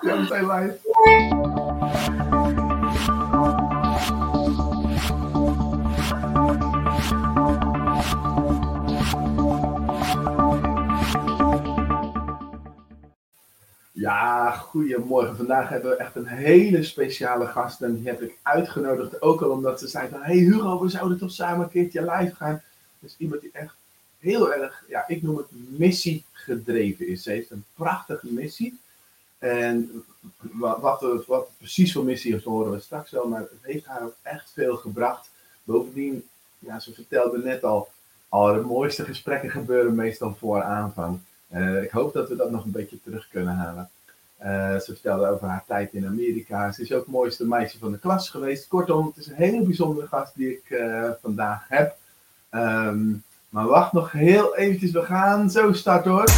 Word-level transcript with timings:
Zijn. 0.00 0.78
Ja, 13.92 14.50
goedemorgen. 14.50 15.36
Vandaag 15.36 15.68
hebben 15.68 15.90
we 15.90 15.96
echt 15.96 16.16
een 16.16 16.26
hele 16.26 16.82
speciale 16.82 17.46
gast. 17.46 17.82
En 17.82 17.94
die 17.94 18.06
heb 18.06 18.22
ik 18.22 18.38
uitgenodigd. 18.42 19.22
Ook 19.22 19.42
al 19.42 19.50
omdat 19.50 19.80
ze 19.80 19.88
zei 19.88 20.08
van... 20.08 20.22
Hey 20.22 20.36
Hugo, 20.36 20.80
we 20.80 20.88
zouden 20.88 21.18
toch 21.18 21.30
samen 21.30 21.64
een 21.64 21.70
keertje 21.70 22.00
live 22.00 22.34
gaan. 22.34 22.62
Dus 22.98 23.14
iemand 23.18 23.40
die 23.40 23.50
echt 23.52 23.74
heel 24.18 24.54
erg... 24.54 24.84
Ja, 24.88 25.04
ik 25.06 25.22
noem 25.22 25.36
het 25.36 25.48
missie 25.68 26.24
gedreven 26.32 27.06
is. 27.06 27.22
Ze 27.22 27.30
heeft 27.30 27.50
een 27.50 27.64
prachtige 27.74 28.26
missie. 28.26 28.80
En 29.40 30.04
wat, 30.40 30.80
wat, 31.26 31.48
precies 31.58 31.92
voor 31.92 32.04
missie 32.04 32.34
is, 32.34 32.44
horen 32.44 32.72
we 32.72 32.80
straks 32.80 33.10
wel. 33.10 33.28
Maar 33.28 33.40
het 33.40 33.50
heeft 33.60 33.86
haar 33.86 34.02
ook 34.02 34.16
echt 34.22 34.50
veel 34.54 34.76
gebracht. 34.76 35.30
Bovendien, 35.64 36.24
ja, 36.58 36.78
ze 36.78 36.94
vertelde 36.94 37.38
net 37.38 37.64
al... 37.64 37.88
Al 38.32 38.52
de 38.52 38.60
mooiste 38.60 39.04
gesprekken 39.04 39.50
gebeuren 39.50 39.94
meestal 39.94 40.36
voor 40.38 40.62
aanvang. 40.62 41.18
Uh, 41.52 41.82
ik 41.82 41.90
hoop 41.90 42.12
dat 42.12 42.28
we 42.28 42.36
dat 42.36 42.50
nog 42.50 42.64
een 42.64 42.70
beetje 42.70 43.02
terug 43.02 43.28
kunnen 43.28 43.54
halen. 43.54 43.90
Uh, 44.42 44.46
ze 44.78 44.92
vertelde 44.92 45.28
over 45.28 45.48
haar 45.48 45.64
tijd 45.66 45.92
in 45.92 46.06
Amerika. 46.06 46.72
Ze 46.72 46.82
is 46.82 46.92
ook 46.92 47.00
het 47.00 47.14
mooiste 47.14 47.46
meisje 47.46 47.78
van 47.78 47.92
de 47.92 47.98
klas 47.98 48.30
geweest. 48.30 48.68
Kortom, 48.68 49.06
het 49.06 49.16
is 49.16 49.26
een 49.26 49.34
hele 49.34 49.62
bijzondere 49.62 50.06
gast 50.06 50.34
die 50.34 50.50
ik 50.50 50.70
uh, 50.70 51.10
vandaag 51.22 51.64
heb. 51.68 51.96
Um, 52.50 53.24
maar 53.48 53.66
wacht 53.66 53.92
nog 53.92 54.12
heel 54.12 54.56
eventjes. 54.56 54.90
We 54.90 55.02
gaan 55.02 55.50
zo 55.50 55.72
starten 55.72 56.10
hoor. 56.10 56.30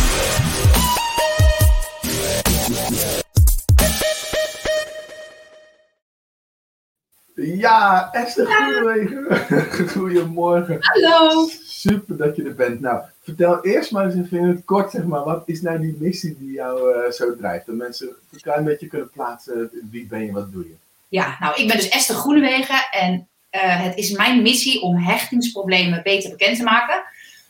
Ja, 7.34 8.08
Esther 8.12 8.46
Goedemorgen. 8.46 9.88
Goedemorgen. 9.94 10.76
Hallo. 10.80 11.48
Super 11.62 12.16
dat 12.16 12.36
je 12.36 12.44
er 12.44 12.54
bent. 12.54 12.80
Nou, 12.80 13.02
vertel 13.22 13.64
eerst 13.64 13.90
maar 13.90 14.04
eens 14.04 14.14
even 14.14 14.38
in 14.38 14.48
het 14.48 14.64
kort, 14.64 14.90
zeg 14.90 15.04
maar, 15.04 15.24
wat 15.24 15.42
is 15.46 15.62
nou 15.62 15.80
die 15.80 15.96
missie 15.98 16.36
die 16.38 16.52
jou 16.52 16.94
uh, 16.94 17.10
zo 17.10 17.36
drijft? 17.36 17.66
Dat 17.66 17.74
mensen 17.74 18.08
een 18.08 18.40
klein 18.40 18.64
beetje 18.64 18.86
kunnen 18.86 19.10
plaatsen, 19.10 19.70
wie 19.90 20.06
ben 20.06 20.24
je, 20.24 20.32
wat 20.32 20.52
doe 20.52 20.62
je? 20.62 20.74
Ja, 21.08 21.36
nou, 21.40 21.62
ik 21.62 21.68
ben 21.68 21.76
dus 21.76 21.88
Esther 21.88 22.16
Groenewegen 22.16 22.86
en 22.90 23.28
uh, 23.50 23.82
het 23.82 23.96
is 23.96 24.10
mijn 24.10 24.42
missie 24.42 24.80
om 24.80 24.96
hechtingsproblemen 24.96 26.02
beter 26.02 26.30
bekend 26.30 26.56
te 26.56 26.62
maken, 26.62 27.02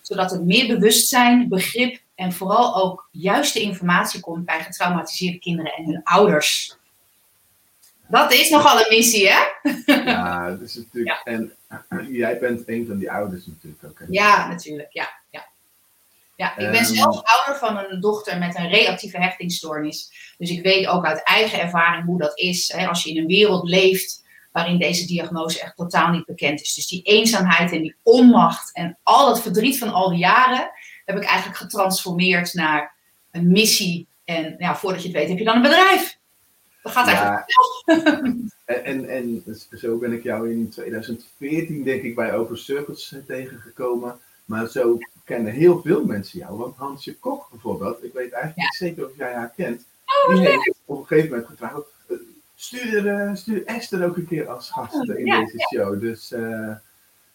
zodat 0.02 0.32
er 0.32 0.42
meer 0.42 0.66
bewustzijn, 0.66 1.48
begrip 1.48 2.00
en 2.22 2.32
vooral 2.32 2.76
ook 2.76 3.08
juiste 3.10 3.60
informatie 3.60 4.20
komt 4.20 4.44
bij 4.44 4.62
getraumatiseerde 4.62 5.38
kinderen 5.38 5.72
en 5.72 5.84
hun 5.84 6.00
ouders. 6.02 6.76
Dat 8.08 8.32
is 8.32 8.50
nogal 8.50 8.80
een 8.80 8.96
missie, 8.96 9.28
hè? 9.28 9.40
Ja, 9.86 10.50
dat 10.50 10.60
is 10.60 10.74
natuurlijk. 10.74 11.22
Ja. 11.24 11.32
En 11.32 11.52
jij 12.10 12.38
bent 12.38 12.68
een 12.68 12.86
van 12.86 12.98
die 12.98 13.10
ouders 13.12 13.46
natuurlijk 13.46 13.84
ook. 13.84 13.98
Hè? 13.98 14.04
Ja, 14.08 14.48
natuurlijk. 14.48 14.92
Ja, 14.92 15.08
ja. 15.30 15.46
ja 16.36 16.56
ik 16.56 16.70
ben 16.70 16.80
um, 16.80 16.94
zelf 16.94 17.22
ouder 17.22 17.56
van 17.56 17.78
een 17.78 18.00
dochter 18.00 18.38
met 18.38 18.58
een 18.58 18.68
reactieve 18.68 19.18
hechtingsstoornis. 19.18 20.12
Dus 20.38 20.50
ik 20.50 20.62
weet 20.62 20.86
ook 20.86 21.04
uit 21.04 21.22
eigen 21.22 21.60
ervaring 21.60 22.04
hoe 22.04 22.18
dat 22.18 22.38
is. 22.38 22.72
Hè, 22.76 22.86
als 22.88 23.02
je 23.02 23.10
in 23.10 23.18
een 23.18 23.26
wereld 23.26 23.68
leeft 23.68 24.24
waarin 24.52 24.78
deze 24.78 25.06
diagnose 25.06 25.60
echt 25.60 25.76
totaal 25.76 26.10
niet 26.10 26.26
bekend 26.26 26.60
is. 26.60 26.74
Dus 26.74 26.88
die 26.88 27.02
eenzaamheid 27.02 27.72
en 27.72 27.82
die 27.82 27.96
onmacht 28.02 28.74
en 28.74 28.98
al 29.02 29.28
het 29.28 29.40
verdriet 29.42 29.78
van 29.78 29.92
al 29.92 30.08
die 30.08 30.18
jaren 30.18 30.70
heb 31.04 31.16
ik 31.16 31.24
eigenlijk 31.24 31.58
getransformeerd 31.58 32.54
naar 32.54 32.94
een 33.30 33.50
missie. 33.50 34.06
En 34.24 34.54
ja, 34.58 34.76
voordat 34.76 35.02
je 35.02 35.08
het 35.08 35.16
weet 35.16 35.28
heb 35.28 35.38
je 35.38 35.44
dan 35.44 35.56
een 35.56 35.62
bedrijf. 35.62 36.18
Dat 36.82 36.92
gaat 36.92 37.06
eigenlijk 37.06 37.44
ja. 37.46 37.94
en, 38.84 39.08
en, 39.08 39.42
en 39.46 39.78
zo 39.78 39.98
ben 39.98 40.12
ik 40.12 40.22
jou 40.22 40.50
in 40.50 40.68
2014 40.68 41.84
denk 41.84 42.02
ik 42.02 42.14
bij 42.14 42.34
Open 42.34 42.58
Circuits 42.58 43.14
tegengekomen. 43.26 44.20
Maar 44.44 44.68
zo 44.68 44.98
kennen 45.24 45.52
heel 45.52 45.80
veel 45.82 46.04
mensen 46.04 46.38
jou. 46.38 46.58
Want 46.58 46.76
Hansje 46.76 47.18
Kok 47.18 47.48
bijvoorbeeld, 47.50 48.04
ik 48.04 48.12
weet 48.12 48.32
eigenlijk 48.32 48.56
ja. 48.56 48.62
niet 48.62 48.74
zeker 48.74 49.06
of 49.10 49.16
jij 49.16 49.34
haar 49.34 49.52
kent. 49.56 49.84
Oh, 50.26 50.34
die 50.34 50.48
heeft 50.48 50.74
op 50.84 50.98
een 50.98 51.06
gegeven 51.06 51.30
moment 51.30 51.48
gevraagd, 51.48 51.82
stuur, 52.54 53.04
uh, 53.06 53.34
stuur 53.34 53.64
Esther 53.64 54.06
ook 54.06 54.16
een 54.16 54.26
keer 54.26 54.48
als 54.48 54.70
gast 54.70 55.08
uh, 55.08 55.18
in 55.18 55.26
ja, 55.26 55.40
deze 55.40 55.66
show. 55.74 56.00
Dus 56.00 56.32
uh, 56.32 56.74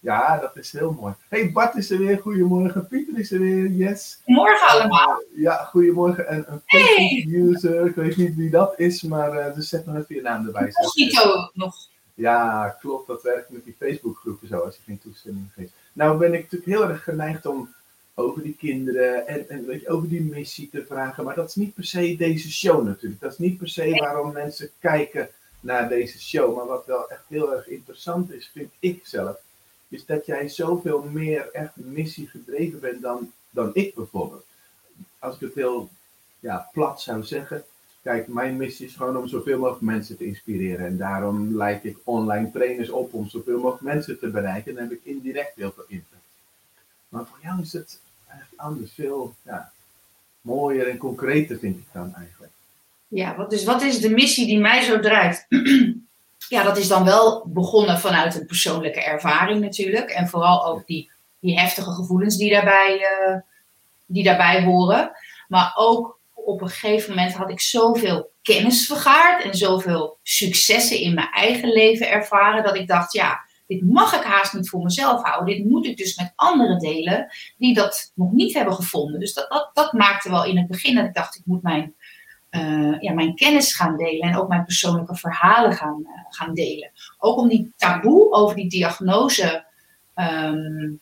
ja, 0.07 0.37
dat 0.37 0.57
is 0.57 0.71
heel 0.71 0.91
mooi. 0.91 1.13
hey, 1.29 1.51
Bart 1.51 1.75
is 1.75 1.91
er 1.91 1.97
weer. 1.97 2.19
Goedemorgen. 2.19 2.87
Pieter 2.87 3.19
is 3.19 3.31
er 3.31 3.39
weer. 3.39 3.67
Yes. 3.67 4.21
Morgen 4.25 4.67
allemaal. 4.67 5.23
Ja, 5.35 5.63
goedemorgen. 5.63 6.27
En 6.27 6.45
een 6.47 6.61
Facebook-user. 6.65 7.79
Hey. 7.79 7.89
Ik 7.89 7.95
weet 7.95 8.17
niet 8.17 8.35
wie 8.35 8.49
dat 8.49 8.79
is, 8.79 9.01
maar 9.01 9.33
uh, 9.33 9.55
dus 9.55 9.69
zet 9.69 9.85
nog 9.85 9.95
even 9.95 10.15
je 10.15 10.21
naam 10.21 10.45
erbij. 10.45 10.69
Mosquito 10.81 11.49
nog. 11.53 11.75
Ja, 12.13 12.69
klopt. 12.79 13.07
Dat 13.07 13.21
werkt 13.21 13.49
met 13.49 13.63
die 13.63 13.75
Facebook-groepen 13.79 14.47
zo, 14.47 14.59
als 14.59 14.75
je 14.75 14.81
geen 14.85 14.99
toestemming 14.99 15.49
geeft. 15.55 15.71
Nou 15.93 16.17
ben 16.17 16.33
ik 16.33 16.41
natuurlijk 16.41 16.71
heel 16.71 16.89
erg 16.89 17.03
geneigd 17.03 17.45
om 17.45 17.73
over 18.15 18.43
die 18.43 18.55
kinderen 18.59 19.27
en, 19.27 19.49
en 19.49 19.65
weet 19.65 19.81
je, 19.81 19.89
over 19.89 20.09
die 20.09 20.21
missie 20.21 20.69
te 20.69 20.85
vragen. 20.85 21.23
Maar 21.23 21.35
dat 21.35 21.49
is 21.49 21.55
niet 21.55 21.73
per 21.73 21.85
se 21.85 22.15
deze 22.15 22.51
show 22.51 22.85
natuurlijk. 22.85 23.21
Dat 23.21 23.31
is 23.31 23.37
niet 23.37 23.57
per 23.57 23.69
se 23.69 23.89
waarom 23.89 24.33
mensen 24.33 24.69
kijken 24.79 25.29
naar 25.59 25.89
deze 25.89 26.19
show. 26.19 26.55
Maar 26.55 26.65
wat 26.65 26.85
wel 26.85 27.09
echt 27.09 27.23
heel 27.27 27.55
erg 27.55 27.67
interessant 27.67 28.31
is, 28.31 28.49
vind 28.53 28.71
ik 28.79 29.05
zelf 29.05 29.45
is 29.87 30.05
dat 30.05 30.25
jij 30.25 30.49
zoveel 30.49 31.01
meer 31.01 31.49
echt 31.51 31.75
missie 31.75 32.27
gedreven 32.27 32.79
bent 32.79 33.01
dan, 33.01 33.31
dan 33.49 33.69
ik 33.73 33.95
bijvoorbeeld. 33.95 34.45
Als 35.19 35.35
ik 35.35 35.41
het 35.41 35.53
heel 35.53 35.89
ja, 36.39 36.69
plat 36.73 37.01
zou 37.01 37.23
zeggen. 37.23 37.63
Kijk, 38.01 38.27
mijn 38.27 38.57
missie 38.57 38.85
is 38.85 38.95
gewoon 38.95 39.17
om 39.17 39.27
zoveel 39.27 39.59
mogelijk 39.59 39.81
mensen 39.81 40.17
te 40.17 40.25
inspireren. 40.25 40.85
En 40.85 40.97
daarom 40.97 41.55
leid 41.55 41.85
ik 41.85 41.97
online 42.03 42.51
trainers 42.51 42.89
op 42.89 43.13
om 43.13 43.29
zoveel 43.29 43.59
mogelijk 43.59 43.83
mensen 43.83 44.19
te 44.19 44.27
bereiken. 44.27 44.71
En 44.71 44.77
dan 44.77 44.87
heb 44.87 44.97
ik 44.97 45.05
indirect 45.05 45.55
heel 45.55 45.71
veel 45.71 45.85
impact. 45.87 46.21
Maar 47.09 47.25
voor 47.25 47.37
jou 47.41 47.61
is 47.61 47.73
het 47.73 48.01
eigenlijk 48.27 48.61
anders. 48.61 48.93
Veel 48.93 49.33
ja, 49.41 49.71
mooier 50.41 50.87
en 50.87 50.97
concreter 50.97 51.59
vind 51.59 51.77
ik 51.77 51.87
dan 51.91 52.15
eigenlijk. 52.15 52.51
Ja, 53.07 53.35
wat, 53.35 53.49
dus 53.49 53.63
wat 53.63 53.81
is 53.81 53.99
de 53.99 54.09
missie 54.09 54.45
die 54.45 54.59
mij 54.59 54.81
zo 54.81 54.99
drijft? 54.99 55.45
ja, 56.49 56.63
dat 56.63 56.77
is 56.77 56.87
dan 56.87 57.03
wel 57.03 57.43
begonnen 57.47 57.99
vanuit 57.99 58.35
een 58.35 58.45
persoonlijke 58.45 59.03
ervaring 59.03 59.61
natuurlijk. 59.61 60.09
En 60.09 60.27
vooral 60.27 60.65
ook 60.65 60.85
die, 60.85 61.11
die 61.39 61.59
heftige 61.59 61.91
gevoelens 61.91 62.37
die 62.37 62.51
daarbij, 62.51 62.99
uh, 62.99 63.37
die 64.05 64.23
daarbij 64.23 64.63
horen. 64.63 65.11
Maar 65.47 65.73
ook 65.75 66.19
op 66.33 66.61
een 66.61 66.69
gegeven 66.69 67.09
moment 67.09 67.33
had 67.33 67.49
ik 67.49 67.61
zoveel 67.61 68.31
kennis 68.41 68.85
vergaard 68.85 69.43
en 69.43 69.55
zoveel 69.55 70.17
successen 70.23 70.99
in 70.99 71.13
mijn 71.13 71.29
eigen 71.31 71.69
leven 71.69 72.09
ervaren. 72.09 72.63
Dat 72.63 72.75
ik 72.75 72.87
dacht, 72.87 73.13
ja, 73.13 73.45
dit 73.67 73.81
mag 73.81 74.15
ik 74.15 74.23
haast 74.23 74.53
niet 74.53 74.69
voor 74.69 74.83
mezelf 74.83 75.23
houden. 75.23 75.55
Dit 75.55 75.65
moet 75.65 75.85
ik 75.85 75.97
dus 75.97 76.17
met 76.17 76.33
anderen 76.35 76.79
delen 76.79 77.27
die 77.57 77.73
dat 77.73 78.11
nog 78.15 78.31
niet 78.31 78.53
hebben 78.53 78.73
gevonden. 78.73 79.19
Dus 79.19 79.33
dat, 79.33 79.49
dat, 79.49 79.69
dat 79.73 79.93
maakte 79.93 80.29
wel 80.29 80.45
in 80.45 80.57
het 80.57 80.67
begin 80.67 80.95
dat 80.95 81.05
ik 81.05 81.13
dacht, 81.13 81.35
ik 81.35 81.45
moet 81.45 81.61
mijn 81.61 81.95
uh, 82.51 82.99
ja, 82.99 83.13
mijn 83.13 83.35
kennis 83.35 83.75
gaan 83.75 83.97
delen 83.97 84.29
en 84.29 84.37
ook 84.37 84.47
mijn 84.47 84.65
persoonlijke 84.65 85.15
verhalen 85.15 85.73
gaan, 85.73 85.99
uh, 86.03 86.09
gaan 86.29 86.53
delen. 86.53 86.91
Ook 87.17 87.37
om 87.37 87.47
die 87.47 87.73
taboe 87.77 88.31
over 88.31 88.55
die 88.55 88.69
diagnose 88.69 89.65
um, 90.15 90.99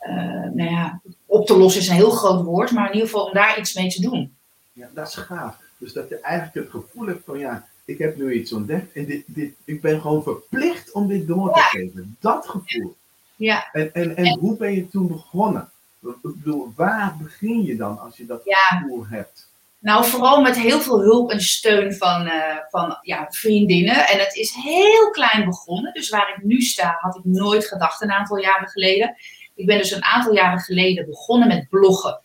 uh, 0.00 0.50
nou 0.54 0.70
ja, 0.70 1.00
op 1.26 1.46
te 1.46 1.56
lossen 1.56 1.80
is 1.80 1.88
een 1.88 1.94
heel 1.94 2.10
groot 2.10 2.44
woord, 2.44 2.70
maar 2.70 2.86
in 2.86 2.92
ieder 2.92 3.08
geval 3.08 3.26
om 3.26 3.32
daar 3.32 3.58
iets 3.58 3.74
mee 3.74 3.88
te 3.88 4.00
doen. 4.00 4.36
Ja, 4.72 4.88
dat 4.94 5.08
is 5.08 5.14
gaaf. 5.14 5.56
Dus 5.78 5.92
dat 5.92 6.08
je 6.08 6.20
eigenlijk 6.20 6.54
het 6.54 6.82
gevoel 6.84 7.06
hebt 7.06 7.24
van 7.24 7.38
ja, 7.38 7.66
ik 7.84 7.98
heb 7.98 8.16
nu 8.16 8.32
iets 8.32 8.52
ontdekt 8.52 8.96
en 8.96 9.04
dit, 9.04 9.24
dit, 9.26 9.54
ik 9.64 9.80
ben 9.80 10.00
gewoon 10.00 10.22
verplicht 10.22 10.92
om 10.92 11.08
dit 11.08 11.26
door 11.26 11.52
te 11.52 11.58
ja. 11.58 11.64
geven. 11.64 12.16
Dat 12.20 12.46
gevoel. 12.46 12.96
Ja. 13.36 13.68
En, 13.72 13.94
en, 13.94 14.16
en, 14.16 14.24
en, 14.24 14.38
hoe 14.38 14.56
ben 14.56 14.72
je 14.72 14.88
toen 14.88 15.06
begonnen? 15.06 15.70
Ik 16.02 16.16
bedoel, 16.22 16.72
waar 16.76 17.16
begin 17.22 17.62
je 17.62 17.76
dan 17.76 17.98
als 17.98 18.16
je 18.16 18.26
dat 18.26 18.42
gevoel 18.44 19.06
hebt? 19.06 19.48
Nou, 19.82 20.04
vooral 20.04 20.40
met 20.40 20.58
heel 20.58 20.80
veel 20.80 21.00
hulp 21.00 21.30
en 21.30 21.40
steun 21.40 21.94
van, 21.94 22.26
uh, 22.26 22.56
van 22.68 22.98
ja, 23.00 23.26
vriendinnen. 23.28 24.08
En 24.08 24.18
het 24.18 24.34
is 24.34 24.54
heel 24.54 25.10
klein 25.10 25.44
begonnen. 25.44 25.92
Dus 25.92 26.08
waar 26.08 26.34
ik 26.36 26.44
nu 26.44 26.60
sta, 26.60 26.96
had 27.00 27.16
ik 27.16 27.24
nooit 27.24 27.66
gedacht 27.66 28.02
een 28.02 28.12
aantal 28.12 28.36
jaren 28.36 28.68
geleden. 28.68 29.16
Ik 29.54 29.66
ben 29.66 29.78
dus 29.78 29.90
een 29.90 30.04
aantal 30.04 30.34
jaren 30.34 30.58
geleden 30.58 31.06
begonnen 31.06 31.48
met 31.48 31.68
bloggen. 31.68 32.20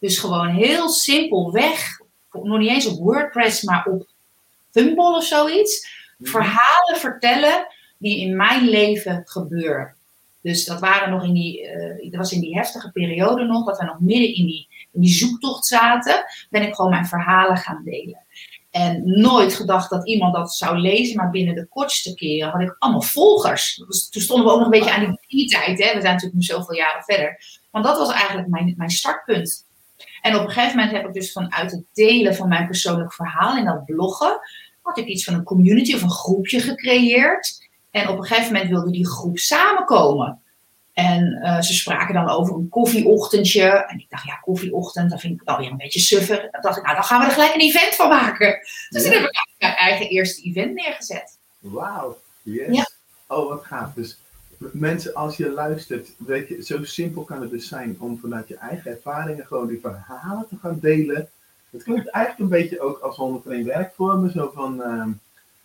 Dus 0.00 0.18
gewoon 0.18 0.48
heel 0.48 0.88
simpelweg, 0.88 2.00
nog 2.30 2.58
niet 2.58 2.70
eens 2.70 2.86
op 2.86 2.98
WordPress, 2.98 3.62
maar 3.62 3.84
op 3.86 4.06
Thumball 4.70 5.14
of 5.14 5.24
zoiets. 5.24 5.88
Verhalen 6.18 6.96
vertellen 6.96 7.66
die 7.98 8.20
in 8.20 8.36
mijn 8.36 8.68
leven 8.68 9.22
gebeuren. 9.24 9.97
Dus 10.48 10.64
dat 10.64 10.80
waren 10.80 11.10
nog 11.10 11.24
in 11.24 11.32
die, 11.32 11.62
uh, 11.62 12.10
dat 12.10 12.20
was 12.20 12.32
in 12.32 12.40
die 12.40 12.56
heftige 12.56 12.90
periode 12.90 13.44
nog, 13.44 13.66
dat 13.66 13.78
we 13.78 13.84
nog 13.84 14.00
midden 14.00 14.34
in 14.34 14.46
die 14.46 14.68
in 14.92 15.00
die 15.00 15.12
zoektocht 15.12 15.66
zaten, 15.66 16.24
ben 16.50 16.62
ik 16.62 16.74
gewoon 16.74 16.90
mijn 16.90 17.06
verhalen 17.06 17.56
gaan 17.56 17.82
delen. 17.84 18.26
En 18.70 19.02
nooit 19.04 19.54
gedacht 19.54 19.90
dat 19.90 20.08
iemand 20.08 20.34
dat 20.34 20.54
zou 20.54 20.78
lezen, 20.78 21.16
maar 21.16 21.30
binnen 21.30 21.54
de 21.54 21.66
kortste 21.66 22.14
keren 22.14 22.50
had 22.50 22.60
ik 22.60 22.76
allemaal 22.78 23.02
volgers. 23.02 23.74
Toen 24.10 24.22
stonden 24.22 24.46
we 24.46 24.52
ook 24.52 24.58
nog 24.58 24.64
een 24.64 24.78
beetje 24.78 24.92
aan 24.92 25.18
die 25.26 25.48
tijd, 25.48 25.78
hè? 25.78 25.94
we 25.94 26.00
zijn 26.00 26.02
natuurlijk 26.02 26.34
nu 26.34 26.42
zoveel 26.42 26.74
jaren 26.74 27.02
verder. 27.02 27.40
Want 27.70 27.84
dat 27.84 27.98
was 27.98 28.12
eigenlijk 28.12 28.48
mijn, 28.48 28.74
mijn 28.76 28.90
startpunt. 28.90 29.66
En 30.20 30.36
op 30.36 30.44
een 30.44 30.50
gegeven 30.50 30.76
moment 30.76 30.96
heb 30.96 31.06
ik 31.06 31.12
dus 31.12 31.32
vanuit 31.32 31.70
het 31.70 31.84
delen 31.92 32.34
van 32.34 32.48
mijn 32.48 32.66
persoonlijk 32.66 33.12
verhaal 33.12 33.56
in 33.56 33.64
dat 33.64 33.84
bloggen, 33.84 34.40
had 34.82 34.98
ik 34.98 35.06
iets 35.06 35.24
van 35.24 35.34
een 35.34 35.42
community 35.42 35.94
of 35.94 36.02
een 36.02 36.10
groepje 36.10 36.60
gecreëerd. 36.60 37.67
En 38.02 38.08
op 38.08 38.18
een 38.18 38.24
gegeven 38.24 38.52
moment 38.52 38.70
wilde 38.70 38.90
die 38.90 39.08
groep 39.08 39.38
samenkomen. 39.38 40.42
En 40.92 41.32
eh, 41.32 41.60
ze 41.60 41.74
spraken 41.74 42.14
dan 42.14 42.28
over 42.28 42.54
een 42.54 42.68
koffieochtendje. 42.68 43.62
En 43.62 43.98
ik 43.98 44.06
dacht, 44.08 44.24
ja, 44.24 44.34
koffieochtend, 44.34 45.10
dat 45.10 45.20
vind 45.20 45.40
ik 45.40 45.48
alweer 45.48 45.70
een 45.70 45.76
beetje 45.76 46.00
suffer. 46.00 46.48
Dan 46.50 46.60
dacht 46.60 46.76
ik, 46.76 46.82
nou, 46.82 46.94
dan 46.94 47.04
gaan 47.04 47.20
we 47.20 47.26
er 47.26 47.32
gelijk 47.32 47.54
een 47.54 47.60
event 47.60 47.94
van 47.94 48.08
maken. 48.08 48.58
Dus 48.88 49.02
toen 49.02 49.12
heb 49.12 49.22
ik 49.22 49.46
mijn 49.58 49.74
eigen 49.74 50.08
eerste 50.08 50.42
event 50.42 50.74
neergezet. 50.74 51.38
Wauw, 51.58 52.18
yes. 52.42 52.76
Ja. 52.76 52.88
Oh, 53.26 53.48
wat 53.48 53.64
gaaf. 53.64 53.92
Dus 53.94 54.18
mensen, 54.58 55.14
als 55.14 55.36
je 55.36 55.50
luistert, 55.50 56.08
weet 56.16 56.48
je, 56.48 56.64
zo 56.64 56.84
simpel 56.84 57.22
kan 57.22 57.40
het 57.40 57.50
dus 57.50 57.68
zijn 57.68 57.96
om 57.98 58.18
vanuit 58.18 58.48
je 58.48 58.56
eigen 58.56 58.90
ervaringen 58.90 59.46
gewoon 59.46 59.68
die 59.68 59.80
verhalen 59.80 60.46
te 60.48 60.56
gaan 60.62 60.78
delen. 60.80 61.28
Het 61.70 61.82
klinkt 61.82 62.08
eigenlijk 62.08 62.44
een 62.44 62.58
beetje 62.58 62.80
ook 62.80 62.98
als 62.98 63.16
101 63.16 63.64
werkvormen, 63.64 64.30
zo 64.30 64.50
van, 64.54 64.80
uh, 64.80 65.06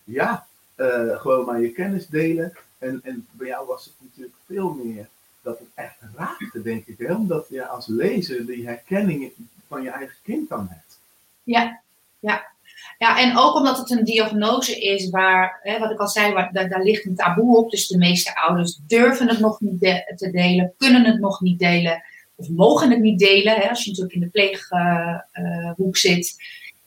ja, 0.03 0.47
uh, 0.77 1.19
gewoon 1.19 1.45
maar 1.45 1.61
je 1.61 1.71
kennis 1.71 2.07
delen. 2.07 2.57
En, 2.77 2.99
en 3.03 3.27
bij 3.31 3.47
jou 3.47 3.67
was 3.67 3.85
het 3.85 3.93
natuurlijk 3.99 4.35
veel 4.45 4.73
meer 4.73 5.07
dat 5.41 5.59
het 5.59 5.67
echt 5.73 5.95
raakte, 6.15 6.61
denk 6.61 6.85
ik. 6.85 6.97
Hè? 6.97 7.13
Omdat 7.13 7.47
je 7.49 7.67
als 7.67 7.87
lezer 7.87 8.45
die 8.45 8.65
herkenning 8.65 9.31
van 9.67 9.83
je 9.83 9.89
eigen 9.89 10.15
kind 10.23 10.49
dan 10.49 10.67
hebt. 10.69 10.99
Ja, 11.43 11.81
ja. 12.19 12.51
Ja, 12.97 13.19
en 13.19 13.37
ook 13.37 13.55
omdat 13.55 13.77
het 13.77 13.91
een 13.91 14.03
diagnose 14.03 14.79
is 14.79 15.09
waar, 15.09 15.59
hè, 15.61 15.79
wat 15.79 15.91
ik 15.91 15.99
al 15.99 16.07
zei, 16.07 16.33
waar, 16.33 16.53
daar, 16.53 16.69
daar, 16.69 16.83
ligt 16.83 17.05
een 17.05 17.15
taboe 17.15 17.57
op. 17.57 17.71
Dus 17.71 17.87
de 17.87 17.97
meeste 17.97 18.35
ouders 18.35 18.79
durven 18.87 19.27
het 19.27 19.39
nog 19.39 19.59
niet 19.59 19.79
te 20.15 20.29
delen, 20.31 20.73
kunnen 20.77 21.05
het 21.05 21.19
nog 21.19 21.41
niet 21.41 21.59
delen 21.59 22.03
of 22.35 22.49
mogen 22.49 22.89
het 22.89 22.99
niet 22.99 23.19
delen. 23.19 23.55
Hè, 23.55 23.69
als 23.69 23.83
je 23.83 23.89
natuurlijk 23.89 24.15
in 24.15 24.21
de 24.21 24.27
pleeghoek 24.27 25.95
uh, 25.95 26.01
zit. 26.01 26.35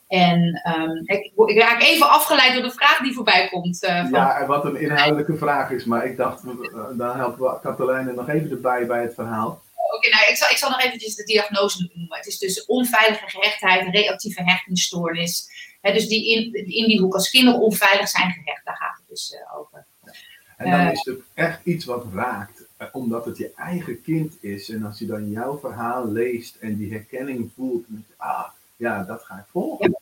En 0.06 0.62
um, 0.78 1.02
ik, 1.04 1.32
ik, 1.46 1.58
raak 1.58 1.82
even 1.82 2.10
afgeleid 2.10 2.52
door 2.52 2.62
de 2.62 2.70
vraag 2.70 2.98
die 2.98 3.14
voorbij 3.14 3.48
komt. 3.48 3.84
Uh, 3.84 4.00
van... 4.00 4.10
Ja, 4.10 4.46
wat 4.46 4.64
een 4.64 4.76
inhoudelijke 4.76 5.36
vraag 5.36 5.70
is. 5.70 5.84
Maar 5.84 6.06
ik 6.06 6.16
dacht, 6.16 6.44
uh, 6.44 6.52
dan 6.92 7.16
helpen 7.16 7.44
we 7.44 7.60
Katelijne 7.62 8.12
nog 8.12 8.28
even 8.28 8.50
erbij 8.50 8.86
bij 8.86 9.02
het 9.02 9.14
verhaal. 9.14 9.62
Oké, 9.74 9.96
okay, 9.96 10.10
nou, 10.10 10.30
ik 10.30 10.36
zal, 10.36 10.50
ik 10.50 10.56
zal 10.56 10.70
nog 10.70 10.82
eventjes 10.82 11.14
de 11.14 11.24
diagnose 11.24 11.90
noemen. 11.94 12.16
Het 12.16 12.26
is 12.26 12.38
dus 12.38 12.64
onveilige 12.64 13.28
gehechtheid, 13.28 13.94
reactieve 13.94 14.42
hechtingsstoornis. 14.42 15.48
He, 15.80 15.92
dus 15.92 16.08
die 16.08 16.30
in, 16.30 16.54
in 16.54 16.86
die 16.86 17.00
hoek, 17.00 17.14
als 17.14 17.30
kinderen 17.30 17.60
onveilig 17.60 18.08
zijn 18.08 18.32
gehecht, 18.32 18.64
daar 18.64 18.76
gaat 18.76 18.96
het 18.96 19.08
dus 19.08 19.32
uh, 19.32 19.58
over. 19.58 19.86
En 20.56 20.70
dan 20.70 20.90
is 20.90 21.04
het 21.04 21.18
echt 21.34 21.60
iets 21.64 21.84
wat 21.84 22.04
raakt, 22.14 22.68
omdat 22.92 23.24
het 23.24 23.38
je 23.38 23.52
eigen 23.56 24.02
kind 24.02 24.36
is. 24.40 24.68
En 24.68 24.84
als 24.84 24.98
je 24.98 25.06
dan 25.06 25.30
jouw 25.30 25.58
verhaal 25.58 26.12
leest 26.12 26.56
en 26.56 26.76
die 26.76 26.92
herkenning 26.92 27.50
voelt, 27.54 27.84
ah, 28.16 28.48
ja, 28.76 29.04
dat 29.04 29.22
ga 29.22 29.34
ik 29.34 29.46
volgen. 29.50 29.96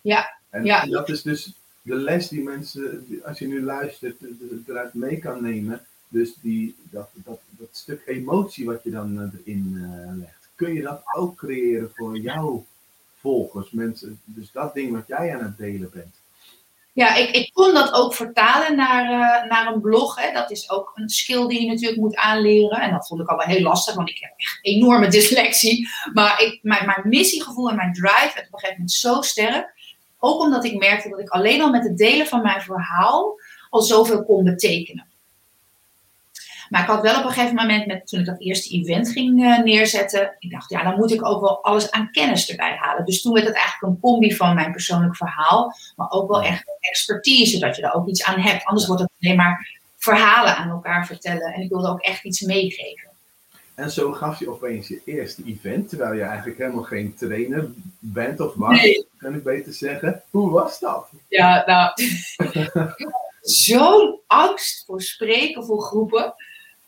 Ja. 0.00 0.38
En, 0.50 0.64
ja. 0.64 0.82
en 0.82 0.90
dat 0.90 1.08
is 1.08 1.22
dus 1.22 1.52
de 1.82 1.94
les 1.94 2.28
die 2.28 2.42
mensen, 2.42 3.04
als 3.24 3.38
je 3.38 3.46
nu 3.46 3.62
luistert, 3.62 4.16
eruit 4.66 4.94
mee 4.94 5.18
kan 5.18 5.42
nemen. 5.42 5.80
Dus 6.08 6.34
die, 6.40 6.76
dat, 6.90 7.08
dat, 7.12 7.40
dat 7.50 7.68
stuk 7.72 8.02
emotie 8.06 8.66
wat 8.66 8.82
je 8.82 8.90
dan 8.90 9.32
erin 9.44 9.72
uh, 9.74 10.16
legt. 10.18 10.48
Kun 10.54 10.74
je 10.74 10.82
dat 10.82 11.02
ook 11.16 11.36
creëren 11.36 11.90
voor 11.94 12.18
jouw 12.18 12.64
volgers, 13.20 13.70
mensen? 13.70 14.20
Dus 14.24 14.52
dat 14.52 14.74
ding 14.74 14.92
wat 14.92 15.06
jij 15.06 15.34
aan 15.34 15.44
het 15.44 15.56
delen 15.56 15.90
bent. 15.92 16.14
Ja, 16.94 17.14
ik, 17.14 17.30
ik 17.30 17.50
kon 17.52 17.74
dat 17.74 17.92
ook 17.92 18.14
vertalen 18.14 18.76
naar, 18.76 19.04
uh, 19.04 19.50
naar 19.50 19.72
een 19.72 19.80
blog. 19.80 20.20
Hè. 20.20 20.32
Dat 20.32 20.50
is 20.50 20.70
ook 20.70 20.92
een 20.94 21.08
skill 21.08 21.46
die 21.46 21.60
je 21.60 21.66
natuurlijk 21.66 22.00
moet 22.00 22.16
aanleren. 22.16 22.80
En 22.80 22.90
dat 22.90 23.06
vond 23.06 23.20
ik 23.20 23.28
al 23.28 23.36
wel 23.36 23.46
heel 23.46 23.62
lastig, 23.62 23.94
want 23.94 24.08
ik 24.08 24.18
heb 24.20 24.32
echt 24.36 24.58
enorme 24.62 25.08
dyslexie. 25.08 25.88
Maar 26.12 26.40
ik, 26.40 26.58
mijn, 26.62 26.86
mijn 26.86 27.08
missiegevoel 27.08 27.70
en 27.70 27.76
mijn 27.76 27.92
drive 27.92 28.30
werd 28.34 28.46
op 28.46 28.52
een 28.52 28.58
gegeven 28.58 28.76
moment 28.76 28.92
zo 28.92 29.22
sterk. 29.22 29.74
Ook 30.18 30.40
omdat 30.40 30.64
ik 30.64 30.78
merkte 30.78 31.08
dat 31.08 31.20
ik 31.20 31.28
alleen 31.28 31.62
al 31.62 31.70
met 31.70 31.84
het 31.84 31.98
delen 31.98 32.26
van 32.26 32.42
mijn 32.42 32.62
verhaal 32.62 33.40
al 33.70 33.80
zoveel 33.80 34.24
kon 34.24 34.44
betekenen. 34.44 35.06
Maar 36.68 36.80
ik 36.80 36.86
had 36.86 37.02
wel 37.02 37.18
op 37.18 37.24
een 37.24 37.30
gegeven 37.30 37.54
moment, 37.54 37.86
met, 37.86 38.06
toen 38.06 38.20
ik 38.20 38.26
dat 38.26 38.40
eerste 38.40 38.74
event 38.74 39.08
ging 39.08 39.42
uh, 39.42 39.58
neerzetten, 39.58 40.36
ik 40.38 40.50
dacht, 40.50 40.70
ja, 40.70 40.82
dan 40.82 40.96
moet 40.96 41.12
ik 41.12 41.24
ook 41.24 41.40
wel 41.40 41.64
alles 41.64 41.90
aan 41.90 42.10
kennis 42.10 42.50
erbij 42.50 42.76
halen. 42.80 43.04
Dus 43.04 43.22
toen 43.22 43.32
werd 43.32 43.46
het 43.46 43.56
eigenlijk 43.56 43.94
een 43.94 44.00
combi 44.00 44.34
van 44.34 44.54
mijn 44.54 44.72
persoonlijk 44.72 45.16
verhaal, 45.16 45.74
maar 45.96 46.10
ook 46.10 46.28
wel 46.28 46.42
echt 46.42 46.64
expertise, 46.80 47.58
dat 47.58 47.76
je 47.76 47.82
er 47.82 47.94
ook 47.94 48.08
iets 48.08 48.24
aan 48.24 48.40
hebt. 48.40 48.64
Anders 48.64 48.86
wordt 48.86 49.02
het 49.02 49.10
alleen 49.20 49.36
maar 49.36 49.80
verhalen 49.96 50.56
aan 50.56 50.70
elkaar 50.70 51.06
vertellen. 51.06 51.52
En 51.52 51.62
ik 51.62 51.68
wilde 51.68 51.88
ook 51.88 52.00
echt 52.00 52.24
iets 52.24 52.40
meegeven. 52.40 53.12
En 53.74 53.90
zo 53.90 54.12
gaf 54.12 54.38
je 54.38 54.50
opeens 54.50 54.88
je 54.88 55.00
eerste 55.04 55.42
event, 55.44 55.88
terwijl 55.88 56.14
je 56.14 56.22
eigenlijk 56.22 56.58
helemaal 56.58 56.82
geen 56.82 57.14
trainer 57.14 57.68
bent 57.98 58.40
of 58.40 58.54
was, 58.54 58.80
nee. 58.80 59.06
kan 59.18 59.34
ik 59.34 59.42
beter 59.42 59.72
zeggen. 59.72 60.22
Hoe 60.30 60.50
was 60.50 60.78
dat? 60.78 61.08
Ja, 61.28 61.64
nou, 61.66 61.92
zo'n 63.40 64.20
angst 64.26 64.84
voor 64.86 65.02
spreken 65.02 65.64
voor 65.64 65.82
groepen. 65.82 66.34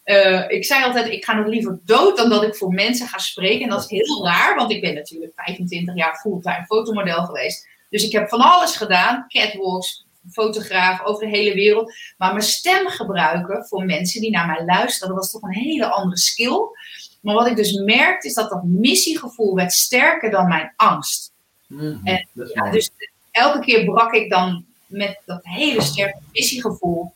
Uh, 0.07 0.51
ik 0.51 0.65
zei 0.65 0.85
altijd, 0.85 1.07
ik 1.07 1.25
ga 1.25 1.35
nog 1.35 1.47
liever 1.47 1.79
dood 1.85 2.17
dan 2.17 2.29
dat 2.29 2.43
ik 2.43 2.55
voor 2.55 2.73
mensen 2.73 3.09
ga 3.09 3.19
spreken. 3.19 3.63
En 3.63 3.69
dat 3.69 3.83
is 3.83 3.91
heel 3.91 4.25
raar, 4.25 4.57
want 4.57 4.71
ik 4.71 4.81
ben 4.81 4.95
natuurlijk 4.95 5.33
25 5.35 5.95
jaar 5.95 6.17
fulltime 6.17 6.65
fotomodel 6.67 7.25
geweest. 7.25 7.69
Dus 7.91 8.05
ik 8.05 8.13
heb 8.13 8.29
van 8.29 8.41
alles 8.41 8.77
gedaan. 8.77 9.25
Catwalks, 9.29 10.07
fotograaf 10.31 11.05
over 11.05 11.25
de 11.25 11.37
hele 11.37 11.55
wereld. 11.55 11.93
Maar 12.17 12.33
mijn 12.33 12.45
stem 12.45 12.87
gebruiken 12.89 13.67
voor 13.67 13.85
mensen 13.85 14.21
die 14.21 14.31
naar 14.31 14.47
mij 14.47 14.65
luisteren, 14.65 15.09
dat 15.09 15.17
was 15.17 15.31
toch 15.31 15.43
een 15.43 15.63
hele 15.63 15.87
andere 15.87 16.19
skill. 16.19 16.61
Maar 17.21 17.35
wat 17.35 17.47
ik 17.47 17.57
dus 17.57 17.73
merkte, 17.73 18.29
is 18.29 18.35
dat 18.35 18.51
dat 18.51 18.65
missiegevoel 18.65 19.55
werd 19.55 19.73
sterker 19.73 20.31
dan 20.31 20.49
mijn 20.49 20.73
angst. 20.77 21.33
Mm-hmm, 21.67 22.01
en, 22.05 22.29
ja, 22.55 22.71
dus 22.71 22.91
elke 23.31 23.59
keer 23.59 23.85
brak 23.85 24.15
ik 24.15 24.31
dan 24.31 24.65
met 24.87 25.23
dat 25.25 25.41
hele 25.43 25.83
sterke 25.83 26.19
missiegevoel 26.33 27.13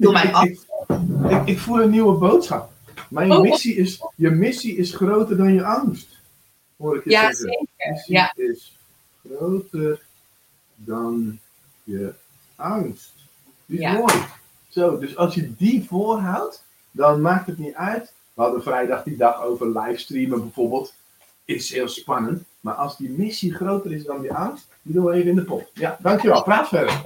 door 0.00 0.32
angst. 0.32 0.66
Ik, 0.88 1.30
ik, 1.30 1.46
ik, 1.46 1.58
voel 1.58 1.82
een 1.82 1.90
nieuwe 1.90 2.18
boodschap. 2.18 2.72
Mijn 3.08 3.32
oh, 3.32 3.40
missie 3.40 3.74
is, 3.74 4.06
je 4.16 4.30
missie 4.30 4.76
is 4.76 4.94
groter 4.94 5.36
dan 5.36 5.54
je 5.54 5.64
angst. 5.64 6.18
Hoor 6.76 6.96
ik 6.96 7.04
je 7.04 7.10
ja, 7.10 7.20
zeggen. 7.20 7.48
zeker. 7.48 7.92
Missie 7.92 8.14
ja. 8.14 8.32
is 8.34 8.78
groter 9.28 10.02
dan 10.74 11.38
je 11.84 12.12
angst. 12.56 13.12
Die 13.66 13.78
is 13.78 13.84
Ja. 13.84 13.92
mooi. 13.92 14.14
Zo, 14.68 14.98
dus 14.98 15.16
als 15.16 15.34
je 15.34 15.56
die 15.56 15.84
voorhoudt, 15.88 16.64
dan 16.90 17.20
maakt 17.20 17.46
het 17.46 17.58
niet 17.58 17.74
uit. 17.74 18.12
We 18.34 18.42
hadden 18.42 18.62
vrijdag 18.62 19.02
die 19.02 19.16
dag 19.16 19.42
over 19.42 19.78
livestreamen 19.78 20.40
bijvoorbeeld. 20.40 20.94
Is 21.44 21.72
heel 21.72 21.88
spannend. 21.88 22.42
Maar 22.60 22.74
als 22.74 22.96
die 22.96 23.10
missie 23.10 23.54
groter 23.54 23.92
is 23.92 24.04
dan 24.04 24.20
die 24.20 24.32
angst, 24.32 24.66
die 24.82 24.94
doen 24.94 25.04
we 25.04 25.12
even 25.12 25.30
in 25.30 25.36
de 25.36 25.44
pot. 25.44 25.70
Ja, 25.74 25.96
dankjewel. 26.00 26.42
Praat 26.42 26.68
verder. 26.68 27.02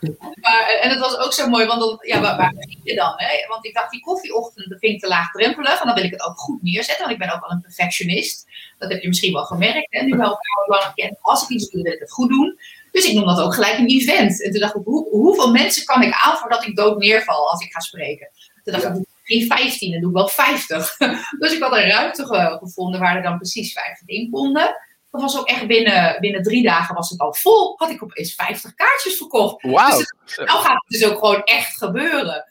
Maar, 0.56 0.68
en 0.68 0.90
het 0.90 0.98
was 0.98 1.16
ook 1.16 1.32
zo 1.32 1.48
mooi, 1.48 1.66
want 1.66 1.80
dan, 1.80 1.98
ja, 2.00 2.20
waar, 2.20 2.36
waar 2.36 2.52
begin 2.54 2.80
je 2.82 2.94
dan? 2.94 3.12
Hè? 3.16 3.46
Want 3.48 3.66
ik 3.66 3.74
dacht, 3.74 3.90
die 3.90 4.00
koffieochtend 4.00 4.68
dat 4.68 4.78
vind 4.78 4.92
ik 4.92 5.00
te 5.00 5.08
laagdrempelig. 5.08 5.80
En 5.80 5.86
dan 5.86 5.94
wil 5.94 6.04
ik 6.04 6.10
het 6.10 6.22
ook 6.22 6.38
goed 6.38 6.62
neerzetten, 6.62 6.98
want 6.98 7.10
ik 7.10 7.18
ben 7.18 7.34
ook 7.34 7.40
wel 7.40 7.50
een 7.50 7.60
perfectionist. 7.60 8.46
Dat 8.78 8.90
heb 8.90 9.02
je 9.02 9.08
misschien 9.08 9.32
wel 9.32 9.44
gemerkt, 9.44 9.86
hè? 9.90 10.02
nu 10.02 10.10
we 10.10 10.22
elkaar 10.22 10.64
al 10.66 10.78
lang 10.80 10.94
kennen. 10.94 11.18
Als 11.20 11.42
ik 11.42 11.48
iets 11.48 11.70
doe, 11.70 11.82
wil 11.82 11.92
ik 11.92 11.98
het 11.98 12.10
goed 12.10 12.28
doen. 12.28 12.58
Dus 12.90 13.04
ik 13.04 13.14
noem 13.14 13.26
dat 13.26 13.40
ook 13.40 13.54
gelijk 13.54 13.78
een 13.78 13.88
event. 13.88 14.42
En 14.42 14.50
toen 14.50 14.60
dacht 14.60 14.74
ik, 14.74 14.82
hoe, 14.84 15.08
hoeveel 15.08 15.50
mensen 15.50 15.84
kan 15.84 16.02
ik 16.02 16.20
aan 16.24 16.36
voordat 16.36 16.66
ik 16.66 16.76
dood 16.76 16.98
neerval 16.98 17.50
als 17.50 17.64
ik 17.64 17.72
ga 17.72 17.80
spreken? 17.80 18.28
Toen 18.64 18.72
dacht 18.72 18.84
ik, 18.84 19.04
geen 19.22 19.46
15, 19.46 19.90
dan 19.90 20.00
doe 20.00 20.10
ik 20.10 20.16
wel 20.16 20.28
50. 20.28 20.96
dus 21.38 21.52
ik 21.52 21.62
had 21.62 21.72
een 21.72 21.88
ruimte 21.88 22.26
ge- 22.26 22.56
gevonden 22.60 23.00
waar 23.00 23.16
er 23.16 23.22
dan 23.22 23.36
precies 23.36 23.72
50 23.72 24.08
in 24.08 24.30
konden. 24.30 24.76
Dat 25.16 25.32
was 25.32 25.40
ook 25.40 25.48
echt 25.48 25.66
binnen, 25.66 26.20
binnen 26.20 26.42
drie 26.42 26.62
dagen 26.62 26.94
was 26.94 27.10
het 27.10 27.20
al 27.20 27.34
vol. 27.34 27.74
Had 27.78 27.90
ik 27.90 28.02
opeens 28.02 28.34
50 28.34 28.74
kaartjes 28.74 29.16
verkocht. 29.16 29.62
Wauw. 29.62 29.96
Dus 29.96 30.36
nou 30.36 30.48
gaat 30.48 30.82
het 30.84 31.00
dus 31.00 31.04
ook 31.04 31.18
gewoon 31.18 31.42
echt 31.42 31.76
gebeuren. 31.76 32.44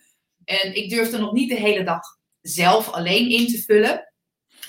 En 0.46 0.76
ik 0.76 0.90
durfde 0.90 1.18
nog 1.18 1.32
niet 1.32 1.50
de 1.50 1.56
hele 1.56 1.84
dag 1.84 2.02
zelf 2.42 2.92
alleen 2.92 3.30
in 3.30 3.48
te 3.48 3.64
vullen. 3.66 4.14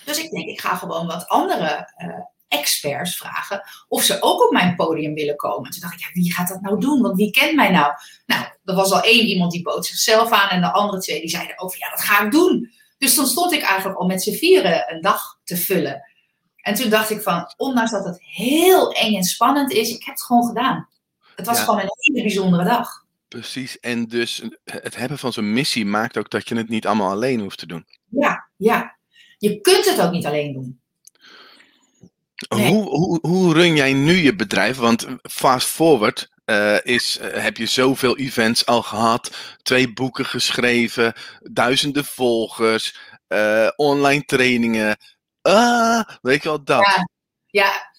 Dus 0.04 0.22
ik 0.22 0.30
denk, 0.30 0.48
ik 0.48 0.60
ga 0.60 0.74
gewoon 0.74 1.06
wat 1.06 1.28
andere 1.28 1.92
eh, 1.96 2.08
experts 2.48 3.16
vragen 3.16 3.62
of 3.88 4.02
ze 4.02 4.22
ook 4.22 4.44
op 4.44 4.52
mijn 4.52 4.76
podium 4.76 5.14
willen 5.14 5.36
komen. 5.36 5.70
Toen 5.70 5.80
dacht 5.80 5.94
ik, 5.94 6.00
ja, 6.00 6.12
wie 6.12 6.32
gaat 6.32 6.48
dat 6.48 6.60
nou 6.60 6.80
doen? 6.80 7.02
Want 7.02 7.16
wie 7.16 7.30
kent 7.30 7.54
mij 7.54 7.70
nou? 7.70 7.92
Nou, 8.26 8.44
er 8.64 8.74
was 8.74 8.92
al 8.92 9.00
één 9.00 9.26
iemand 9.26 9.52
die 9.52 9.62
bood 9.62 9.86
zichzelf 9.86 10.30
aan 10.30 10.48
en 10.48 10.60
de 10.60 10.72
andere 10.72 11.02
twee 11.02 11.20
die 11.20 11.28
zeiden 11.28 11.58
ook 11.58 11.70
van, 11.70 11.78
ja, 11.78 11.90
dat 11.90 12.04
ga 12.04 12.24
ik 12.24 12.30
doen. 12.30 12.72
Dus 12.98 13.14
dan 13.14 13.26
stond 13.26 13.52
ik 13.52 13.62
eigenlijk 13.62 13.98
al 13.98 14.06
met 14.06 14.22
z'n 14.22 14.36
vieren 14.36 14.92
een 14.92 15.00
dag 15.00 15.38
te 15.44 15.56
vullen. 15.56 16.02
En 16.66 16.74
toen 16.74 16.90
dacht 16.90 17.10
ik 17.10 17.20
van, 17.22 17.52
ondanks 17.56 17.90
dat 17.90 18.04
het 18.04 18.22
heel 18.22 18.92
eng 18.92 19.14
en 19.14 19.22
spannend 19.22 19.72
is, 19.72 19.90
ik 19.90 20.04
heb 20.04 20.14
het 20.14 20.24
gewoon 20.24 20.46
gedaan. 20.46 20.88
Het 21.36 21.46
was 21.46 21.58
Ja. 21.58 21.64
gewoon 21.64 21.80
een 21.80 21.90
hele 21.98 22.22
bijzondere 22.22 22.64
dag. 22.64 23.04
Precies. 23.28 23.80
En 23.80 24.06
dus 24.06 24.42
het 24.64 24.96
hebben 24.96 25.18
van 25.18 25.32
zo'n 25.32 25.52
missie 25.52 25.86
maakt 25.86 26.16
ook 26.16 26.30
dat 26.30 26.48
je 26.48 26.56
het 26.56 26.68
niet 26.68 26.86
allemaal 26.86 27.10
alleen 27.10 27.40
hoeft 27.40 27.58
te 27.58 27.66
doen. 27.66 27.86
Ja, 28.08 28.48
ja. 28.56 28.96
Je 29.38 29.60
kunt 29.60 29.84
het 29.84 30.00
ook 30.00 30.10
niet 30.10 30.26
alleen 30.26 30.52
doen. 30.52 30.80
Nee. 32.48 32.72
Hoe, 32.72 32.88
hoe, 32.88 33.18
hoe 33.22 33.52
run 33.54 33.76
jij 33.76 33.92
nu 33.92 34.12
je 34.14 34.36
bedrijf? 34.36 34.76
Want 34.76 35.06
fast 35.22 35.66
forward 35.66 36.28
eh, 36.44 36.76
is, 36.82 37.18
eh, 37.18 37.42
heb 37.42 37.56
je 37.56 37.66
zoveel 37.66 38.16
events 38.16 38.66
al 38.66 38.82
gehad, 38.82 39.36
twee 39.62 39.92
boeken 39.92 40.24
geschreven, 40.26 41.12
duizenden 41.42 42.04
volgers, 42.04 42.96
eh, 43.28 43.68
online 43.76 44.24
trainingen. 44.24 44.96
Ah, 45.46 46.08
weet 46.22 46.42
je 46.42 46.48
wel, 46.48 46.64
dat. 46.64 46.80
Ja, 46.80 47.08
ja. 47.46 47.94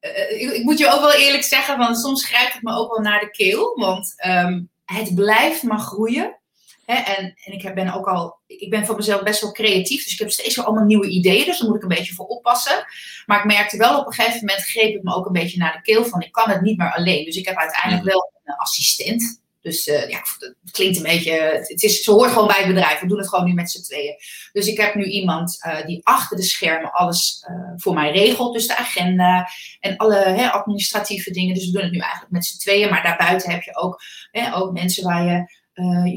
Eh, 0.00 0.40
ik, 0.40 0.50
ik 0.50 0.64
moet 0.64 0.78
je 0.78 0.92
ook 0.92 1.00
wel 1.00 1.14
eerlijk 1.14 1.44
zeggen, 1.44 1.78
want 1.78 1.98
soms 1.98 2.24
grijpt 2.24 2.52
het 2.52 2.62
me 2.62 2.72
ook 2.72 2.94
wel 2.94 3.04
naar 3.04 3.20
de 3.20 3.30
keel. 3.30 3.78
Want 3.78 4.12
ehm, 4.16 4.62
het 4.84 5.14
blijft 5.14 5.62
maar 5.62 5.78
groeien. 5.78 6.38
Hè? 6.84 6.94
En, 6.94 7.34
en 7.44 7.52
ik 7.52 7.74
ben 7.74 7.92
ook 7.94 8.06
al, 8.06 8.38
ik 8.46 8.70
ben 8.70 8.86
voor 8.86 8.96
mezelf 8.96 9.22
best 9.22 9.40
wel 9.40 9.52
creatief, 9.52 10.04
dus 10.04 10.12
ik 10.12 10.18
heb 10.18 10.30
steeds 10.30 10.56
weer 10.56 10.64
allemaal 10.64 10.84
nieuwe 10.84 11.08
ideeën, 11.08 11.44
dus 11.44 11.58
daar 11.58 11.68
moet 11.68 11.76
ik 11.76 11.82
een 11.82 11.88
beetje 11.96 12.14
voor 12.14 12.26
oppassen. 12.26 12.84
Maar 13.26 13.38
ik 13.38 13.44
merkte 13.44 13.76
wel 13.76 13.98
op 13.98 14.06
een 14.06 14.12
gegeven 14.12 14.40
moment 14.40 14.64
greep 14.64 14.94
het 14.94 15.02
me 15.02 15.14
ook 15.14 15.26
een 15.26 15.32
beetje 15.32 15.58
naar 15.58 15.72
de 15.72 15.82
keel 15.82 16.04
van 16.04 16.20
ik 16.20 16.32
kan 16.32 16.50
het 16.50 16.60
niet 16.60 16.78
meer 16.78 16.94
alleen. 16.94 17.24
Dus 17.24 17.36
ik 17.36 17.46
heb 17.46 17.56
uiteindelijk 17.56 18.04
wel 18.04 18.32
een 18.44 18.54
assistent. 18.54 19.44
Dus 19.66 19.86
eh, 19.86 20.08
ja, 20.08 20.18
het 20.62 20.70
klinkt 20.70 20.96
een 20.96 21.02
beetje, 21.02 21.32
het 21.62 21.82
is, 21.82 22.02
ze 22.02 22.10
hoort 22.10 22.30
gewoon 22.30 22.46
bij 22.46 22.56
het 22.56 22.66
bedrijf. 22.66 23.00
We 23.00 23.06
doen 23.06 23.18
het 23.18 23.28
gewoon 23.28 23.44
nu 23.44 23.52
met 23.52 23.70
z'n 23.70 23.82
tweeën. 23.82 24.14
Dus 24.52 24.66
ik 24.66 24.76
heb 24.76 24.94
nu 24.94 25.04
iemand 25.04 25.58
eh, 25.60 25.86
die 25.86 26.00
achter 26.02 26.36
de 26.36 26.42
schermen 26.42 26.92
alles 26.92 27.44
eh, 27.46 27.54
voor 27.76 27.94
mij 27.94 28.12
regelt. 28.12 28.54
Dus 28.54 28.66
de 28.66 28.76
agenda 28.76 29.48
en 29.80 29.96
alle 29.96 30.18
hè, 30.18 30.50
administratieve 30.50 31.30
dingen. 31.30 31.54
Dus 31.54 31.66
we 31.66 31.72
doen 31.72 31.82
het 31.82 31.92
nu 31.92 31.98
eigenlijk 31.98 32.32
met 32.32 32.44
z'n 32.44 32.58
tweeën. 32.58 32.90
Maar 32.90 33.02
daarbuiten 33.02 33.50
heb 33.50 33.62
je 33.62 33.76
ook, 33.76 34.02
hè, 34.30 34.54
ook 34.54 34.72
mensen 34.72 35.04
waar 35.04 35.24
je 35.24 35.64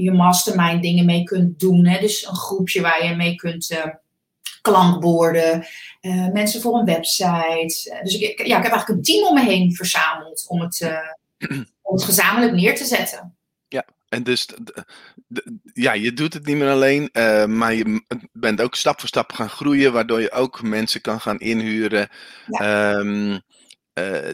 je 0.01 0.11
mastermind 0.11 0.81
dingen 0.81 1.05
mee 1.05 1.23
kunt 1.23 1.59
doen. 1.59 1.85
Hè? 1.85 1.99
Dus 1.99 2.27
een 2.27 2.35
groepje 2.35 2.81
waar 2.81 3.05
je 3.05 3.15
mee 3.15 3.35
kunt 3.35 3.89
klankborden. 4.61 5.65
mensen 6.33 6.61
voor 6.61 6.79
een 6.79 6.85
website. 6.85 7.99
Dus 8.03 8.13
ik, 8.19 8.47
ja, 8.47 8.57
ik 8.57 8.63
heb 8.63 8.71
eigenlijk 8.71 8.87
een 8.87 9.01
team 9.01 9.27
om 9.27 9.33
me 9.33 9.43
heen 9.43 9.75
verzameld 9.75 10.45
om 10.47 10.61
het, 10.61 10.89
om 11.81 11.95
het 11.95 12.03
gezamenlijk 12.03 12.53
neer 12.53 12.75
te 12.75 12.85
zetten. 12.85 13.38
En 14.09 14.23
dus, 14.23 14.47
ja, 15.73 15.93
je 15.93 16.13
doet 16.13 16.33
het 16.33 16.45
niet 16.45 16.57
meer 16.57 16.69
alleen, 16.69 17.09
eh, 17.11 17.45
maar 17.45 17.73
je 17.73 18.03
bent 18.31 18.61
ook 18.61 18.75
stap 18.75 18.99
voor 18.99 19.09
stap 19.09 19.31
gaan 19.31 19.49
groeien, 19.49 19.93
waardoor 19.93 20.21
je 20.21 20.31
ook 20.31 20.61
mensen 20.61 21.01
kan 21.01 21.21
gaan 21.21 21.39
inhuren. 21.39 22.09
Ehm, 22.47 23.39
eh, 23.93 24.29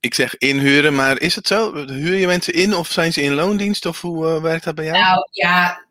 ik 0.00 0.14
zeg 0.14 0.36
inhuren, 0.36 0.94
maar 0.94 1.20
is 1.20 1.34
het 1.34 1.46
zo? 1.46 1.74
Huur 1.86 2.16
je 2.16 2.26
mensen 2.26 2.54
in 2.54 2.74
of 2.74 2.88
zijn 2.88 3.12
ze 3.12 3.22
in 3.22 3.34
loondienst 3.34 3.86
of 3.86 4.00
hoe 4.00 4.26
eh, 4.26 4.42
werkt 4.42 4.64
dat 4.64 4.74
bij 4.74 4.84
jou? 4.84 4.98
Nou 4.98 5.28
ja, 5.30 5.86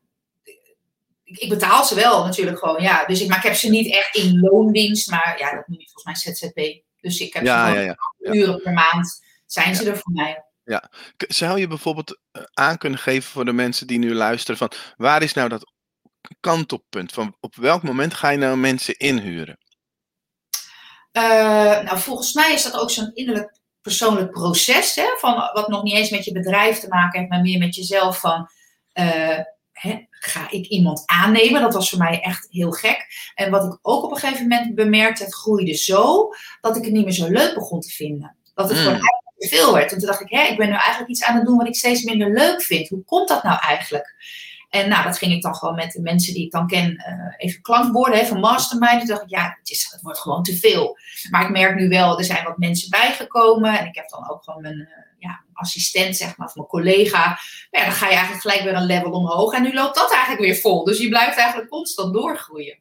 ik, 1.23 1.49
betaal 1.49 1.85
ze 1.85 1.95
wel 1.95 2.23
natuurlijk 2.25 2.59
gewoon. 2.59 2.81
Ja. 2.81 3.05
Dus 3.05 3.21
ik, 3.21 3.27
maar 3.27 3.37
ik 3.37 3.43
heb 3.43 3.53
ze 3.53 3.69
niet 3.69 3.93
echt 3.93 4.15
in 4.15 4.39
loondienst. 4.39 5.09
Maar 5.09 5.35
ja, 5.39 5.55
dat 5.55 5.67
noem 5.67 5.79
je 5.79 5.89
volgens 5.91 6.23
mij 6.23 6.33
ZZP. 6.33 6.83
Dus 7.01 7.19
ik 7.19 7.33
heb 7.33 7.43
ja, 7.43 7.65
ze 7.65 7.71
gewoon 7.71 7.85
ja. 7.85 8.33
uren 8.33 8.61
per 8.61 8.73
maand. 8.73 9.23
Zijn 9.45 9.75
ze 9.75 9.89
er 9.89 9.97
voor 9.97 10.13
mij? 10.13 10.43
K- 11.17 11.25
Zou 11.27 11.59
je 11.59 11.67
bijvoorbeeld 11.67 12.19
eh, 12.31 12.43
aan 12.53 12.77
kunnen 12.77 12.99
geven 12.99 13.29
voor 13.29 13.45
de 13.45 13.53
mensen 13.53 13.87
die 13.87 13.99
nu 13.99 14.13
luisteren 14.13 14.57
van 14.57 14.71
waar 14.97 15.21
is 15.21 15.33
nou 15.33 15.49
dat 15.49 15.71
kantelpunt? 16.39 17.11
Van 17.11 17.35
op 17.39 17.55
welk 17.55 17.83
moment 17.83 18.13
ga 18.13 18.29
je 18.29 18.37
nou 18.37 18.57
mensen 18.57 18.97
inhuren? 18.97 19.57
Eh, 21.11 21.81
nou, 21.81 21.99
volgens 21.99 22.33
mij 22.33 22.53
is 22.53 22.63
dat 22.63 22.79
ook 22.79 22.91
zo'n 22.91 23.11
innerlijk 23.13 23.57
persoonlijk 23.81 24.31
proces. 24.31 24.95
Hè, 24.95 25.15
van, 25.17 25.49
wat 25.53 25.67
nog 25.67 25.83
niet 25.83 25.95
eens 25.95 26.09
met 26.09 26.25
je 26.25 26.31
bedrijf 26.31 26.79
te 26.79 26.87
maken 26.87 27.19
heeft, 27.19 27.31
maar 27.31 27.41
meer 27.41 27.59
met 27.59 27.75
jezelf. 27.75 28.19
Van, 28.19 28.49
eh, 28.91 29.39
hè, 29.71 30.05
ga 30.09 30.49
ik 30.51 30.65
iemand 30.65 31.03
aannemen? 31.05 31.61
Dat 31.61 31.73
was 31.73 31.89
voor 31.89 31.99
mij 31.99 32.21
echt 32.21 32.47
heel 32.49 32.71
gek. 32.71 33.05
En 33.35 33.51
wat 33.51 33.63
ik 33.73 33.79
ook 33.81 34.03
op 34.03 34.11
een 34.11 34.17
gegeven 34.17 34.47
moment 34.47 34.75
bemerkte, 34.75 35.23
het 35.23 35.35
groeide 35.35 35.73
zo 35.73 36.29
dat 36.61 36.75
ik 36.77 36.83
het 36.83 36.93
niet 36.93 37.03
meer 37.03 37.13
zo 37.13 37.27
leuk 37.29 37.53
begon 37.53 37.79
te 37.79 37.89
vinden. 37.89 38.37
Dat 38.53 38.69
het 38.69 38.77
Mm. 38.77 38.83
gewoon 38.83 38.99
te 38.99 39.18
veel 39.47 39.73
werd. 39.73 39.91
En 39.91 39.97
toen 39.97 40.07
dacht 40.07 40.21
ik, 40.21 40.29
hè, 40.29 40.41
ik 40.41 40.57
ben 40.57 40.67
nu 40.67 40.73
eigenlijk 40.73 41.09
iets 41.09 41.23
aan 41.23 41.35
het 41.35 41.45
doen 41.45 41.57
wat 41.57 41.67
ik 41.67 41.75
steeds 41.75 42.03
minder 42.03 42.33
leuk 42.33 42.61
vind. 42.61 42.89
Hoe 42.89 43.03
komt 43.03 43.27
dat 43.27 43.43
nou 43.43 43.59
eigenlijk? 43.59 44.15
En 44.69 44.89
nou, 44.89 45.03
dat 45.03 45.17
ging 45.17 45.33
ik 45.33 45.41
dan 45.41 45.55
gewoon 45.55 45.75
met 45.75 45.91
de 45.91 46.01
mensen 46.01 46.33
die 46.33 46.45
ik 46.45 46.51
dan 46.51 46.67
ken 46.67 46.95
eh, 46.95 47.13
even 47.37 47.61
klankborden, 47.61 48.27
van 48.27 48.39
mastermind. 48.39 48.99
Toen 48.99 49.07
dacht 49.07 49.21
ik, 49.21 49.29
ja, 49.29 49.55
het, 49.59 49.69
is, 49.69 49.87
het 49.91 50.01
wordt 50.01 50.19
gewoon 50.19 50.43
te 50.43 50.57
veel. 50.57 50.97
Maar 51.29 51.43
ik 51.43 51.49
merk 51.49 51.75
nu 51.75 51.87
wel, 51.87 52.17
er 52.17 52.23
zijn 52.23 52.43
wat 52.43 52.57
mensen 52.57 52.89
bijgekomen. 52.89 53.79
En 53.79 53.85
ik 53.85 53.95
heb 53.95 54.09
dan 54.09 54.29
ook 54.29 54.43
gewoon 54.43 54.61
mijn 54.61 54.79
eh, 54.79 54.87
ja, 55.19 55.43
assistent, 55.53 56.17
zeg 56.17 56.37
maar, 56.37 56.47
of 56.47 56.55
mijn 56.55 56.67
collega. 56.67 57.25
Nou 57.71 57.83
ja, 57.83 57.83
dan 57.83 57.91
ga 57.91 58.05
je 58.05 58.11
eigenlijk 58.11 58.41
gelijk 58.41 58.61
weer 58.63 58.75
een 58.75 58.85
level 58.85 59.11
omhoog. 59.11 59.53
En 59.53 59.63
nu 59.63 59.73
loopt 59.73 59.95
dat 59.95 60.11
eigenlijk 60.11 60.41
weer 60.41 60.55
vol. 60.55 60.83
Dus 60.83 60.99
je 60.99 61.09
blijft 61.09 61.37
eigenlijk 61.37 61.69
constant 61.69 62.13
doorgroeien. 62.13 62.77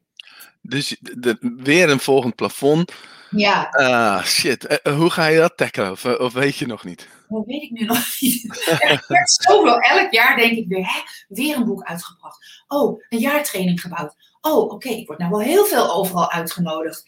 Dus 0.63 0.97
de- 1.01 1.55
weer 1.57 1.91
een 1.91 2.01
volgend 2.01 2.35
plafond. 2.35 2.93
Ja, 3.31 3.69
Ah, 3.71 4.25
shit. 4.25 4.67
Eh, 4.67 4.77
eh, 4.83 4.99
hoe 4.99 5.11
ga 5.11 5.27
je 5.27 5.39
dat 5.39 5.57
tackelen? 5.57 5.91
Of, 5.91 6.05
eh, 6.05 6.21
of 6.21 6.33
weet 6.33 6.57
je 6.57 6.67
nog 6.67 6.85
niet? 6.85 7.09
dat 7.29 7.45
weet 7.47 7.63
ik 7.63 7.71
nu 7.71 7.85
nog 7.85 8.07
niet. 8.21 8.47
Zoveel. 9.43 9.79
Elk 9.79 10.13
jaar 10.13 10.37
denk 10.37 10.57
ik 10.57 10.69
weer, 10.69 10.87
hè, 10.87 11.01
weer 11.29 11.57
een 11.57 11.65
boek 11.65 11.83
uitgebracht. 11.83 12.65
Oh, 12.69 13.03
een 13.09 13.19
jaartraining 13.19 13.81
gebouwd. 13.81 14.15
Oh, 14.41 14.71
oké, 14.71 14.89
ik 14.89 15.07
word 15.07 15.19
nou 15.19 15.31
wel 15.31 15.41
heel 15.41 15.65
veel 15.65 15.93
overal 15.93 16.31
uitgenodigd. 16.31 17.05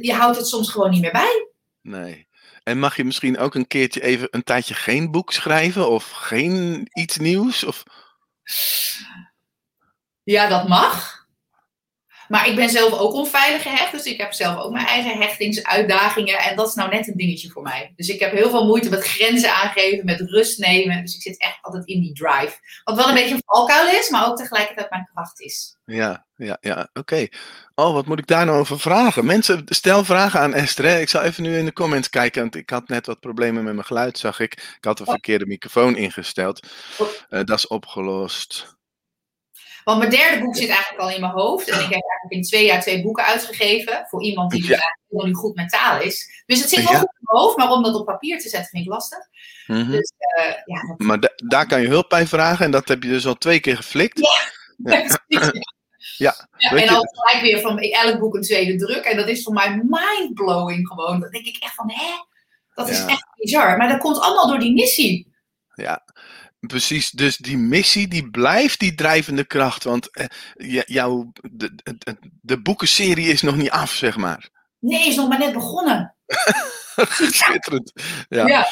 Je 0.00 0.12
houdt 0.14 0.36
het 0.36 0.46
soms 0.46 0.70
gewoon 0.70 0.90
niet 0.90 1.00
meer 1.00 1.12
bij. 1.12 1.48
Nee. 1.80 2.26
En 2.62 2.78
mag 2.78 2.96
je 2.96 3.04
misschien 3.04 3.38
ook 3.38 3.54
een 3.54 3.66
keertje 3.66 4.02
even 4.02 4.28
een 4.30 4.42
tijdje 4.42 4.74
geen 4.74 5.10
boek 5.10 5.32
schrijven? 5.32 5.88
Of 5.88 6.10
geen 6.10 6.88
iets 6.92 7.16
nieuws? 7.16 7.64
Of... 7.64 7.82
Ja, 10.22 10.48
dat 10.48 10.68
mag. 10.68 11.21
Maar 12.32 12.48
ik 12.48 12.56
ben 12.56 12.70
zelf 12.70 12.92
ook 12.92 13.12
onveilig 13.12 13.62
gehecht. 13.62 13.92
Dus 13.92 14.04
ik 14.04 14.20
heb 14.20 14.32
zelf 14.32 14.58
ook 14.58 14.72
mijn 14.72 14.86
eigen 14.86 15.18
hechtingsuitdagingen. 15.18 16.38
En 16.38 16.56
dat 16.56 16.68
is 16.68 16.74
nou 16.74 16.90
net 16.90 17.08
een 17.08 17.16
dingetje 17.16 17.50
voor 17.50 17.62
mij. 17.62 17.92
Dus 17.96 18.08
ik 18.08 18.20
heb 18.20 18.32
heel 18.32 18.50
veel 18.50 18.66
moeite 18.66 18.90
met 18.90 19.04
grenzen 19.04 19.54
aangeven, 19.54 20.04
met 20.04 20.20
rust 20.20 20.58
nemen. 20.58 21.02
Dus 21.02 21.14
ik 21.14 21.22
zit 21.22 21.40
echt 21.40 21.58
altijd 21.60 21.86
in 21.86 22.00
die 22.00 22.12
drive. 22.12 22.58
Wat 22.84 22.96
wel 22.96 23.08
een 23.08 23.14
beetje 23.14 23.34
een 23.34 23.42
valkuil 23.44 23.88
is, 23.88 24.10
maar 24.10 24.26
ook 24.26 24.36
tegelijkertijd 24.36 24.90
mijn 24.90 25.08
kracht 25.12 25.40
is. 25.40 25.76
Ja, 25.84 26.26
ja, 26.36 26.56
ja. 26.60 26.88
Oké. 26.92 27.26
Oh, 27.74 27.92
wat 27.92 28.06
moet 28.06 28.18
ik 28.18 28.26
daar 28.26 28.46
nou 28.46 28.58
over 28.58 28.80
vragen? 28.80 29.24
Mensen, 29.24 29.62
stel 29.66 30.04
vragen 30.04 30.40
aan 30.40 30.54
Esther. 30.54 30.84
Hè? 30.84 30.98
Ik 30.98 31.08
zal 31.08 31.22
even 31.22 31.42
nu 31.42 31.58
in 31.58 31.64
de 31.64 31.72
comments 31.72 32.10
kijken. 32.10 32.42
Want 32.42 32.54
ik 32.54 32.70
had 32.70 32.88
net 32.88 33.06
wat 33.06 33.20
problemen 33.20 33.64
met 33.64 33.74
mijn 33.74 33.86
geluid, 33.86 34.18
zag 34.18 34.40
ik. 34.40 34.52
Ik 34.52 34.84
had 34.84 35.00
een 35.00 35.06
verkeerde 35.06 35.46
microfoon 35.46 35.96
ingesteld. 35.96 36.66
Oh. 36.98 37.08
Eh, 37.28 37.44
dat 37.44 37.58
is 37.58 37.66
opgelost. 37.66 38.80
Want 39.84 39.98
mijn 39.98 40.10
derde 40.10 40.40
boek 40.44 40.56
zit 40.56 40.68
eigenlijk 40.68 41.00
al 41.02 41.10
in 41.10 41.20
mijn 41.20 41.32
hoofd. 41.32 41.68
En 41.68 41.74
ik 41.74 41.80
heb 41.80 41.90
eigenlijk 41.90 42.30
in 42.30 42.42
twee 42.42 42.64
jaar 42.66 42.80
twee 42.80 43.02
boeken 43.02 43.24
uitgegeven. 43.24 44.06
Voor 44.08 44.22
iemand 44.22 44.50
die 44.50 44.66
Ja. 44.66 44.78
goed 45.32 45.54
met 45.54 45.70
taal 45.70 46.00
is. 46.00 46.42
Dus 46.46 46.60
het 46.60 46.68
zit 46.68 46.82
wel 46.84 46.92
Ja. 46.92 46.98
goed 46.98 47.12
in 47.12 47.18
mijn 47.20 47.42
hoofd. 47.42 47.56
Maar 47.56 47.70
om 47.70 47.82
dat 47.82 47.94
op 47.94 48.06
papier 48.06 48.38
te 48.40 48.48
zetten 48.48 48.70
vind 48.70 48.84
ik 48.84 48.90
lastig. 48.90 49.18
Mhm. 49.66 49.90
Dus 49.90 50.12
eh, 50.18 50.44
ja, 50.64 50.86
dat 50.86 50.98
Maar 50.98 51.20
da- 51.20 51.32
daar 51.36 51.66
kan 51.66 51.80
je 51.80 51.88
hulp 51.88 52.08
bij 52.08 52.26
vragen. 52.26 52.64
En 52.64 52.70
dat 52.70 52.88
heb 52.88 53.02
je 53.02 53.08
dus 53.08 53.26
al 53.26 53.34
twee 53.34 53.60
keer 53.60 53.76
geflikt. 53.76 54.18
Ja, 54.18 55.10
Ja, 56.16 56.34
weet 56.70 56.80
en 56.80 56.86
dan 56.86 57.08
gelijk 57.12 57.42
weer 57.42 57.60
van 57.60 57.78
elk 57.78 58.18
boek 58.18 58.34
een 58.34 58.42
tweede 58.42 58.76
druk. 58.76 59.04
En 59.04 59.16
dat 59.16 59.28
is 59.28 59.42
voor 59.42 59.52
mij 59.52 59.82
mindblowing 59.88 60.88
gewoon. 60.88 61.20
Dan 61.20 61.30
denk 61.30 61.46
ik 61.46 61.56
echt 61.62 61.74
van, 61.74 61.90
hè? 61.90 62.10
Dat 62.74 62.88
is 62.88 62.98
Ja. 62.98 63.06
echt 63.08 63.26
bizar. 63.36 63.76
Maar 63.76 63.88
dat 63.88 63.98
komt 63.98 64.20
allemaal 64.20 64.48
door 64.48 64.58
die 64.58 64.72
missie. 64.72 65.30
Ja, 65.74 66.04
precies. 66.66 67.10
Dus 67.10 67.36
die 67.36 67.58
missie 67.58 68.08
die 68.08 68.30
blijft 68.30 68.80
die 68.80 68.94
drijvende 68.94 69.44
kracht. 69.44 69.84
Want 69.84 70.10
eh, 70.10 70.80
jouw, 70.86 71.32
de, 71.50 71.74
de, 71.74 72.16
de 72.40 72.62
boekenserie 72.62 73.26
is 73.26 73.42
nog 73.42 73.56
niet 73.56 73.70
af, 73.70 73.92
zeg 73.92 74.16
maar. 74.16 74.50
Nee, 74.78 75.08
is 75.08 75.16
nog 75.16 75.28
maar 75.28 75.38
net 75.38 75.52
begonnen. 75.52 76.14
Schitterend. 77.32 77.92
Ja. 78.28 78.46
Ja. 78.46 78.68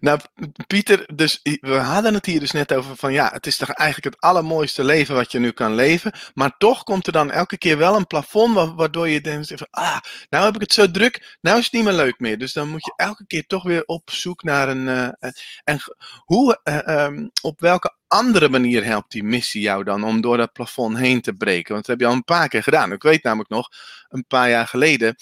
Nou, 0.00 0.20
Pieter, 0.66 1.08
dus 1.14 1.40
we 1.42 1.74
hadden 1.74 2.14
het 2.14 2.26
hier 2.26 2.40
dus 2.40 2.50
net 2.50 2.72
over 2.72 2.96
van 2.96 3.12
ja, 3.12 3.30
het 3.32 3.46
is 3.46 3.56
toch 3.56 3.70
eigenlijk 3.70 4.14
het 4.14 4.24
allermooiste 4.24 4.84
leven 4.84 5.14
wat 5.14 5.32
je 5.32 5.38
nu 5.38 5.50
kan 5.50 5.74
leven. 5.74 6.12
Maar 6.34 6.54
toch 6.58 6.82
komt 6.82 7.06
er 7.06 7.12
dan 7.12 7.30
elke 7.30 7.58
keer 7.58 7.78
wel 7.78 7.96
een 7.96 8.06
plafond 8.06 8.54
wa- 8.54 8.74
waardoor 8.74 9.08
je 9.08 9.20
denkt 9.20 9.48
van 9.48 9.66
ah, 9.70 9.98
nou 10.30 10.44
heb 10.44 10.54
ik 10.54 10.60
het 10.60 10.72
zo 10.72 10.90
druk, 10.90 11.36
nou 11.40 11.58
is 11.58 11.64
het 11.64 11.72
niet 11.72 11.84
meer 11.84 11.92
leuk 11.92 12.18
meer. 12.20 12.38
Dus 12.38 12.52
dan 12.52 12.68
moet 12.68 12.84
je 12.84 12.92
elke 12.96 13.26
keer 13.26 13.46
toch 13.46 13.62
weer 13.62 13.82
op 13.86 14.10
zoek 14.10 14.42
naar 14.42 14.68
een. 14.68 14.88
eh, 14.88 15.04
eh, 15.20 15.30
en 15.64 15.78
hoe, 16.24 16.60
eh, 16.62 16.88
ehm, 16.88 17.28
op 17.42 17.60
welke 17.60 17.94
andere 18.08 18.48
manier 18.48 18.84
helpt 18.84 19.12
die 19.12 19.24
missie 19.24 19.60
jou 19.62 19.84
dan 19.84 20.04
om 20.04 20.20
door 20.20 20.36
dat 20.36 20.52
plafond 20.52 20.98
heen 20.98 21.20
te 21.20 21.32
breken? 21.32 21.72
Want 21.72 21.86
dat 21.86 21.96
heb 21.96 22.00
je 22.00 22.06
al 22.06 22.12
een 22.18 22.24
paar 22.24 22.48
keer 22.48 22.62
gedaan. 22.62 22.92
Ik 22.92 23.02
weet 23.02 23.22
namelijk 23.22 23.50
nog, 23.50 23.68
een 24.08 24.24
paar 24.26 24.48
jaar 24.50 24.66
geleden 24.66 25.16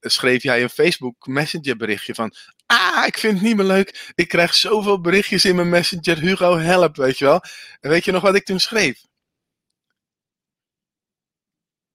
schreef 0.00 0.42
jij 0.42 0.62
een 0.62 0.68
Facebook 0.70 1.26
Messenger 1.26 1.76
berichtje 1.76 2.14
van 2.14 2.32
ah, 2.66 3.06
ik 3.06 3.18
vind 3.18 3.32
het 3.34 3.42
niet 3.42 3.56
meer 3.56 3.66
leuk. 3.66 4.12
Ik 4.14 4.28
krijg 4.28 4.54
zoveel 4.54 5.00
berichtjes 5.00 5.44
in 5.44 5.56
mijn 5.56 5.68
messenger. 5.68 6.18
Hugo, 6.18 6.58
help, 6.58 6.96
weet 6.96 7.18
je 7.18 7.24
wel. 7.24 7.40
En 7.80 7.90
weet 7.90 8.04
je 8.04 8.12
nog 8.12 8.22
wat 8.22 8.34
ik 8.34 8.44
toen 8.44 8.60
schreef? 8.60 9.00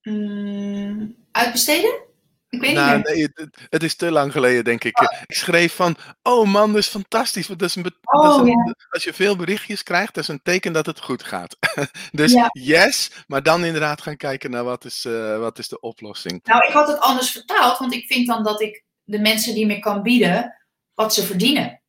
Mm, 0.02 1.16
uitbesteden? 1.32 2.08
Ik 2.50 2.62
weet 2.62 2.74
Nou, 2.74 2.96
niet 2.98 3.06
meer. 3.06 3.16
nee, 3.16 3.24
het, 3.34 3.58
het 3.70 3.84
is 3.84 3.96
te 3.96 4.12
lang 4.12 4.32
geleden, 4.32 4.64
denk 4.64 4.84
ik. 4.84 5.00
Ik 5.26 5.36
schreef 5.36 5.76
van, 5.76 5.96
oh 6.22 6.48
man, 6.48 6.68
dat 6.74 6.82
is 6.82 6.88
fantastisch. 6.88 7.48
Dat 7.48 7.62
is 7.62 7.76
een 7.76 7.86
Oh, 8.04 8.24
dat 8.24 8.34
is 8.34 8.40
een- 8.40 8.48
ja. 8.48 8.76
Als 8.90 9.04
je 9.04 9.14
veel 9.14 9.36
berichtjes 9.36 9.84
krijgt, 9.84 10.14
dat 10.14 10.24
is 10.24 10.30
een 10.30 10.42
teken 10.44 10.74
dat 10.74 10.86
het 10.86 11.00
goed 11.02 11.24
gaat. 11.24 11.58
dus 12.12 12.32
Ja. 12.32 12.50
yes, 12.52 13.12
maar 13.28 13.44
dan 13.44 13.66
inderdaad 13.66 14.02
gaan 14.02 14.18
kijken 14.18 14.52
naar 14.52 14.64
wat 14.64 14.86
is, 14.86 15.06
eh, 15.06 15.38
wat 15.40 15.58
is 15.60 15.68
de 15.68 15.80
oplossing. 15.80 16.40
Nou, 16.44 16.68
ik 16.68 16.74
had 16.74 16.88
het 16.88 17.00
anders 17.00 17.32
vertaald. 17.32 17.78
Want 17.78 17.94
ik 17.94 18.08
vind 18.08 18.28
dan 18.28 18.44
dat 18.44 18.62
ik 18.62 18.84
de 19.04 19.20
mensen 19.20 19.54
die 19.54 19.66
me 19.66 19.80
kan 19.80 20.02
bieden 20.02 20.59
wat 21.00 21.14
ze 21.14 21.26
verdienen. 21.26 21.82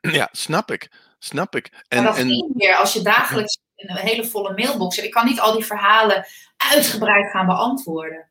ja, 0.00 0.28
snap 0.32 0.70
ik. 0.70 0.90
Snap 1.18 1.56
ik. 1.56 1.70
Maar 1.72 1.84
En, 1.88 2.04
dat 2.04 2.16
en, 2.16 2.52
weer 2.54 2.76
als 2.76 2.92
je 2.92 3.02
dagelijks 3.02 3.58
een 3.76 3.96
hele 3.96 4.24
volle 4.24 4.54
mailbox 4.54 4.96
hebt. 4.96 5.08
Ik 5.08 5.14
kan 5.14 5.26
niet 5.26 5.40
al 5.40 5.52
die 5.52 5.64
verhalen 5.64 6.26
uitgebreid 6.56 7.30
gaan 7.30 7.46
beantwoorden. 7.46 8.30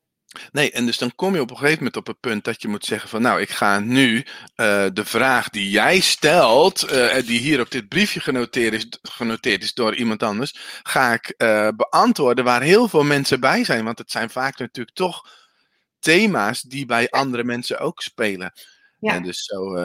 Nee, 0.52 0.72
en 0.72 0.86
dus 0.86 0.98
dan 0.98 1.16
kom 1.16 1.34
je 1.34 1.42
op 1.42 1.50
een 1.50 1.58
gegeven 1.58 1.78
moment 1.78 1.98
op 1.98 2.08
het 2.08 2.20
punt 2.20 2.44
dat 2.44 2.62
je 2.62 2.68
moet 2.68 2.86
zeggen 2.86 3.10
van 3.10 3.22
nou, 3.22 3.42
ik 3.42 3.50
ga 3.50 3.80
nu 3.80 4.26
eh, 4.56 4.86
de 4.94 5.06
vraag 5.06 5.50
die 5.50 5.70
jij 5.70 6.00
stelt, 6.00 6.92
uh, 6.92 7.16
die 7.26 7.40
hier 7.40 7.60
op 7.60 7.72
dit 7.72 7.88
briefje 7.88 8.20
genoteerd 8.20 8.74
is, 8.74 8.88
genoteerd 9.02 9.64
is 9.64 9.74
door 9.74 9.96
iemand 9.96 10.24
anders, 10.24 10.56
ga 10.84 11.14
ik 11.14 11.34
uh, 11.38 11.68
beantwoorden 11.76 12.44
waar 12.44 12.62
heel 12.62 12.88
veel 12.88 13.04
mensen 13.04 13.40
bij 13.40 13.64
zijn. 13.64 13.84
Want 13.84 13.98
het 13.98 14.12
zijn 14.12 14.30
vaak 14.30 14.58
natuurlijk 14.58 14.96
toch 14.96 15.30
thema's 16.00 16.62
die 16.62 16.86
bij 16.86 17.10
andere 17.10 17.44
mensen 17.44 17.80
ook 17.80 18.02
spelen. 18.02 18.54
Ja. 19.02 19.14
En 19.14 19.24
dus 19.24 19.46
zo, 19.46 19.78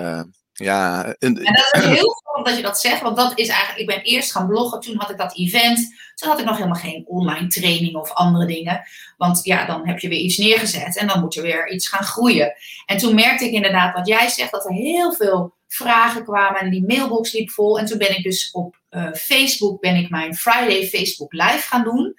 ja. 0.52 1.04
En, 1.04 1.37
en, 1.44 1.54
dat 1.73 1.82
is 1.82 1.88
heel 1.99 2.23
goed 2.25 2.44
dat 2.44 2.56
je 2.56 2.62
dat 2.62 2.80
zegt, 2.80 3.00
want 3.00 3.16
dat 3.16 3.38
is 3.38 3.49
eigenlijk, 3.49 3.80
ik 3.80 3.87
ben 3.87 4.02
eerst 4.02 4.32
gaan 4.32 4.46
bloggen, 4.46 4.80
toen 4.80 4.96
had 4.96 5.11
ik 5.11 5.18
dat 5.18 5.37
event, 5.37 5.94
toen 6.14 6.28
had 6.28 6.38
ik 6.38 6.44
nog 6.44 6.56
helemaal 6.56 6.80
geen 6.80 7.04
online 7.06 7.46
training 7.46 7.96
of 7.96 8.12
andere 8.12 8.46
dingen. 8.46 8.82
Want 9.16 9.40
ja, 9.44 9.66
dan 9.66 9.87
heb 9.87 9.99
je 9.99 10.08
weer 10.08 10.18
iets 10.18 10.37
neergezet 10.37 10.96
en 10.96 11.06
dan 11.06 11.20
moet 11.20 11.37
er 11.37 11.42
weer 11.42 11.70
iets 11.70 11.88
gaan 11.88 12.04
groeien. 12.04 12.54
En 12.87 12.96
toen 12.96 13.14
merkte 13.14 13.44
ik 13.44 13.52
inderdaad 13.52 13.94
wat 13.94 14.06
jij 14.06 14.28
zegt, 14.28 14.52
dat 14.52 14.64
er 14.64 14.73
heel 14.73 15.12
veel 15.12 15.54
vragen 15.68 16.25
kwamen 16.25 16.61
en 16.61 16.70
die 16.70 16.87
mailbox 16.87 17.32
liep 17.32 17.50
vol. 17.50 17.78
En 17.78 17.87
toen 17.87 17.99
ben 17.99 18.16
ik 18.16 18.23
dus 18.23 18.50
op 18.50 18.76
uh, 18.90 19.12
Facebook, 19.12 19.80
ben 19.80 19.96
ik 19.96 20.11
mijn 20.11 20.37
Friday 20.37 20.87
Facebook 20.87 21.32
Live 21.32 21.68
gaan 21.68 21.85
doen. 21.85 22.16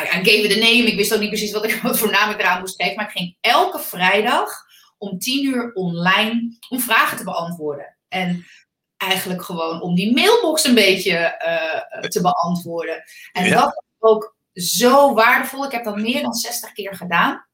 I, 0.00 0.18
I 0.18 0.24
gave 0.24 0.42
it 0.42 0.56
a 0.56 0.58
name, 0.58 0.86
ik 0.86 0.96
wist 0.96 1.14
ook 1.14 1.20
niet 1.20 1.28
precies 1.28 1.52
wat 1.52 1.64
ik 1.64 1.80
wat 1.82 1.98
voor 1.98 2.10
naam 2.10 2.30
ik 2.30 2.38
eraan 2.38 2.60
moest 2.60 2.82
geven, 2.82 2.96
maar 2.96 3.04
ik 3.04 3.16
ging 3.16 3.36
elke 3.40 3.78
vrijdag 3.78 4.68
om 5.00 5.18
tien 5.18 5.44
uur 5.44 5.72
online 5.72 6.56
om 6.68 6.80
vragen 6.80 7.16
te 7.16 7.24
beantwoorden. 7.24 7.96
En 8.08 8.46
eigenlijk 8.96 9.42
gewoon 9.42 9.80
om 9.80 9.94
die 9.94 10.14
mailbox 10.14 10.64
een 10.64 10.74
beetje 10.74 11.42
uh, 11.44 12.00
te 12.00 12.20
beantwoorden. 12.20 13.02
En 13.32 13.50
dat 13.50 13.66
is 13.66 13.82
ook 13.98 14.36
zo 14.52 15.14
waardevol. 15.14 15.64
Ik 15.64 15.72
heb 15.72 15.84
dat 15.84 15.96
meer 15.96 16.22
dan 16.22 16.34
60 16.34 16.72
keer 16.72 16.94
gedaan. 16.94 17.46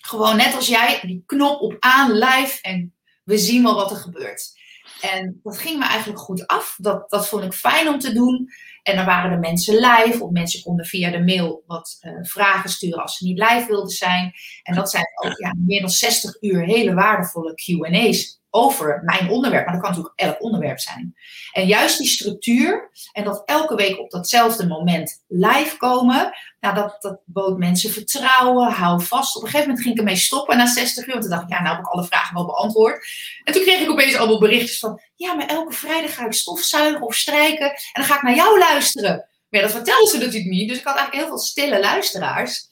Gewoon 0.00 0.36
net 0.36 0.54
als 0.54 0.66
jij, 0.66 1.00
die 1.02 1.22
knop 1.26 1.60
op 1.60 1.76
aan, 1.78 2.12
live 2.12 2.58
en 2.62 2.94
we 3.24 3.38
zien 3.38 3.62
wel 3.62 3.74
wat 3.74 3.90
er 3.90 3.96
gebeurt. 3.96 4.56
En 5.00 5.40
dat 5.42 5.58
ging 5.58 5.78
me 5.78 5.84
eigenlijk 5.84 6.20
goed 6.20 6.46
af. 6.46 6.76
Dat, 6.78 7.10
dat 7.10 7.28
vond 7.28 7.44
ik 7.44 7.52
fijn 7.52 7.88
om 7.88 7.98
te 7.98 8.12
doen. 8.12 8.50
En 8.88 8.96
dan 8.96 9.04
waren 9.04 9.30
de 9.30 9.48
mensen 9.48 9.74
live, 9.74 10.24
of 10.24 10.30
mensen 10.30 10.62
konden 10.62 10.86
via 10.86 11.10
de 11.10 11.24
mail 11.24 11.62
wat 11.66 11.98
uh, 12.00 12.12
vragen 12.22 12.70
sturen 12.70 13.02
als 13.02 13.16
ze 13.16 13.24
niet 13.24 13.38
live 13.38 13.66
wilden 13.68 13.90
zijn. 13.90 14.32
En 14.62 14.74
dat 14.74 14.90
zijn 14.90 15.04
ook 15.24 15.38
ja, 15.38 15.54
meer 15.56 15.80
dan 15.80 15.90
60 15.90 16.42
uur 16.42 16.64
hele 16.64 16.94
waardevolle 16.94 17.54
QA's 17.54 18.37
over 18.50 19.02
mijn 19.04 19.30
onderwerp. 19.30 19.64
Maar 19.64 19.74
dat 19.74 19.82
kan 19.82 19.90
natuurlijk 19.90 20.20
elk 20.20 20.42
onderwerp 20.42 20.78
zijn. 20.78 21.14
En 21.52 21.66
juist 21.66 21.98
die 21.98 22.06
structuur 22.06 22.90
en 23.12 23.24
dat 23.24 23.42
elke 23.44 23.74
week 23.74 23.98
op 23.98 24.10
datzelfde 24.10 24.66
moment 24.66 25.24
live 25.26 25.76
komen, 25.76 26.36
nou, 26.60 26.74
dat, 26.74 26.96
dat 27.00 27.20
bood 27.24 27.58
mensen 27.58 27.90
vertrouwen, 27.90 28.72
hou 28.72 29.02
vast. 29.02 29.36
Op 29.36 29.42
een 29.42 29.48
gegeven 29.48 29.68
moment 29.68 29.84
ging 29.84 29.94
ik 29.94 30.00
ermee 30.00 30.16
stoppen 30.16 30.56
na 30.56 30.66
60 30.66 31.06
uur. 31.06 31.12
Want 31.12 31.22
toen 31.22 31.32
dacht 31.32 31.42
ik, 31.42 31.50
ja, 31.50 31.62
nou 31.62 31.76
heb 31.76 31.84
ik 31.84 31.90
alle 31.90 32.04
vragen 32.04 32.34
wel 32.34 32.46
beantwoord. 32.46 33.06
En 33.44 33.52
toen 33.52 33.62
kreeg 33.62 33.80
ik 33.80 33.90
opeens 33.90 34.16
allemaal 34.16 34.38
berichtjes 34.38 34.78
van, 34.78 35.00
ja, 35.16 35.34
maar 35.34 35.46
elke 35.46 35.72
vrijdag 35.72 36.14
ga 36.14 36.26
ik 36.26 36.32
stofzuigen 36.32 37.02
of 37.02 37.14
strijken 37.14 37.70
en 37.70 37.76
dan 37.92 38.04
ga 38.04 38.16
ik 38.16 38.22
naar 38.22 38.34
jou 38.34 38.58
luisteren. 38.58 39.16
Maar 39.16 39.60
ja, 39.60 39.66
dat 39.66 39.76
vertelden 39.76 40.08
ze 40.08 40.18
natuurlijk 40.18 40.50
niet. 40.50 40.68
Dus 40.68 40.78
ik 40.78 40.84
had 40.84 40.96
eigenlijk 40.96 41.24
heel 41.24 41.36
veel 41.36 41.46
stille 41.46 41.80
luisteraars. 41.80 42.66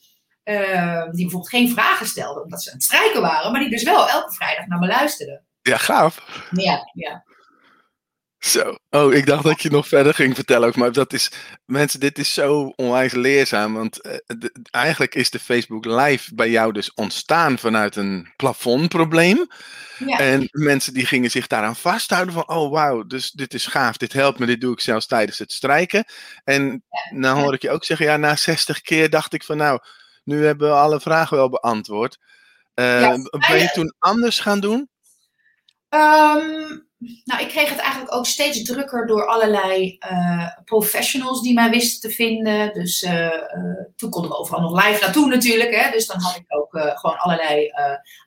Uh, 0.45 1.03
die 1.03 1.23
bijvoorbeeld 1.23 1.49
geen 1.49 1.71
vragen 1.71 2.07
stelden 2.07 2.43
omdat 2.43 2.63
ze 2.63 2.71
aan 2.71 2.77
het 2.77 2.85
strijken 2.85 3.21
waren, 3.21 3.53
maar 3.53 3.61
die 3.61 3.71
dus 3.71 3.83
wel 3.83 4.09
elke 4.09 4.33
vrijdag 4.33 4.67
naar 4.67 4.79
me 4.79 4.87
luisterden. 4.87 5.46
Ja, 5.67 5.77
gaaf. 5.77 6.47
Ja, 6.51 6.91
ja. 6.93 7.25
Zo. 8.39 8.77
Oh, 8.91 9.15
ik 9.15 9.27
dacht 9.27 9.45
dat 9.45 9.63
je 9.63 9.71
nog 9.71 9.89
verder 9.89 10.15
ging 10.15 10.35
vertellen 10.35 10.69
ook. 10.69 10.77
Maar 10.77 10.93
dat 10.93 11.13
is, 11.13 11.31
mensen, 11.65 12.01
dit 12.01 12.19
is 12.19 12.35
zo 12.35 12.73
onwijs 12.77 13.13
leerzaam. 13.13 13.75
Want 13.75 14.07
uh, 14.07 14.15
eigenlijk 14.71 15.15
is 15.15 15.31
de 15.31 15.39
Facebook 15.39 15.85
Live 15.85 16.35
bij 16.35 16.51
jou 16.51 16.73
dus 16.73 16.95
ontstaan 16.95 17.59
vanuit 17.59 17.97
een 17.97 18.33
plafondprobleem. 18.37 19.47
Ja. 19.99 20.19
En 20.19 20.49
mensen 20.51 20.95
die 20.95 21.07
gingen 21.07 21.31
zich 21.31 21.47
daaraan 21.47 21.77
vasthouden 21.77 22.35
van, 22.35 22.49
oh 22.49 22.71
wauw, 22.71 23.03
dus 23.03 23.31
dit 23.31 23.55
is 23.55 23.67
gaaf, 23.67 23.97
dit 23.97 24.13
helpt 24.13 24.39
me, 24.39 24.47
dit 24.47 24.61
doe 24.61 24.73
ik 24.73 24.81
zelfs 24.81 25.07
tijdens 25.07 25.39
het 25.39 25.53
strijken. 25.53 26.05
En 26.45 26.85
ja. 27.11 27.21
dan 27.21 27.39
hoor 27.39 27.55
ik 27.55 27.63
je 27.63 27.71
ook 27.71 27.85
zeggen, 27.85 28.07
ja, 28.07 28.17
na 28.17 28.37
60 28.37 28.81
keer 28.81 29.11
dacht 29.11 29.33
ik 29.33 29.45
van, 29.45 29.57
nou, 29.57 29.81
nu 30.25 30.45
hebben 30.45 30.69
we 30.69 30.75
alle 30.75 31.01
vragen 31.01 31.37
wel 31.37 31.49
beantwoord. 31.49 32.19
Uh, 32.75 33.01
ja, 33.01 33.17
ben 33.49 33.59
je 33.59 33.71
toen 33.73 33.95
anders 33.99 34.41
gaan 34.41 34.61
doen? 34.61 34.89
Um, 35.97 36.85
nou, 37.25 37.43
ik 37.43 37.49
kreeg 37.49 37.69
het 37.69 37.79
eigenlijk 37.79 38.15
ook 38.15 38.27
steeds 38.27 38.63
drukker 38.63 39.07
door 39.07 39.27
allerlei 39.27 39.99
uh, 40.11 40.49
professionals 40.65 41.43
die 41.43 41.55
mij 41.55 41.71
wisten 41.71 42.11
te 42.11 42.17
vinden. 42.17 42.73
Dus 42.73 43.03
uh, 43.03 43.13
uh, 43.13 43.33
toen 43.97 44.11
konden 44.11 44.31
we 44.31 44.37
overal 44.37 44.61
nog 44.61 44.85
live 44.85 45.01
naartoe 45.01 45.29
natuurlijk. 45.29 45.75
Hè? 45.75 45.91
Dus 45.91 46.07
dan 46.07 46.21
had 46.21 46.37
ik 46.37 46.45
ook 46.49 46.71
gewoon 46.99 47.19
allerlei 47.19 47.71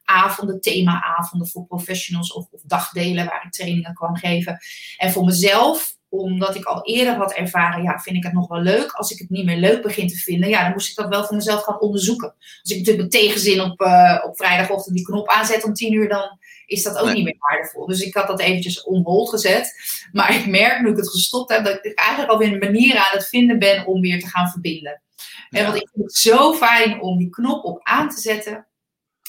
avonden, 0.04 0.62
thema-avonden 0.62 1.48
voor 1.48 1.66
professionals 1.66 2.34
of, 2.34 2.48
of, 2.52 2.62
dagdelen 2.62 3.26
waar 3.26 3.44
ik 3.46 3.52
trainingen 3.52 3.94
kwam 3.94 4.16
geven. 4.16 4.58
En 4.98 5.12
voor 5.12 5.24
mezelf, 5.24 5.98
omdat 6.10 6.56
ik 6.56 6.66
al 6.66 6.86
eerder 6.86 7.14
had 7.14 7.34
ervaren, 7.34 7.84
ja, 7.84 8.00
vind 8.00 8.16
ik 8.16 8.24
het 8.24 8.34
nog 8.34 8.48
wel 8.48 8.62
leuk. 8.62 8.92
Als 8.92 9.12
ik 9.12 9.20
het 9.20 9.30
niet 9.30 9.46
meer 9.46 9.58
leuk 9.58 9.82
begin 9.82 10.08
te 10.08 10.16
vinden, 10.16 10.50
ja, 10.50 10.64
dan 10.64 10.72
moest 10.72 10.90
ik 10.90 10.96
dat 10.96 11.10
wel 11.10 11.26
voor 11.26 11.36
mezelf 11.36 11.64
gaan 11.64 11.80
onderzoeken. 11.80 12.34
Als 12.38 12.72
ik 12.72 12.78
natuurlijk 12.78 13.04
met 13.04 13.22
tegenzin 13.22 13.62
op, 13.62 13.82
op 14.26 14.38
vrijdagochtend 14.38 14.96
die 14.96 15.06
knop 15.06 15.28
aanzet 15.28 15.64
om 15.64 15.74
tien 15.74 15.94
uur, 15.94 16.10
dan 16.10 16.40
is 16.66 16.84
dat 16.84 16.98
ook 16.98 17.06
nee. 17.06 17.16
niet 17.16 17.24
meer 17.24 17.36
waardevol. 17.40 17.86
Dus 17.86 18.02
ik 18.02 18.14
had 18.14 18.28
dat 18.28 18.40
eventjes 18.40 18.84
on 18.84 19.04
hold 19.04 19.30
gezet. 19.30 19.74
Maar 20.12 20.36
ik 20.36 20.48
merk 20.48 20.82
nu 20.82 20.90
ik 20.90 20.98
het 20.98 21.10
gestopt 21.10 21.52
heb, 21.52 21.66
dat 21.66 21.86
ik 21.86 22.00
eigenlijk 22.00 22.32
alweer 22.32 22.54
een 22.54 22.60
manier 22.60 22.98
aan 22.98 23.18
het 23.18 23.28
vinden 23.28 23.60
ben 23.60 23.86
om 23.86 24.02
weer 24.02 24.20
te 24.20 24.28
gaan 24.28 24.50
verbinden. 24.50 25.02
En 25.50 25.64
want 25.64 25.76
ik 25.76 25.90
vind 25.94 26.06
het 26.06 26.16
zo 26.16 26.54
fijn 26.54 27.02
om 27.02 27.18
die 27.18 27.30
knop 27.30 27.64
op 27.64 27.80
aan 27.84 28.10
te 28.10 28.20
zetten. 28.20 28.68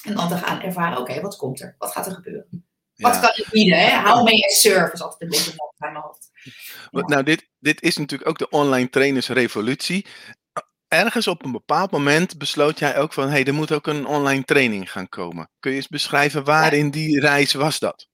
En 0.04 0.14
dan 0.14 0.28
te 0.28 0.36
gaan 0.36 0.60
ervaren, 0.60 0.98
oké, 0.98 1.20
wat 1.20 1.36
komt 1.36 1.60
er? 1.60 1.74
Wat 1.78 1.92
gaat 1.92 2.06
er 2.06 2.12
gebeuren? 2.12 2.69
Wat 3.00 3.20
kan 3.20 3.32
ik 3.34 3.46
bieden? 3.50 3.78
Hè? 3.78 3.88
Hou 3.88 4.22
mee 4.22 4.42
en 4.42 4.50
surf 4.50 4.92
is 4.92 5.02
altijd 5.02 5.22
een 5.22 5.28
beetje 5.28 5.52
op 5.56 5.74
mijn 5.76 5.94
hoofd. 5.94 6.30
Nou, 6.90 7.22
dit, 7.22 7.48
dit 7.58 7.82
is 7.82 7.96
natuurlijk 7.96 8.30
ook 8.30 8.38
de 8.38 8.48
online 8.48 8.90
trainersrevolutie 8.90 10.06
ergens 10.90 11.26
op 11.26 11.44
een 11.44 11.52
bepaald 11.52 11.90
moment 11.90 12.38
besloot 12.38 12.78
jij 12.78 12.98
ook 12.98 13.12
van, 13.12 13.24
hé, 13.24 13.30
hey, 13.30 13.44
er 13.44 13.54
moet 13.54 13.72
ook 13.72 13.86
een 13.86 14.06
online 14.06 14.44
training 14.44 14.92
gaan 14.92 15.08
komen. 15.08 15.50
Kun 15.60 15.70
je 15.70 15.76
eens 15.76 15.88
beschrijven 15.88 16.44
waar 16.44 16.72
in 16.72 16.90
die 16.90 17.20
reis 17.20 17.52
was 17.52 17.78
dat? 17.78 18.08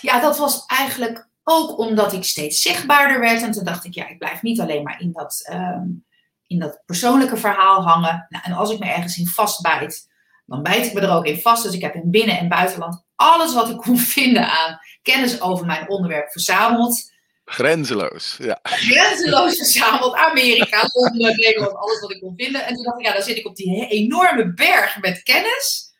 Ja, 0.00 0.20
dat 0.20 0.38
was 0.38 0.66
eigenlijk 0.66 1.28
ook 1.42 1.78
omdat 1.78 2.12
ik 2.12 2.24
steeds 2.24 2.62
zichtbaarder 2.62 3.20
werd. 3.20 3.42
En 3.42 3.50
toen 3.50 3.64
dacht 3.64 3.84
ik, 3.84 3.94
ja, 3.94 4.08
ik 4.08 4.18
blijf 4.18 4.42
niet 4.42 4.60
alleen 4.60 4.82
maar 4.82 5.00
in 5.00 5.12
dat, 5.12 5.48
um, 5.52 6.06
in 6.46 6.58
dat 6.58 6.82
persoonlijke 6.86 7.36
verhaal 7.36 7.82
hangen. 7.82 8.26
Nou, 8.28 8.44
en 8.44 8.52
als 8.52 8.70
ik 8.70 8.78
me 8.78 8.86
ergens 8.86 9.18
in 9.18 9.26
vastbijt, 9.26 10.08
dan 10.46 10.62
bijt 10.62 10.86
ik 10.86 10.92
me 10.92 11.00
er 11.00 11.16
ook 11.16 11.26
in 11.26 11.40
vast. 11.40 11.62
Dus 11.62 11.74
ik 11.74 11.82
heb 11.82 11.94
in 11.94 12.10
binnen- 12.10 12.38
en 12.38 12.48
buitenland 12.48 13.04
alles 13.16 13.54
wat 13.54 13.68
ik 13.68 13.76
kon 13.76 13.98
vinden 13.98 14.50
aan 14.50 14.78
kennis 15.02 15.40
over 15.40 15.66
mijn 15.66 15.88
onderwerp 15.88 16.30
verzameld. 16.30 17.12
Grenzeloos, 17.44 18.36
ja. 18.38 18.58
Grenzeloos 18.62 19.56
verzameld. 19.62 20.14
Amerika, 20.14 20.88
Londen, 20.92 21.36
Nederland, 21.36 21.74
alles 21.74 22.00
wat 22.00 22.10
ik 22.10 22.20
kon 22.20 22.34
vinden. 22.36 22.66
En 22.66 22.74
toen 22.74 22.84
dacht 22.84 22.98
ik, 22.98 23.06
ja, 23.06 23.12
dan 23.12 23.22
zit 23.22 23.36
ik 23.36 23.46
op 23.46 23.56
die 23.56 23.86
enorme 23.88 24.54
berg 24.54 25.00
met 25.00 25.22
kennis. 25.22 25.92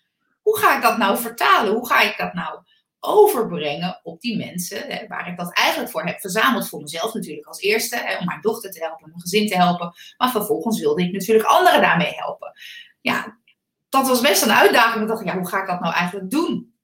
Hoe 0.42 0.58
ga 0.58 0.76
ik 0.76 0.82
dat 0.82 0.98
nou 0.98 1.18
vertalen? 1.18 1.72
Hoe 1.72 1.86
ga 1.86 2.00
ik 2.00 2.16
dat 2.16 2.32
nou 2.34 2.58
overbrengen 3.00 4.00
op 4.02 4.20
die 4.20 4.36
mensen 4.36 4.82
hè, 4.86 5.06
waar 5.06 5.28
ik 5.28 5.36
dat 5.36 5.52
eigenlijk 5.52 5.90
voor 5.90 6.04
heb 6.04 6.20
verzameld? 6.20 6.68
Voor 6.68 6.80
mezelf 6.80 7.14
natuurlijk 7.14 7.46
als 7.46 7.60
eerste, 7.60 7.96
hè, 7.96 8.16
om 8.18 8.24
mijn 8.24 8.40
dochter 8.40 8.70
te 8.70 8.78
helpen, 8.78 9.08
mijn 9.08 9.20
gezin 9.20 9.48
te 9.48 9.56
helpen. 9.56 9.94
Maar 10.16 10.30
vervolgens 10.30 10.80
wilde 10.80 11.02
ik 11.02 11.12
natuurlijk 11.12 11.46
anderen 11.48 11.80
daarmee 11.80 12.12
helpen. 12.14 12.52
Ja, 13.00 13.38
dat 13.94 14.06
was 14.06 14.20
best 14.20 14.42
een 14.42 14.52
uitdaging. 14.52 15.02
Ik 15.02 15.08
dacht, 15.08 15.24
ja, 15.24 15.36
hoe 15.36 15.48
ga 15.48 15.60
ik 15.60 15.66
dat 15.66 15.80
nou 15.80 15.94
eigenlijk 15.94 16.30
doen? 16.30 16.74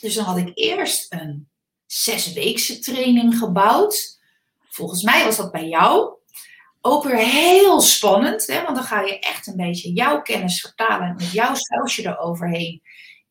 Dus 0.00 0.14
dan 0.14 0.24
had 0.24 0.36
ik 0.36 0.50
eerst 0.54 1.12
een 1.12 1.48
zesweekse 1.86 2.78
training 2.78 3.38
gebouwd. 3.38 4.20
Volgens 4.68 5.02
mij 5.02 5.24
was 5.24 5.36
dat 5.36 5.52
bij 5.52 5.68
jou 5.68 6.12
ook 6.80 7.04
weer 7.04 7.16
heel 7.16 7.80
spannend, 7.80 8.46
hè? 8.46 8.62
want 8.62 8.76
dan 8.76 8.84
ga 8.84 9.00
je 9.00 9.18
echt 9.18 9.46
een 9.46 9.56
beetje 9.56 9.92
jouw 9.92 10.22
kennis 10.22 10.60
vertalen 10.60 11.14
met 11.14 11.32
jouw 11.32 11.54
sausje 11.54 12.06
eroverheen. 12.06 12.82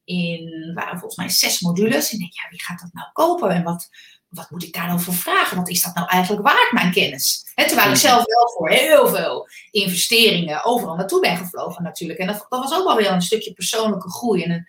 In 0.03 0.71
waren 0.73 0.99
volgens 0.99 1.15
mij 1.15 1.29
zes 1.29 1.59
modules. 1.59 2.09
En 2.09 2.13
ik 2.13 2.19
denk, 2.19 2.33
ja, 2.33 2.49
wie 2.49 2.63
gaat 2.63 2.79
dat 2.79 2.93
nou 2.93 3.07
kopen 3.13 3.49
en 3.49 3.63
wat, 3.63 3.89
wat 4.33 4.49
moet 4.49 4.63
ik 4.63 4.73
daar 4.73 4.87
dan 4.87 5.01
voor 5.01 5.13
vragen? 5.13 5.57
Wat 5.57 5.69
is 5.69 5.81
dat 5.81 5.95
nou 5.95 6.07
eigenlijk 6.07 6.47
waard, 6.47 6.71
mijn 6.71 6.91
kennis? 6.91 7.51
He, 7.55 7.67
terwijl 7.67 7.89
ik 7.89 7.95
zelf 7.95 8.25
wel 8.25 8.51
voor 8.57 8.69
heel 8.69 9.07
veel 9.07 9.47
investeringen 9.71 10.63
overal 10.63 10.95
naartoe 10.95 11.19
ben 11.19 11.37
gevlogen 11.37 11.83
natuurlijk. 11.83 12.19
En 12.19 12.27
dat, 12.27 12.45
dat 12.49 12.59
was 12.59 12.73
ook 12.73 12.85
wel 12.85 12.95
weer 12.95 13.11
een 13.11 13.21
stukje 13.21 13.53
persoonlijke 13.53 14.09
groei 14.09 14.43
en 14.43 14.51
een, 14.51 14.67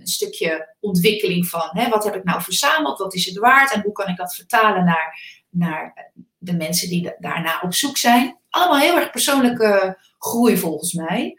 een 0.00 0.06
stukje 0.06 0.74
ontwikkeling 0.80 1.46
van 1.46 1.88
wat 1.90 2.04
heb 2.04 2.14
ik 2.14 2.24
nou 2.24 2.42
verzameld, 2.42 2.98
wat 2.98 3.14
is 3.14 3.26
het 3.26 3.38
waard 3.38 3.72
en 3.72 3.82
hoe 3.82 3.92
kan 3.92 4.08
ik 4.08 4.16
dat 4.16 4.34
vertalen 4.34 4.84
naar, 4.84 5.20
naar 5.50 6.10
de 6.38 6.52
mensen 6.52 6.88
die 6.88 7.14
daarna 7.18 7.60
op 7.62 7.74
zoek 7.74 7.96
zijn. 7.96 8.38
Allemaal 8.50 8.78
heel 8.78 8.96
erg 8.96 9.10
persoonlijke 9.10 9.98
groei 10.18 10.56
volgens 10.56 10.92
mij. 10.92 11.36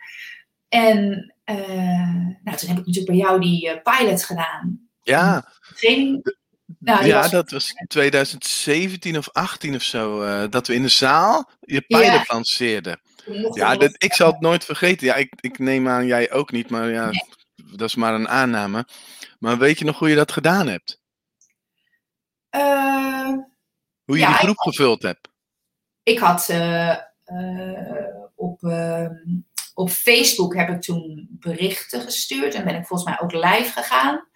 En 0.69 1.33
uh, 1.45 1.57
nou, 2.43 2.57
toen 2.57 2.69
heb 2.69 2.77
ik 2.77 2.85
natuurlijk 2.85 3.05
bij 3.05 3.15
jou 3.15 3.39
die 3.39 3.67
uh, 3.67 3.81
pilot 3.83 4.23
gedaan. 4.23 4.89
Ja. 5.03 5.47
Ja, 6.79 7.21
was... 7.21 7.31
dat 7.31 7.51
was 7.51 7.73
2017 7.87 9.17
of 9.17 9.29
18 9.29 9.75
of 9.75 9.81
zo. 9.81 10.23
Uh, 10.23 10.43
dat 10.49 10.67
we 10.67 10.73
in 10.73 10.81
de 10.81 10.87
zaal 10.87 11.49
je 11.59 11.81
pilot 11.81 12.05
ja. 12.05 12.23
lanceerden. 12.27 12.99
Er 13.25 13.57
Ja, 13.57 13.77
ik 13.97 14.13
zal 14.13 14.31
het 14.31 14.39
nooit 14.39 14.65
vergeten. 14.65 15.07
Ja, 15.07 15.15
ik, 15.15 15.33
ik 15.39 15.59
neem 15.59 15.87
aan 15.87 16.05
jij 16.05 16.31
ook 16.31 16.51
niet, 16.51 16.69
maar 16.69 16.89
ja, 16.89 17.11
dat 17.55 17.87
is 17.87 17.95
maar 17.95 18.13
een 18.13 18.29
aanname. 18.29 18.87
Maar 19.39 19.57
weet 19.57 19.79
je 19.79 19.85
nog 19.85 19.99
hoe 19.99 20.09
je 20.09 20.15
dat 20.15 20.31
gedaan 20.31 20.67
hebt? 20.67 20.99
Eh, 22.49 23.33
Hoe 24.03 24.15
je 24.15 24.17
Ja, 24.17 24.27
die 24.27 24.35
groep 24.35 24.57
gevuld 24.57 25.01
hebt? 25.01 25.29
ik 26.09 26.19
had 26.19 26.49
eh, 26.49 26.91
eh, 27.23 28.15
op, 28.35 28.63
ehm, 28.63 29.13
op 29.73 29.89
Facebook 29.89 30.55
heb 30.55 30.69
ik 30.69 30.81
toen 30.81 31.27
berichten 31.31 32.01
gestuurd 32.01 32.53
en 32.53 32.63
ben 32.63 32.75
ik 32.75 32.85
volgens 32.85 33.09
mij 33.09 33.19
ook 33.19 33.31
live 33.31 33.71
gegaan. 33.71 34.27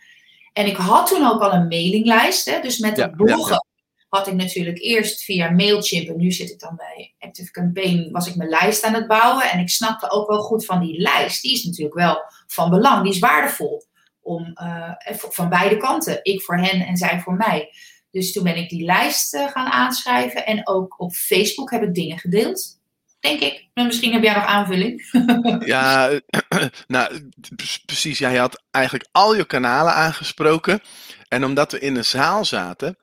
En 0.54 0.66
ik 0.66 0.76
had 0.76 1.08
toen 1.08 1.28
ook 1.28 1.42
al 1.42 1.54
een 1.54 1.68
mailinglijst, 1.68 2.46
hè, 2.46 2.62
dus 2.62 2.78
met 2.78 2.98
Ja, 2.98 3.04
het 3.04 3.16
bloggen 3.16 3.66
had 4.10 4.28
ik 4.28 4.34
natuurlijk 4.34 4.80
eerst 4.80 5.24
via 5.24 5.50
Mailchimp 5.50 6.08
en 6.08 6.18
nu 6.18 6.32
zit 6.32 6.50
ik 6.50 6.60
dan 6.60 6.76
bij 6.76 7.16
Active 7.20 7.52
Campaign, 7.52 8.12
was 8.12 8.28
ik 8.28 8.36
mijn 8.36 8.50
lijst 8.50 8.84
aan 8.84 8.94
het 8.94 9.08
bouwen. 9.08 9.52
En 9.52 9.60
ik 9.60 9.70
snapte 9.70 10.10
ook 10.10 10.30
wel 10.30 10.42
goed 10.42 10.66
van 10.66 10.80
die 10.80 11.02
lijst, 11.02 11.42
die 11.42 11.54
is 11.54 11.64
natuurlijk 11.64 11.96
wel 11.96 12.24
van 12.48 12.70
belang, 12.70 13.04
die 13.04 13.14
is 13.14 13.20
waardevol. 13.20 13.84
Om, 14.22 14.52
eh, 14.54 14.92
van 15.12 15.50
beide 15.50 15.78
kanten, 15.78 16.20
ik 16.24 16.42
voor 16.42 16.58
hen 16.58 16.86
en 16.86 16.98
zij 16.98 17.20
voor 17.20 17.34
mij. 17.34 17.70
Dus 18.12 18.34
toen 18.34 18.44
ben 18.44 18.58
ik 18.58 18.70
die 18.70 18.86
lijst 18.86 19.34
eh, 19.34 19.48
gaan 19.48 19.68
aanschrijven. 19.68 20.46
En 20.46 20.68
ook 20.68 21.00
op 21.00 21.14
Facebook 21.14 21.72
heb 21.72 21.84
ik 21.84 21.94
dingen 21.94 22.20
gedeeld. 22.20 22.80
Denk 23.24 23.40
ik. 23.40 23.68
Maar 23.74 23.86
misschien 23.86 24.14
heb 24.14 24.24
jij 24.24 24.34
nog 24.34 24.46
aanvulling. 24.46 25.10
Ja, 25.66 26.10
nou, 26.88 27.30
pre- 27.56 27.80
precies. 27.86 28.20
Jij 28.20 28.36
had 28.36 28.64
eigenlijk 28.72 29.10
al 29.12 29.36
je 29.36 29.46
kanalen 29.46 29.94
aangesproken. 29.94 30.82
En 31.28 31.46
omdat 31.46 31.72
we 31.72 31.80
in 31.80 31.96
een 31.96 32.06
zaal 32.06 32.46
zaten, 32.46 32.98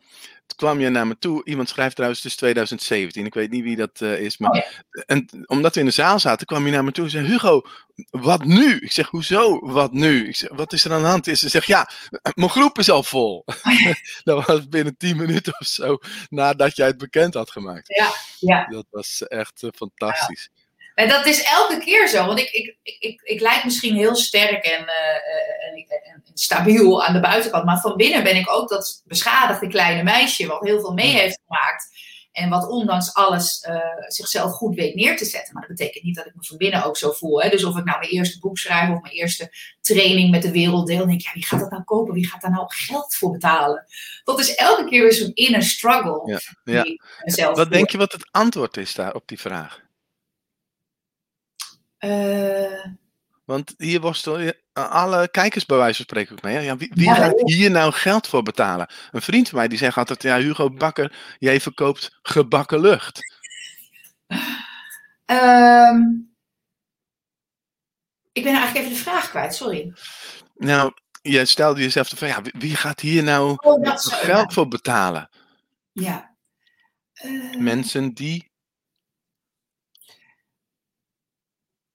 kwam 0.61 0.81
je 0.81 0.89
naar 0.89 1.07
me 1.07 1.19
toe. 1.19 1.45
Iemand 1.45 1.69
schrijft 1.69 1.95
trouwens, 1.95 2.25
is 2.25 2.37
2017. 2.37 3.27
Ik 3.27 3.35
weet 3.35 3.51
niet 3.51 3.63
wie 3.63 3.77
dat 3.77 4.01
eh, 4.01 4.21
is. 4.21 4.39
Maar, 4.39 4.51
Oh 4.51 5.03
En 5.07 5.29
omdat 5.47 5.75
we 5.75 5.81
in 5.81 5.87
de 5.87 5.93
zaal 5.93 6.19
zaten, 6.19 6.47
kwam 6.47 6.67
je 6.67 6.73
naar 6.73 6.85
me 6.85 6.93
toe 6.93 7.05
en 7.05 7.11
zei: 7.11 7.27
Hugo, 7.27 7.63
wat 8.11 8.45
nu? 8.45 8.77
Ik 8.77 8.93
zeg: 8.93 9.09
Hoezo, 9.09 9.59
wat 9.61 9.93
nu? 9.93 10.29
Ik 10.29 10.37
zeg: 10.37 10.51
Wat 10.53 10.73
is 10.73 10.85
er 10.85 10.93
aan 10.93 11.03
de 11.03 11.09
hand? 11.09 11.25
Ze 11.25 11.49
zegt: 11.49 11.67
Ja, 11.67 11.91
mijn 12.35 12.51
groep 12.51 12.79
is 12.79 12.91
al 12.91 13.03
vol. 13.03 13.45
dat 14.25 14.47
was 14.47 14.69
binnen 14.69 14.97
10 14.97 15.17
minuten 15.17 15.55
of 15.59 15.67
zo 15.67 15.99
nadat 16.29 16.77
jij 16.77 16.87
het 16.87 16.99
bekend 16.99 17.35
had 17.35 17.51
gemaakt. 17.51 17.97
Ja, 17.97 18.11
ja. 18.39 18.67
Dat 18.67 18.87
was 18.91 19.27
echt 19.29 19.63
eh, 19.63 19.71
fantastisch. 19.75 20.51
En 21.01 21.09
dat 21.09 21.27
is 21.27 21.43
elke 21.43 21.79
keer 21.79 22.09
zo. 22.09 22.27
Want 22.27 22.39
ik, 22.39 22.51
ik, 22.51 22.77
ik, 22.83 22.97
ik, 22.99 23.21
ik 23.23 23.41
lijk 23.41 23.65
misschien 23.65 23.95
heel 23.95 24.17
sterk 24.17 24.65
eh, 24.65 24.73
eh, 24.73 24.81
en 24.81 24.87
stabiel 26.41 27.05
aan 27.05 27.13
de 27.13 27.21
buitenkant. 27.21 27.65
Maar 27.65 27.81
van 27.81 27.97
binnen 27.97 28.23
ben 28.23 28.37
ik 28.37 28.51
ook 28.51 28.69
dat 28.69 29.03
beschadigde 29.05 29.69
kleine 29.69 30.03
meisje. 30.03 30.47
Wat 30.47 30.61
heel 30.61 30.81
veel 30.81 30.93
mee 30.93 31.11
heeft 31.11 31.41
gemaakt. 31.47 31.89
En 32.33 32.49
wat 32.49 32.69
ondanks 32.69 33.15
alles 33.15 33.61
eh, 33.61 33.81
zichzelf 34.07 34.53
goed 34.53 34.75
weet 34.75 34.95
neer 34.95 35.17
te 35.17 35.25
zetten. 35.25 35.55
Maar 35.55 35.67
dat 35.67 35.77
betekent 35.77 36.05
niet 36.05 36.17
dat 36.17 36.27
ik 36.27 36.35
me 36.35 36.45
van 36.45 36.57
binnen 36.57 36.85
ook 36.85 36.97
zo 36.97 37.11
voel. 37.11 37.43
Hè? 37.43 37.49
Dus 37.49 37.65
of 37.65 37.77
ik 37.77 37.85
nou 37.85 37.99
mijn 37.99 38.11
eerste 38.11 38.39
boek 38.39 38.59
schrijf 38.59 38.91
of 38.91 39.01
mijn 39.01 39.15
eerste 39.15 39.53
training 39.81 40.31
met 40.31 40.43
de 40.43 40.51
wereld 40.51 40.87
deel. 40.87 40.99
Dan 40.99 41.09
denk 41.09 41.21
ik, 41.21 41.27
ja, 41.27 41.33
wie 41.33 41.47
gaat 41.47 41.61
dat 41.61 41.71
nou 41.71 41.83
kopen? 41.83 42.15
Wie 42.15 42.29
gaat 42.29 42.41
daar 42.41 42.51
nou 42.51 42.67
geld 42.69 43.15
voor 43.15 43.31
betalen? 43.31 43.87
Dat 44.25 44.39
is 44.39 44.55
elke 44.55 44.85
keer 44.85 45.03
weer 45.03 45.13
zo'n 45.13 45.35
inner 45.35 45.63
struggle. 45.63 46.41
Ja, 46.65 46.85
ja. 47.25 47.53
Wat 47.53 47.71
denk 47.71 47.91
je 47.91 47.99
wat 47.99 48.13
het 48.13 48.29
antwoord 48.31 48.77
is 48.77 48.95
daar 48.95 49.15
op 49.15 49.29
die 49.29 49.41
vraag? 49.41 49.81
Eh, 51.99 52.85
Want 53.51 53.75
hier 53.77 54.01
worstel 54.01 54.39
je 54.39 54.63
alle 54.73 55.29
kijkers 55.31 55.67
bij 55.67 55.77
wijze 55.77 55.97
van 55.97 56.05
spreken 56.05 56.33
ook 56.37 56.43
mee. 56.43 56.65
Ja, 56.65 56.77
wie 56.77 56.91
wie 56.95 57.11
gaat 57.15 57.41
hier 57.45 57.71
nou 57.71 57.93
geld 57.93 58.27
voor 58.27 58.43
betalen? 58.43 58.91
Een 59.11 59.23
vriend 59.23 59.49
van 59.49 59.59
mij 59.59 59.69
die 59.69 59.79
zegt 59.79 59.97
altijd, 59.97 60.23
ja 60.23 60.39
Hugo 60.39 60.71
Bakker, 60.71 61.35
jij 61.39 61.61
verkoopt 61.61 62.19
gebakken 62.23 62.81
lucht. 62.81 63.21
Ehm, 65.25 66.01
ik 68.33 68.43
ben 68.43 68.55
eigenlijk 68.55 68.77
even 68.77 68.91
de 68.97 69.03
vraag 69.03 69.31
kwijt, 69.31 69.55
sorry. 69.55 69.93
Nou, 70.55 70.93
je 71.23 71.45
stelde 71.45 71.81
jezelf 71.81 72.09
de 72.09 72.17
vraag, 72.17 72.37
ja, 72.37 72.43
wie- 72.59 72.77
gaat 72.77 73.01
hier 73.01 73.23
nou 73.23 73.57
Oh, 73.57 73.97
geld 73.97 74.53
voor 74.53 74.69
betalen? 74.69 75.29
Ja. 75.93 76.35
Eh, 77.13 77.57
Mensen 77.59 78.15
die, 78.15 78.50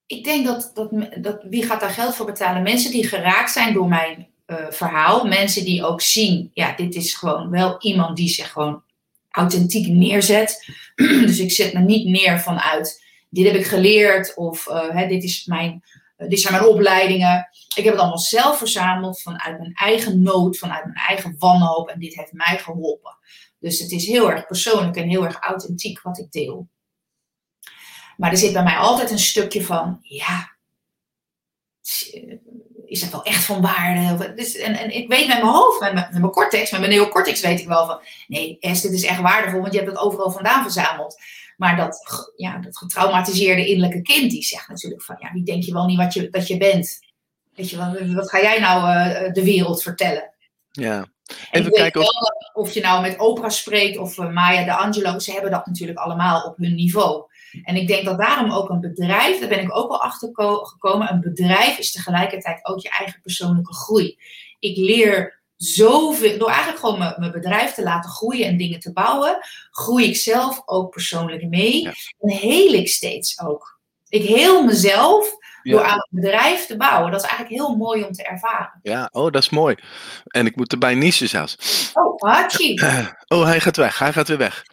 ik 0.06 0.24
denk 0.24 0.46
dat, 0.46 0.70
dat, 0.74 0.90
dat 1.22 1.42
wie 1.48 1.66
gaat 1.66 1.80
daar 1.80 1.90
geld 1.90 2.14
voor 2.14 2.26
betalen? 2.26 2.62
Mensen 2.62 2.90
die 2.90 3.06
geraakt 3.06 3.50
zijn 3.50 3.74
door 3.74 3.88
mijn 3.88 4.28
eh, 4.46 4.56
verhaal. 4.70 5.24
Mensen 5.24 5.64
die 5.64 5.84
ook 5.84 6.00
zien, 6.00 6.50
ja, 6.54 6.72
dit 6.76 6.94
is 6.94 7.14
gewoon 7.14 7.50
wel 7.50 7.76
iemand 7.78 8.16
die 8.16 8.28
zich 8.28 8.52
gewoon 8.52 8.82
authentiek 9.30 9.88
neerzet. 9.88 10.64
dus 11.26 11.38
ik 11.38 11.52
zet 11.52 11.72
me 11.72 11.80
niet 11.80 12.06
neer 12.06 12.40
vanuit, 12.40 13.04
dit 13.30 13.46
heb 13.46 13.54
ik 13.54 13.66
geleerd 13.66 14.34
of 14.34 14.66
eh, 14.66 14.88
hè, 14.88 15.06
dit, 15.06 15.22
is 15.22 15.44
mijn, 15.44 15.82
eh, 16.16 16.28
dit 16.28 16.40
zijn 16.40 16.54
mijn 16.54 16.66
opleidingen. 16.66 17.48
Ik 17.76 17.84
heb 17.84 17.92
het 17.92 18.02
allemaal 18.02 18.18
zelf 18.18 18.58
verzameld 18.58 19.20
vanuit 19.20 19.58
mijn 19.58 19.74
eigen 19.74 20.22
nood, 20.22 20.58
vanuit 20.58 20.84
mijn 20.84 21.06
eigen 21.08 21.36
wanhoop 21.38 21.88
en 21.88 22.00
dit 22.00 22.14
heeft 22.14 22.32
mij 22.32 22.58
geholpen. 22.58 23.18
Dus 23.58 23.78
het 23.78 23.90
is 23.90 24.06
heel 24.06 24.30
erg 24.30 24.46
persoonlijk 24.46 24.96
en 24.96 25.08
heel 25.08 25.24
erg 25.24 25.38
authentiek 25.40 26.02
wat 26.02 26.18
ik 26.18 26.32
deel. 26.32 26.68
Maar 28.16 28.30
er 28.30 28.36
zit 28.36 28.52
bij 28.52 28.62
mij 28.62 28.76
altijd 28.76 29.10
een 29.10 29.18
stukje 29.18 29.64
van, 29.64 29.98
ja, 30.02 30.56
is 32.86 33.00
dat 33.00 33.10
wel 33.10 33.24
echt 33.24 33.44
van 33.44 33.60
waarde? 33.60 34.34
Dus, 34.34 34.56
en, 34.56 34.74
en 34.74 34.94
ik 34.94 35.08
weet 35.08 35.26
met 35.26 35.42
mijn 35.42 35.54
hoofd, 35.54 35.80
met 35.80 35.92
mijn, 35.92 36.08
met 36.10 36.20
mijn 36.20 36.32
cortex, 36.32 36.70
met 36.70 36.80
mijn 36.80 36.92
neocortex 36.92 37.40
weet 37.40 37.60
ik 37.60 37.68
wel 37.68 37.86
van, 37.86 38.00
nee, 38.26 38.56
Es, 38.60 38.80
dit 38.80 38.92
is 38.92 39.04
echt 39.04 39.20
waardevol, 39.20 39.60
want 39.60 39.72
je 39.72 39.78
hebt 39.78 39.90
het 39.90 40.00
overal 40.00 40.30
vandaan 40.30 40.62
verzameld. 40.62 41.16
Maar 41.56 41.76
dat, 41.76 42.04
ja, 42.36 42.58
dat 42.58 42.78
getraumatiseerde 42.78 43.66
innerlijke 43.66 44.02
kind, 44.02 44.30
die 44.30 44.42
zegt 44.42 44.68
natuurlijk 44.68 45.02
van, 45.02 45.16
ja, 45.18 45.32
wie 45.32 45.44
denk 45.44 45.62
je 45.62 45.72
wel 45.72 45.86
niet 45.86 45.98
wat 45.98 46.14
je, 46.14 46.30
dat 46.30 46.46
je 46.46 46.56
bent? 46.56 46.98
Weet 47.54 47.70
je, 47.70 47.76
wat, 47.76 48.12
wat 48.14 48.30
ga 48.30 48.40
jij 48.40 48.58
nou 48.58 48.90
eh, 48.90 49.32
de 49.32 49.44
wereld 49.44 49.82
vertellen? 49.82 50.34
ja. 50.70 51.06
En 51.50 51.60
Even 51.60 51.72
kijken 51.72 52.00
of, 52.00 52.08
of 52.52 52.70
je 52.70 52.80
nou 52.80 53.00
met 53.00 53.18
Oprah 53.18 53.50
spreekt 53.50 53.98
of 53.98 54.18
eh, 54.18 54.30
Maya 54.30 54.64
de 54.64 54.74
Angelo, 54.74 55.18
ze 55.18 55.32
hebben 55.32 55.50
dat 55.50 55.66
natuurlijk 55.66 55.98
allemaal 55.98 56.42
op 56.42 56.56
hun 56.56 56.74
niveau. 56.74 57.24
En 57.64 57.76
ik 57.76 57.86
denk 57.88 58.04
dat 58.04 58.18
daarom 58.18 58.50
ook 58.52 58.68
een 58.68 58.80
bedrijf, 58.80 59.38
daar 59.40 59.48
ben 59.48 59.60
ik 59.60 59.76
ook 59.76 59.88
wel 59.88 60.02
achter 60.02 60.32
ko- 60.32 60.64
gekomen, 60.64 61.12
een 61.12 61.20
bedrijf 61.20 61.78
is 61.78 61.92
tegelijkertijd 61.92 62.64
ook 62.66 62.80
je 62.80 62.90
eigen 62.90 63.20
persoonlijke 63.22 63.74
groei. 63.74 64.18
Ik 64.58 64.76
leer 64.76 65.40
zoveel, 65.56 66.38
door 66.38 66.48
eigenlijk 66.48 66.78
gewoon 66.78 66.98
mijn, 66.98 67.14
mijn 67.16 67.32
bedrijf 67.32 67.72
te 67.74 67.82
laten 67.82 68.10
groeien 68.10 68.46
en 68.46 68.56
dingen 68.56 68.80
te 68.80 68.92
bouwen, 68.92 69.38
groei 69.70 70.04
ik 70.08 70.16
zelf 70.16 70.62
ook 70.64 70.90
persoonlijk 70.90 71.48
mee 71.48 71.82
Ja. 71.82 71.92
en 72.20 72.28
heel 72.30 72.72
ik 72.72 72.88
steeds 72.88 73.40
ook. 73.40 73.78
Ik 74.08 74.22
heel 74.22 74.64
mezelf 74.64 75.30
door 75.62 75.82
aan 75.82 76.06
mijn 76.10 76.24
bedrijf 76.24 76.66
te 76.66 76.76
bouwen. 76.76 77.10
Dat 77.10 77.20
is 77.22 77.26
eigenlijk 77.28 77.56
heel 77.60 77.76
mooi 77.76 78.04
om 78.04 78.12
te 78.12 78.22
ervaren. 78.24 78.78
ja, 78.82 79.08
oh 79.12 79.30
dat 79.32 79.42
is 79.42 79.48
mooi. 79.50 79.76
En 80.26 80.46
ik 80.46 80.56
moet 80.56 80.72
erbij 80.72 80.94
niezen 80.94 81.28
zelfs. 81.28 81.90
Oh, 81.94 82.20
Hachi. 82.20 82.74
Oh, 83.28 83.44
hij 83.44 83.60
gaat 83.60 83.76
weg. 83.76 83.98
Hij 83.98 84.12
gaat 84.12 84.28
weer 84.28 84.38
weg. 84.38 84.64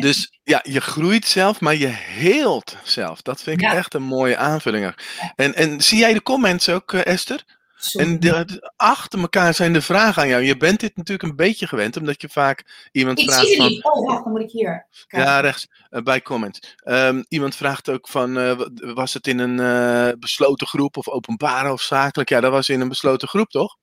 Dus 0.00 0.32
ja, 0.42 0.60
je 0.62 0.80
groeit 0.80 1.24
zelf, 1.26 1.60
maar 1.60 1.74
je 1.76 1.86
heelt 1.86 2.76
zelf. 2.82 3.22
Dat 3.22 3.42
vind 3.42 3.60
ik 3.60 3.66
Ja. 3.66 3.74
echt 3.74 3.94
een 3.94 4.02
mooie 4.02 4.36
aanvulling. 4.36 4.94
En, 5.36 5.54
en 5.54 5.80
zie 5.80 5.98
jij 5.98 6.12
de 6.12 6.22
comments 6.22 6.68
ook, 6.68 6.92
eh, 6.92 7.06
Esther? 7.12 7.60
Sorry. 7.76 8.06
En 8.06 8.20
de, 8.20 8.44
de- 8.44 8.72
achter 8.76 9.20
elkaar 9.20 9.54
zijn 9.54 9.72
de 9.72 9.82
vragen 9.82 10.22
aan 10.22 10.28
jou. 10.28 10.42
Je 10.42 10.56
bent 10.56 10.80
dit 10.80 10.96
natuurlijk 10.96 11.28
een 11.28 11.36
beetje 11.36 11.66
gewend, 11.66 11.96
omdat 11.96 12.20
je 12.20 12.28
vaak 12.28 12.88
iemand 12.92 13.18
Ik 13.18 13.30
vraagt 13.30 13.46
zie 13.46 13.56
van... 13.56 13.66
niet. 13.66 13.84
Oh, 13.84 14.06
wacht, 14.08 14.22
dan 14.24 14.32
moet 14.32 14.42
ik 14.42 14.50
hier. 14.50 14.86
Ja, 15.08 15.40
rechts, 15.40 15.68
eh, 15.90 16.02
bij 16.02 16.22
comments. 16.22 16.74
Ehm, 16.76 17.22
iemand 17.28 17.56
vraagt 17.56 17.88
ook 17.90 18.08
van, 18.08 18.38
eh, 18.38 18.56
wa- 18.56 18.94
was 18.94 19.14
het 19.14 19.26
in 19.26 19.38
een 19.38 20.18
besloten 20.20 20.66
groep 20.66 20.96
of 20.96 21.08
openbaar 21.08 21.72
of 21.72 21.82
zakelijk? 21.82 22.28
Ja, 22.28 22.40
dat 22.40 22.50
was 22.52 22.68
in 22.68 22.80
een 22.80 22.88
besloten 22.88 23.28
groep, 23.28 23.50
toch? 23.50 23.76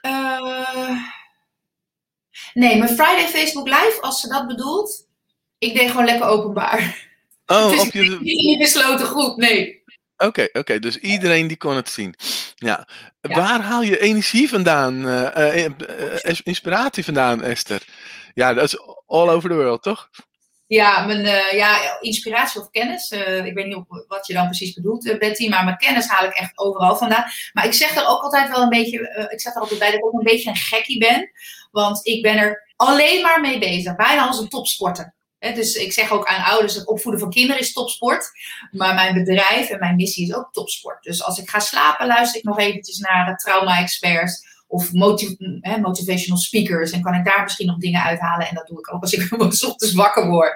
Eh, 0.00 0.90
nee, 2.54 2.78
mijn 2.78 2.94
Friday 2.94 3.28
Facebook 3.28 3.68
Live, 3.68 3.98
als 4.00 4.20
ze 4.20 4.28
dat 4.28 4.46
bedoelt. 4.46 5.06
Ik 5.58 5.74
deed 5.74 5.90
gewoon 5.90 6.04
lekker 6.04 6.26
openbaar. 6.26 7.08
Oh, 7.46 7.72
is 7.72 7.80
op 7.86 7.92
je... 7.92 8.18
niet 8.20 8.74
in 8.74 8.98
groep, 8.98 9.36
nee. 9.36 9.82
Oké, 10.16 10.48
oké, 10.52 10.78
dus 10.78 10.96
iedereen 10.96 11.46
die 11.46 11.56
kon 11.56 11.76
het 11.76 11.88
zien. 11.88 12.14
Ja. 12.54 12.88
Ja. 13.20 13.34
Waar 13.34 13.60
haal 13.60 13.82
je 13.82 14.00
energie 14.00 14.48
vandaan, 14.48 15.08
eh, 15.08 15.64
eh, 15.64 15.70
eh, 16.22 16.38
inspiratie 16.42 17.04
vandaan, 17.04 17.42
Esther? 17.42 17.82
Ja, 18.34 18.54
dat 18.54 18.64
is 18.64 18.78
all 19.06 19.28
over 19.28 19.50
the 19.50 19.56
world, 19.56 19.82
toch? 19.82 20.10
Ja, 20.66 21.06
mijn 21.06 21.56
ja, 21.56 22.00
inspiratie 22.00 22.60
of 22.60 22.70
kennis. 22.70 23.10
ik 23.44 23.54
weet 23.54 23.66
niet 23.66 23.74
op 23.74 24.04
wat 24.08 24.26
je 24.26 24.32
dan 24.32 24.46
precies 24.46 24.74
bedoelt, 24.74 25.18
Betty. 25.18 25.48
Maar 25.48 25.64
mijn 25.64 25.76
kennis 25.76 26.08
haal 26.08 26.26
ik 26.26 26.32
echt 26.32 26.58
overal 26.58 26.96
vandaan. 26.96 27.24
Maar 27.52 27.64
ik 27.64 27.72
zeg 27.72 27.96
er 27.96 28.06
ook 28.06 28.22
altijd 28.22 28.48
wel 28.48 28.62
een 28.62 28.68
beetje. 28.68 29.28
ik 29.30 29.40
zeg 29.40 29.54
er 29.54 29.60
altijd 29.60 29.78
bij 29.78 29.90
dat 29.90 29.98
ik 29.98 30.06
ook 30.06 30.12
een 30.12 30.24
beetje 30.24 30.50
een 30.50 30.56
gekkie 30.56 30.98
ben. 30.98 31.30
Want 31.74 32.06
ik 32.06 32.22
ben 32.22 32.36
er 32.36 32.72
alleen 32.76 33.22
maar 33.22 33.40
mee 33.40 33.58
bezig. 33.58 33.96
Bijna 33.96 34.26
als 34.26 34.38
een 34.38 34.48
topsporter. 34.48 35.14
Dus 35.38 35.74
ik 35.74 35.92
zeg 35.92 36.10
ook 36.10 36.26
aan 36.26 36.44
ouders: 36.44 36.74
het 36.74 36.86
opvoeden 36.86 37.20
van 37.20 37.30
kinderen 37.30 37.60
is 37.60 37.72
topsport. 37.72 38.30
Maar 38.70 38.94
mijn 38.94 39.14
bedrijf 39.14 39.70
en 39.70 39.78
mijn 39.78 39.96
missie 39.96 40.28
is 40.28 40.34
ook 40.34 40.52
topsport. 40.52 41.02
Dus 41.02 41.24
als 41.24 41.38
ik 41.38 41.50
ga 41.50 41.58
slapen, 41.58 42.06
luister 42.06 42.38
ik 42.38 42.44
nog 42.44 42.58
eventjes 42.58 42.98
naar 42.98 43.28
eh, 43.28 43.34
trauma-experts. 43.34 44.52
Of 44.66 44.92
motivational 44.92 46.38
speakers. 46.38 46.90
En 46.90 47.02
kan 47.02 47.14
ik 47.14 47.24
daar 47.24 47.42
misschien 47.42 47.66
nog 47.66 47.78
dingen 47.78 48.02
uithalen. 48.02 48.48
En 48.48 48.54
dat 48.54 48.66
doe 48.66 48.78
ik 48.78 48.94
ook 48.94 49.02
als 49.02 49.12
ik 49.12 49.32
ochtends 49.40 49.92
wakker 49.92 50.28
word. 50.28 50.54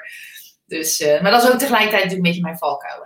Dus, 0.67 1.01
uh, 1.01 1.21
maar 1.21 1.31
dat 1.31 1.43
is 1.43 1.51
ook 1.51 1.59
tegelijkertijd 1.59 2.03
natuurlijk 2.03 2.27
een 2.27 2.33
beetje 2.33 2.43
mijn 2.43 2.59
valkuil. 2.59 3.05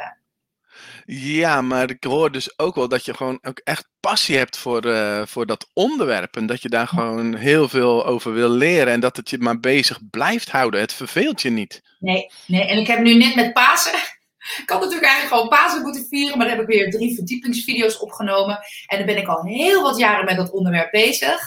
Ja, 1.07 1.63
maar 1.63 1.91
ik 1.91 2.05
hoor 2.05 2.33
dus 2.33 2.59
ook 2.59 2.75
wel 2.75 2.89
dat 2.89 3.05
je 3.05 3.15
gewoon 3.15 3.39
ook 3.43 3.59
echt 3.65 3.89
passie 4.01 4.37
hebt 4.37 4.57
voor, 4.57 4.87
uh, 4.87 5.23
voor 5.27 5.47
dat 5.47 5.69
onderwerp. 5.73 6.37
En 6.37 6.47
dat 6.47 6.63
je 6.63 6.69
daar 6.69 6.89
gewoon 6.89 7.35
heel 7.35 7.69
veel 7.69 8.07
over 8.07 8.33
wil 8.33 8.49
leren. 8.49 8.93
En 8.93 9.01
dat 9.01 9.17
het 9.17 9.31
je 9.31 9.39
maar 9.39 9.61
bezig 9.61 9.99
blijft 10.11 10.51
houden. 10.51 10.81
Het 10.81 10.93
verveelt 10.93 11.43
je 11.43 11.51
niet. 11.51 11.83
Nee, 11.99 12.31
nee. 12.47 12.65
en 12.65 12.79
ik 12.79 12.87
heb 12.87 12.99
nu 12.99 13.15
net 13.15 13.35
met 13.35 13.53
Pasen. 13.53 13.99
Ik 14.63 14.71
had 14.71 14.81
natuurlijk 14.81 15.07
eigenlijk 15.07 15.35
gewoon 15.35 15.49
Pasen 15.49 15.83
moeten 15.83 16.07
vieren. 16.09 16.39
Maar 16.39 16.47
dan 16.47 16.57
heb 16.57 16.69
ik 16.69 16.75
weer 16.75 16.91
drie 16.91 17.15
verdiepingsvideo's 17.15 18.01
opgenomen. 18.01 18.59
En 18.87 18.97
dan 18.97 19.07
ben 19.07 19.17
ik 19.17 19.29
al 19.29 19.45
heel 19.45 19.83
wat 19.83 19.99
jaren 19.99 20.25
met 20.25 20.37
dat 20.37 20.51
onderwerp 20.51 20.91
bezig. 20.91 21.41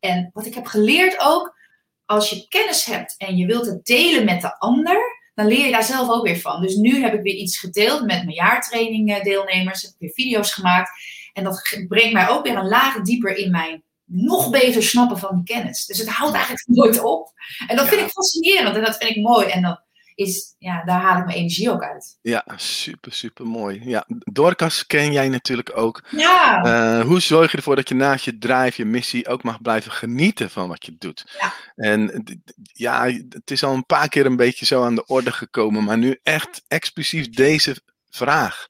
En 0.00 0.30
wat 0.32 0.46
ik 0.46 0.54
heb 0.54 0.66
geleerd 0.66 1.16
ook. 1.18 1.60
Als 2.04 2.30
je 2.30 2.46
kennis 2.48 2.84
hebt 2.84 3.14
en 3.18 3.36
je 3.36 3.46
wilt 3.46 3.66
het 3.66 3.84
delen 3.84 4.24
met 4.24 4.40
de 4.40 4.58
ander 4.58 5.21
dan 5.34 5.46
leer 5.46 5.64
je 5.64 5.72
daar 5.72 5.84
zelf 5.84 6.08
ook 6.08 6.24
weer 6.24 6.40
van. 6.40 6.62
Dus 6.62 6.74
nu 6.74 7.02
heb 7.02 7.14
ik 7.14 7.22
weer 7.22 7.34
iets 7.34 7.58
gedeeld 7.58 8.00
met 8.00 8.24
mijn 8.24 8.36
jaartraining 8.36 9.22
deelnemers, 9.22 9.82
heb 9.82 9.90
ik 9.90 9.98
weer 9.98 10.12
video's 10.14 10.52
gemaakt. 10.52 10.90
En 11.32 11.44
dat 11.44 11.78
brengt 11.88 12.12
mij 12.12 12.28
ook 12.28 12.44
weer 12.44 12.56
een 12.56 12.68
laag 12.68 13.00
dieper 13.00 13.36
in 13.36 13.50
mijn 13.50 13.82
nog 14.04 14.50
beter 14.50 14.82
snappen 14.82 15.18
van 15.18 15.34
die 15.34 15.56
kennis. 15.56 15.86
Dus 15.86 15.98
het 15.98 16.08
houdt 16.08 16.34
eigenlijk 16.34 16.66
nooit 16.66 17.02
op. 17.02 17.32
En 17.66 17.76
dat 17.76 17.88
vind 17.88 18.00
ik 18.00 18.08
fascinerend 18.08 18.76
en 18.76 18.82
dat 18.82 18.96
vind 18.96 19.16
ik 19.16 19.22
mooi. 19.22 19.46
En 19.46 19.62
dan 19.62 19.80
is, 20.14 20.54
ja, 20.58 20.84
daar 20.84 21.00
haal 21.00 21.18
ik 21.18 21.24
mijn 21.24 21.36
energie 21.36 21.70
ook 21.70 21.82
uit. 21.82 22.18
Ja, 22.22 22.44
super, 22.56 23.12
super 23.12 23.46
mooi. 23.46 23.80
Ja, 23.84 24.04
Dorcas 24.08 24.86
ken 24.86 25.12
jij 25.12 25.28
natuurlijk 25.28 25.76
ook. 25.76 26.02
Ja. 26.10 26.64
Uh, 26.64 27.04
hoe 27.04 27.20
zorg 27.20 27.50
je 27.50 27.56
ervoor 27.56 27.76
dat 27.76 27.88
je 27.88 27.94
naast 27.94 28.24
je 28.24 28.38
drive, 28.38 28.72
je 28.76 28.84
missie, 28.84 29.28
ook 29.28 29.42
mag 29.42 29.62
blijven 29.62 29.92
genieten 29.92 30.50
van 30.50 30.68
wat 30.68 30.86
je 30.86 30.96
doet? 30.98 31.36
Ja. 31.38 31.52
En 31.74 32.24
ja, 32.72 33.04
het 33.28 33.50
is 33.50 33.64
al 33.64 33.74
een 33.74 33.86
paar 33.86 34.08
keer 34.08 34.26
een 34.26 34.36
beetje 34.36 34.66
zo 34.66 34.84
aan 34.84 34.94
de 34.94 35.06
orde 35.06 35.32
gekomen, 35.32 35.84
maar 35.84 35.98
nu 35.98 36.18
echt 36.22 36.62
exclusief 36.68 37.30
deze 37.30 37.76
vraag. 38.10 38.66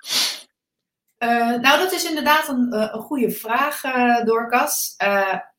Uh, 1.18 1.28
nou, 1.38 1.78
dat 1.78 1.92
is 1.92 2.04
inderdaad 2.04 2.48
een, 2.48 2.68
uh, 2.74 2.88
een 2.92 3.00
goede 3.00 3.30
vraag, 3.30 3.84
uh, 3.84 4.24
Dorcas. 4.24 4.94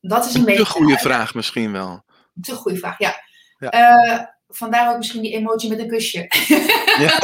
dat 0.00 0.26
is 0.26 0.34
een, 0.34 0.40
een 0.40 0.46
beetje. 0.46 0.64
Te 0.64 0.70
goede 0.70 0.98
vraag 0.98 1.34
misschien 1.34 1.72
wel. 1.72 2.04
Te 2.40 2.54
goede 2.54 2.78
vraag, 2.78 2.98
ja. 2.98 3.14
ja 3.58 4.33
vandaar 4.56 4.90
ook 4.90 4.96
misschien 4.96 5.22
die 5.22 5.32
emotie 5.32 5.68
met 5.68 5.78
een 5.78 5.88
kusje. 5.88 6.26
Ja. 6.94 7.18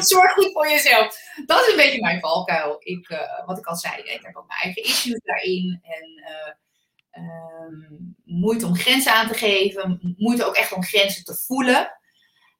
Zorg 0.00 0.32
goed 0.32 0.52
voor 0.52 0.68
jezelf. 0.68 1.18
Dat 1.46 1.60
is 1.60 1.70
een 1.70 1.76
beetje 1.76 2.00
mijn 2.00 2.20
valkuil. 2.20 2.76
Ik, 2.78 3.08
uh, 3.08 3.46
wat 3.46 3.58
ik 3.58 3.66
al 3.66 3.76
zei, 3.76 3.96
ik 3.96 4.20
heb 4.22 4.36
ook 4.36 4.46
mijn 4.46 4.60
eigen 4.60 4.82
issues 4.82 5.20
daarin. 5.24 5.80
En 5.82 6.22
uh, 7.12 7.24
um, 7.66 8.16
moeite 8.24 8.66
om 8.66 8.76
grenzen 8.76 9.12
aan 9.12 9.28
te 9.28 9.34
geven. 9.34 10.14
Moeite 10.16 10.44
ook 10.44 10.54
echt 10.54 10.72
om 10.72 10.82
grenzen 10.82 11.24
te 11.24 11.34
voelen. 11.34 11.98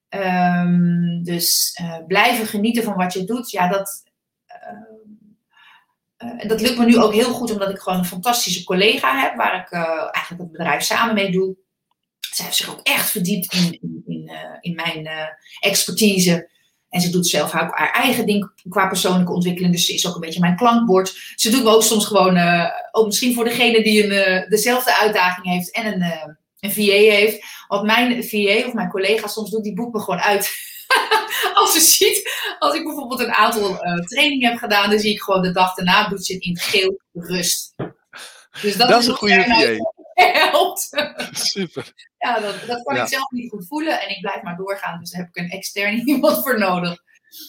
Um, 0.08 1.22
dus 1.22 1.78
uh, 1.82 1.96
blijven 2.06 2.46
genieten 2.46 2.82
van 2.82 2.94
wat 2.94 3.12
je 3.12 3.24
doet. 3.24 3.50
Ja, 3.50 3.68
dat, 3.68 4.02
dat 6.46 6.60
lukt 6.60 6.78
me 6.78 6.84
nu 6.84 6.98
ook 6.98 7.12
heel 7.12 7.32
goed 7.32 7.50
omdat 7.50 7.70
ik 7.70 7.78
gewoon 7.78 7.98
een 7.98 8.04
fantastische 8.04 8.64
collega 8.64 9.20
heb. 9.20 9.36
Waar 9.36 9.60
ik 9.60 9.72
eigenlijk 10.14 10.42
het 10.42 10.52
bedrijf 10.52 10.82
samen 10.82 11.14
mee 11.14 11.30
doe 11.30 11.56
zij 12.38 12.46
heeft 12.46 12.58
zich 12.58 12.70
ook 12.70 12.80
echt 12.82 13.10
verdiept 13.10 13.52
in, 13.52 13.78
in, 13.80 14.02
in, 14.06 14.30
uh, 14.32 14.56
in 14.60 14.74
mijn 14.74 15.06
uh, 15.06 15.24
expertise. 15.60 16.50
En 16.88 17.00
ze 17.00 17.10
doet 17.10 17.26
zelf 17.26 17.54
ook 17.54 17.78
haar 17.78 17.92
eigen 17.92 18.26
ding 18.26 18.50
qua 18.68 18.88
persoonlijke 18.88 19.32
ontwikkeling. 19.32 19.72
Dus 19.72 19.86
ze 19.86 19.94
is 19.94 20.06
ook 20.06 20.14
een 20.14 20.20
beetje 20.20 20.40
mijn 20.40 20.56
klankbord. 20.56 21.32
Ze 21.34 21.50
doet 21.50 21.62
me 21.62 21.70
ook 21.70 21.82
soms 21.82 22.06
gewoon, 22.06 22.36
uh, 22.36 22.70
ook 22.90 23.06
misschien 23.06 23.34
voor 23.34 23.44
degene 23.44 23.82
die 23.82 24.04
een, 24.04 24.48
dezelfde 24.48 24.96
uitdaging 24.96 25.46
heeft 25.46 25.70
en 25.70 25.86
een, 25.86 26.36
een 26.60 26.72
VA 26.72 27.14
heeft. 27.14 27.44
Want 27.68 27.86
mijn 27.86 28.24
VA 28.24 28.66
of 28.66 28.72
mijn 28.72 28.90
collega 28.90 29.26
soms 29.26 29.50
doet, 29.50 29.62
die 29.62 29.74
boekt 29.74 29.94
me 29.94 30.00
gewoon 30.00 30.20
uit. 30.20 30.50
als 31.54 31.72
ze 31.72 31.80
ziet, 31.80 32.30
als 32.58 32.74
ik 32.74 32.84
bijvoorbeeld 32.84 33.20
een 33.20 33.32
aantal 33.32 33.76
trainingen 34.04 34.50
heb 34.50 34.58
gedaan, 34.58 34.90
dan 34.90 34.98
zie 34.98 35.12
ik 35.12 35.20
gewoon 35.20 35.42
de 35.42 35.52
dag 35.52 35.74
daarna 35.74 36.08
doet 36.08 36.26
ze 36.26 36.32
het 36.32 36.42
in 36.42 36.56
geel 36.56 37.00
rust. 37.12 37.74
Dus 38.62 38.76
dat, 38.76 38.88
dat 38.88 39.00
is 39.00 39.06
een 39.06 39.14
goede 39.14 39.44
VA. 39.44 39.97
Helpt. 40.22 40.88
Super. 41.32 41.92
Ja, 42.18 42.40
dat, 42.40 42.54
dat 42.66 42.82
kan 42.82 42.96
ik 42.96 43.06
zelf 43.06 43.30
niet 43.30 43.50
goed 43.50 43.66
voelen 43.66 44.00
en 44.00 44.10
ik 44.10 44.20
blijf 44.20 44.42
maar 44.42 44.56
doorgaan. 44.56 45.00
Dus 45.00 45.10
daar 45.10 45.20
heb 45.20 45.30
ik 45.32 45.42
een 45.42 45.50
externe 45.50 46.04
iemand 46.12 46.42
voor 46.42 46.58
nodig. 46.58 47.02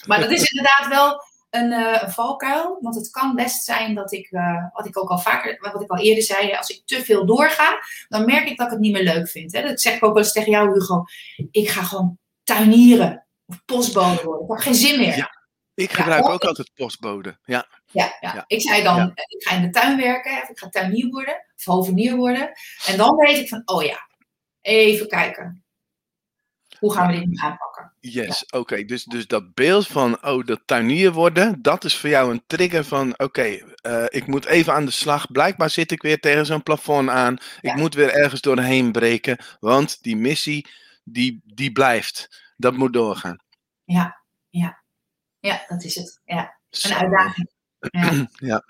Maar 0.06 0.20
dat 0.20 0.30
is 0.30 0.50
inderdaad 0.50 0.88
wel 0.88 1.22
een, 1.50 1.72
uh, 1.72 2.02
een 2.02 2.10
valkuil. 2.10 2.78
Want 2.80 2.94
het 2.94 3.10
kan 3.10 3.34
best 3.34 3.64
zijn 3.64 3.94
dat 3.94 4.12
ik, 4.12 4.30
uh, 4.30 4.64
wat 4.72 4.86
ik 4.86 4.98
ook 4.98 5.08
al 5.08 5.18
vaker, 5.18 5.70
wat 5.72 5.82
ik 5.82 5.90
al 5.90 5.98
eerder 5.98 6.24
zei, 6.24 6.52
als 6.52 6.68
ik 6.68 6.82
te 6.84 7.04
veel 7.04 7.26
doorga, 7.26 7.78
dan 8.08 8.24
merk 8.24 8.48
ik 8.48 8.56
dat 8.56 8.66
ik 8.66 8.72
het 8.72 8.80
niet 8.80 8.92
meer 8.92 9.02
leuk 9.02 9.28
vind. 9.28 9.52
Hè? 9.52 9.62
Dat 9.62 9.80
zeg 9.80 9.94
ik 9.94 10.04
ook 10.04 10.14
wel 10.14 10.22
eens 10.22 10.32
tegen 10.32 10.50
jou, 10.50 10.72
Hugo. 10.72 11.04
Ik 11.50 11.68
ga 11.68 11.82
gewoon 11.82 12.18
tuinieren 12.44 13.26
of 13.46 13.64
postbode 13.64 14.22
worden. 14.22 14.44
Ik 14.44 14.50
heb 14.50 14.60
geen 14.60 14.74
zin 14.74 14.98
meer. 14.98 15.16
Ja. 15.16 15.38
Ik 15.74 15.92
gebruik 15.92 16.26
ja, 16.26 16.32
ook 16.32 16.44
altijd 16.44 16.70
postbode. 16.74 17.38
Ja. 17.44 17.66
Ja, 17.92 18.16
ja. 18.20 18.44
ik 18.46 18.60
zei 18.60 18.82
dan, 18.82 18.96
ja. 18.96 19.12
ik 19.14 19.46
ga 19.48 19.54
in 19.54 19.62
de 19.62 19.70
tuin 19.70 19.96
werken, 19.96 20.42
of 20.42 20.48
ik 20.48 20.58
ga 20.58 20.68
tuinier 20.68 21.08
worden, 21.10 21.44
of 21.56 21.64
hovenier 21.64 22.16
worden. 22.16 22.52
En 22.86 22.96
dan 22.96 23.16
weet 23.16 23.38
ik 23.38 23.48
van, 23.48 23.62
oh 23.64 23.82
ja, 23.82 24.08
even 24.60 25.08
kijken. 25.08 25.64
Hoe 26.78 26.92
gaan 26.92 27.06
we 27.06 27.18
dit 27.18 27.26
nu 27.26 27.36
aanpakken? 27.36 27.92
Yes, 28.00 28.44
oké. 28.44 28.56
Okay. 28.56 28.84
Dus, 28.84 29.04
dus 29.04 29.26
dat 29.26 29.54
beeld 29.54 29.86
van, 29.86 30.24
oh, 30.24 30.46
dat 30.46 30.60
tuinier 30.64 31.12
worden, 31.12 31.62
dat 31.62 31.84
is 31.84 31.96
voor 31.96 32.08
jou 32.08 32.30
een 32.30 32.42
trigger 32.46 32.84
van, 32.84 33.12
oké, 33.12 33.22
okay, 33.22 33.64
uh, 33.82 34.04
ik 34.08 34.26
moet 34.26 34.44
even 34.44 34.72
aan 34.72 34.84
de 34.84 34.90
slag. 34.90 35.30
Blijkbaar 35.30 35.70
zit 35.70 35.90
ik 35.90 36.02
weer 36.02 36.20
tegen 36.20 36.46
zo'n 36.46 36.62
plafond 36.62 37.08
aan. 37.08 37.36
Ik 37.60 37.74
moet 37.74 37.94
weer 37.94 38.14
ergens 38.14 38.40
doorheen 38.40 38.92
breken, 38.92 39.38
want 39.60 40.02
die 40.02 40.16
missie, 40.16 40.66
die, 41.04 41.40
die 41.44 41.72
blijft. 41.72 42.42
Dat 42.56 42.76
moet 42.76 42.92
doorgaan. 42.92 43.42
Ja, 43.84 44.22
ja. 44.48 44.82
Ja, 45.38 45.64
dat 45.68 45.84
is 45.84 45.94
het. 45.94 46.20
Ja, 46.24 46.58
een 46.70 46.94
uitdaging. 46.94 47.50
Ja. 48.32 48.64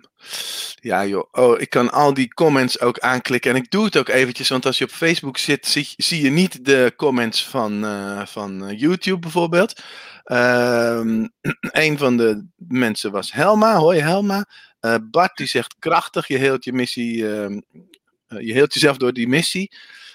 ja. 0.81 1.07
joh. 1.07 1.29
Oh, 1.33 1.61
ik 1.61 1.71
kan 1.71 1.93
al 1.93 2.15
die 2.15 2.35
comments 2.35 2.81
ook 2.81 2.99
aanklikken. 2.99 3.51
En 3.51 3.57
ik 3.57 3.71
doe 3.71 3.85
het 3.85 3.97
ook 3.97 4.09
eventjes, 4.09 4.49
want 4.49 4.67
als 4.67 4.79
je 4.79 4.85
op 4.85 4.91
Facebook 4.91 5.39
zit, 5.39 5.67
zie, 5.97 6.23
je 6.23 6.31
niet 6.31 6.65
de 6.65 6.93
comments 6.97 7.47
van, 7.47 7.85
uh, 7.85 8.27
van 8.27 8.69
uh, 8.69 8.79
YouTube 8.79 9.19
bijvoorbeeld. 9.19 9.83
Um, 10.25 11.33
een 11.85 11.99
van 11.99 12.17
de 12.17 12.47
mensen 12.57 13.11
was 13.11 13.33
Helma. 13.33 13.77
Hoi 13.77 14.01
Helma. 14.01 14.47
Uh, 14.81 14.95
Bart 15.11 15.37
die 15.37 15.47
zegt 15.47 15.75
krachtig, 15.79 16.27
je 16.29 16.39
heelt 16.39 16.65
je 16.65 16.73
missie, 16.73 17.17
uh, 17.17 17.61
je 18.29 18.53
heelt 18.53 18.75
jezelf 18.75 18.97
door 18.97 19.13
die 19.13 19.29
missie. 19.29 19.73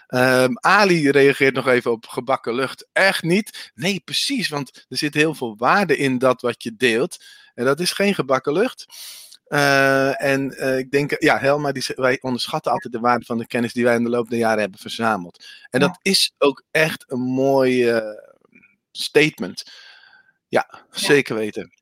Um, 0.07 0.57
Ali 0.59 1.11
reageert 1.11 1.53
nog 1.53 1.67
even 1.67 1.91
op 1.91 2.07
gebakken 2.07 2.55
lucht. 2.55 2.87
Echt 2.93 3.23
niet. 3.23 3.71
Nee, 3.75 4.01
precies, 4.05 4.47
want 4.47 4.85
er 4.89 4.97
zit 4.97 5.13
heel 5.13 5.33
veel 5.33 5.55
waarde 5.57 5.97
in 5.97 6.17
dat 6.17 6.41
wat 6.41 6.63
je 6.63 6.75
deelt. 6.75 7.23
En 7.55 7.65
dat 7.65 7.79
is 7.79 7.91
geen 7.91 8.15
gebakken 8.15 8.53
lucht. 8.53 8.85
Uh, 9.47 10.21
en 10.21 10.53
uh, 10.57 10.77
ik 10.77 10.91
denk, 10.91 11.15
ja, 11.21 11.37
Helma, 11.37 11.71
die, 11.71 11.83
wij 11.95 12.17
onderschatten 12.21 12.71
altijd 12.71 12.93
de 12.93 12.99
waarde 12.99 13.25
van 13.25 13.37
de 13.37 13.47
kennis 13.47 13.73
die 13.73 13.83
wij 13.83 13.95
in 13.95 14.03
de 14.03 14.09
loop 14.09 14.29
der 14.29 14.39
jaren 14.39 14.59
hebben 14.59 14.79
verzameld. 14.79 15.45
En 15.69 15.79
ja. 15.79 15.87
dat 15.87 15.97
is 16.01 16.33
ook 16.37 16.63
echt 16.71 17.03
een 17.07 17.21
mooi 17.21 17.95
uh, 17.95 18.19
statement. 18.91 19.63
Ja, 20.47 20.67
ja, 20.71 20.85
zeker 20.91 21.35
weten. 21.35 21.73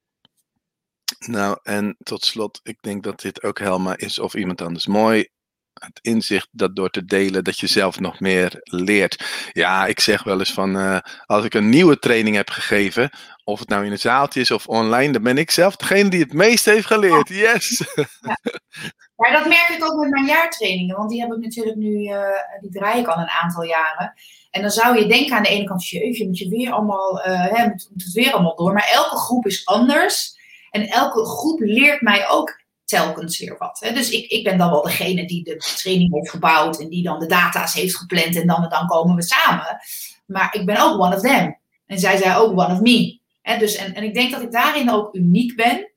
Nou, 1.20 1.60
en 1.64 1.96
tot 2.04 2.26
slot, 2.26 2.60
ik 2.64 2.78
denk 2.82 3.04
dat 3.04 3.22
dit 3.22 3.44
ook 3.44 3.60
Helma 3.60 3.98
is 3.98 4.20
of 4.20 4.34
iemand 4.34 4.62
anders. 4.62 4.88
Mooi 4.88 5.28
het 5.74 6.00
inzicht 6.02 6.48
dat 6.52 6.76
door 6.76 6.90
te 6.90 7.06
delen 7.06 7.44
dat 7.44 7.60
je 7.60 7.68
zelf 7.68 8.00
nog 8.00 8.20
meer 8.20 8.60
leert. 8.64 9.24
Ja, 9.52 9.86
ik 9.86 10.00
zeg 10.00 10.24
wel 10.24 10.40
eens 10.40 10.54
van 10.54 10.78
uh, 10.78 11.00
als 11.26 11.46
ik 11.46 11.54
een 11.54 11.70
nieuwe 11.70 12.00
training 12.00 12.36
heb 12.36 12.50
gegeven, 12.50 13.10
of 13.44 13.60
het 13.60 13.70
nou 13.70 13.86
in 13.86 13.92
een 13.92 14.00
zaaltje 14.00 14.40
is 14.40 14.52
of 14.52 14.68
online, 14.68 15.12
dan 15.12 15.24
ben 15.24 15.38
ik 15.38 15.52
zelf 15.52 15.76
degene 15.76 16.10
die 16.10 16.20
het 16.20 16.34
meest 16.34 16.66
heeft 16.66 16.86
geleerd. 16.86 17.30
Yes! 17.30 17.84
Ja. 17.96 18.06
ja 19.24 19.32
dat 19.32 19.48
merk 19.48 19.70
ik 19.70 19.84
ook 19.84 20.00
met 20.00 20.10
mijn 20.10 20.26
jaartrainingen, 20.26 20.98
want 20.98 21.10
die 21.10 21.22
heb 21.22 21.32
ik 21.32 21.40
natuurlijk 21.40 21.76
nu, 21.76 21.90
uh, 21.90 22.20
die 22.62 22.72
draai 22.72 23.00
ik 23.00 23.08
al 23.08 23.22
een 23.22 23.30
aantal 23.30 23.64
jaren. 23.64 24.14
En 24.52 24.62
dan 24.62 24.72
zou 24.72 25.00
je 25.00 25.08
denken 25.08 25.36
aan 25.36 25.44
de 25.44 25.50
ene 25.50 25.64
kant, 25.64 25.88
jeetje, 25.88 26.26
moet 26.26 26.38
je 26.38 26.50
weer 26.50 26.72
allemaal, 26.72 27.18
uh, 27.18 27.26
hè, 27.26 27.68
moet, 27.68 27.88
moet 27.92 28.04
het 28.04 28.14
weer 28.14 28.34
allemaal 28.34 28.56
door. 28.56 28.74
Maar 28.74 28.90
elke 28.94 29.18
groep 29.18 29.46
is 29.46 29.66
anders. 29.66 30.42
En 30.70 30.88
elke 30.88 31.26
groep 31.26 31.60
leert 31.60 32.02
mij 32.02 32.30
ook 32.30 32.62
telkens 32.86 33.40
weer 33.40 33.56
wat. 33.58 33.80
Hè. 33.80 33.94
Dus 33.94 34.10
ik, 34.10 34.32
ik 34.32 34.44
ben 34.44 34.58
dan 34.58 34.70
wel 34.70 34.82
degene 34.82 35.26
die 35.26 35.44
de 35.44 35.58
training 35.58 36.14
heeft 36.14 36.30
gebouwd 36.30 36.80
en 36.80 36.90
die 36.90 37.04
dan 37.04 37.20
de 37.20 37.26
data's 37.26 37.74
heeft 37.74 37.98
gepland 37.98 38.36
en 38.36 38.48
dan, 38.48 38.70
dan 38.70 38.88
komen 38.88 39.16
we 39.16 39.24
samen. 39.24 39.78
Maar 40.26 40.56
ik 40.56 40.66
ben 40.66 40.78
ook 40.78 41.00
one 41.00 41.16
of 41.16 41.22
them. 41.22 41.60
En 41.86 42.00
zij 42.00 42.18
zijn 42.18 42.36
ook 42.36 42.52
one 42.52 42.74
of 42.74 42.82
me. 42.82 43.22
Hè, 43.44 43.58
dus, 43.58 43.76
en, 43.76 43.94
en 43.94 44.04
ik 44.04 44.14
denk 44.14 44.32
dat 44.32 44.42
ik 44.42 44.52
daarin 44.52 44.92
ook 44.92 45.16
uniek 45.16 45.56
ben. 45.56 45.92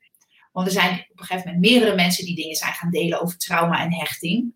Want 0.51 0.67
er 0.67 0.73
zijn 0.73 0.91
op 0.91 1.19
een 1.19 1.25
gegeven 1.25 1.51
moment 1.51 1.71
meerdere 1.71 1.95
mensen 1.95 2.25
die 2.25 2.35
dingen 2.35 2.55
zijn 2.55 2.73
gaan 2.73 2.91
delen 2.91 3.21
over 3.21 3.37
trauma 3.37 3.83
en 3.83 3.93
hechting. 3.93 4.53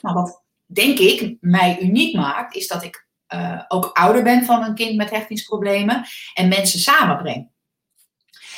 Maar 0.00 0.14
wat 0.14 0.42
denk 0.66 0.98
ik 0.98 1.36
mij 1.40 1.78
uniek 1.80 2.14
maakt, 2.14 2.54
is 2.54 2.66
dat 2.66 2.82
ik 2.82 3.06
uh, 3.34 3.62
ook 3.68 3.90
ouder 3.92 4.22
ben 4.22 4.44
van 4.44 4.62
een 4.62 4.74
kind 4.74 4.96
met 4.96 5.10
hechtingsproblemen 5.10 6.04
en 6.34 6.48
mensen 6.48 6.78
samenbreng. 6.78 7.48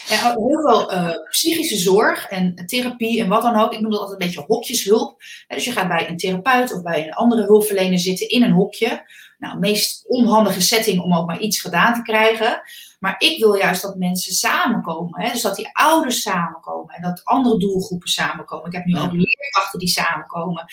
En 0.08 0.18
heel 0.18 0.60
veel 0.60 0.92
uh, 0.92 1.10
psychische 1.30 1.76
zorg 1.76 2.26
en 2.26 2.54
therapie 2.66 3.20
en 3.20 3.28
wat 3.28 3.42
dan 3.42 3.56
ook. 3.56 3.72
Ik 3.72 3.80
noem 3.80 3.90
dat 3.90 4.00
altijd 4.00 4.20
een 4.20 4.26
beetje 4.26 4.44
hokjeshulp. 4.46 5.22
Dus 5.48 5.64
je 5.64 5.72
gaat 5.72 5.88
bij 5.88 6.08
een 6.08 6.16
therapeut 6.16 6.74
of 6.74 6.82
bij 6.82 7.06
een 7.06 7.12
andere 7.12 7.42
hulpverlener 7.42 7.98
zitten 7.98 8.28
in 8.28 8.42
een 8.42 8.52
hokje. 8.52 9.10
Nou, 9.38 9.58
meest 9.58 10.04
onhandige 10.06 10.60
setting 10.60 11.00
om 11.00 11.14
ook 11.14 11.26
maar 11.26 11.40
iets 11.40 11.60
gedaan 11.60 11.94
te 11.94 12.02
krijgen. 12.02 12.62
Maar 12.98 13.14
ik 13.18 13.38
wil 13.38 13.54
juist 13.54 13.82
dat 13.82 13.96
mensen 13.96 14.32
samenkomen. 14.32 15.22
Hè? 15.22 15.32
Dus 15.32 15.42
dat 15.42 15.56
die 15.56 15.68
ouders 15.72 16.22
samenkomen 16.22 16.94
en 16.94 17.02
dat 17.02 17.24
andere 17.24 17.58
doelgroepen 17.58 18.08
samenkomen. 18.08 18.66
Ik 18.66 18.72
heb 18.72 18.84
nu 18.84 18.98
ook 18.98 19.12
leerkrachten 19.12 19.78
die 19.78 19.88
samenkomen. 19.88 20.64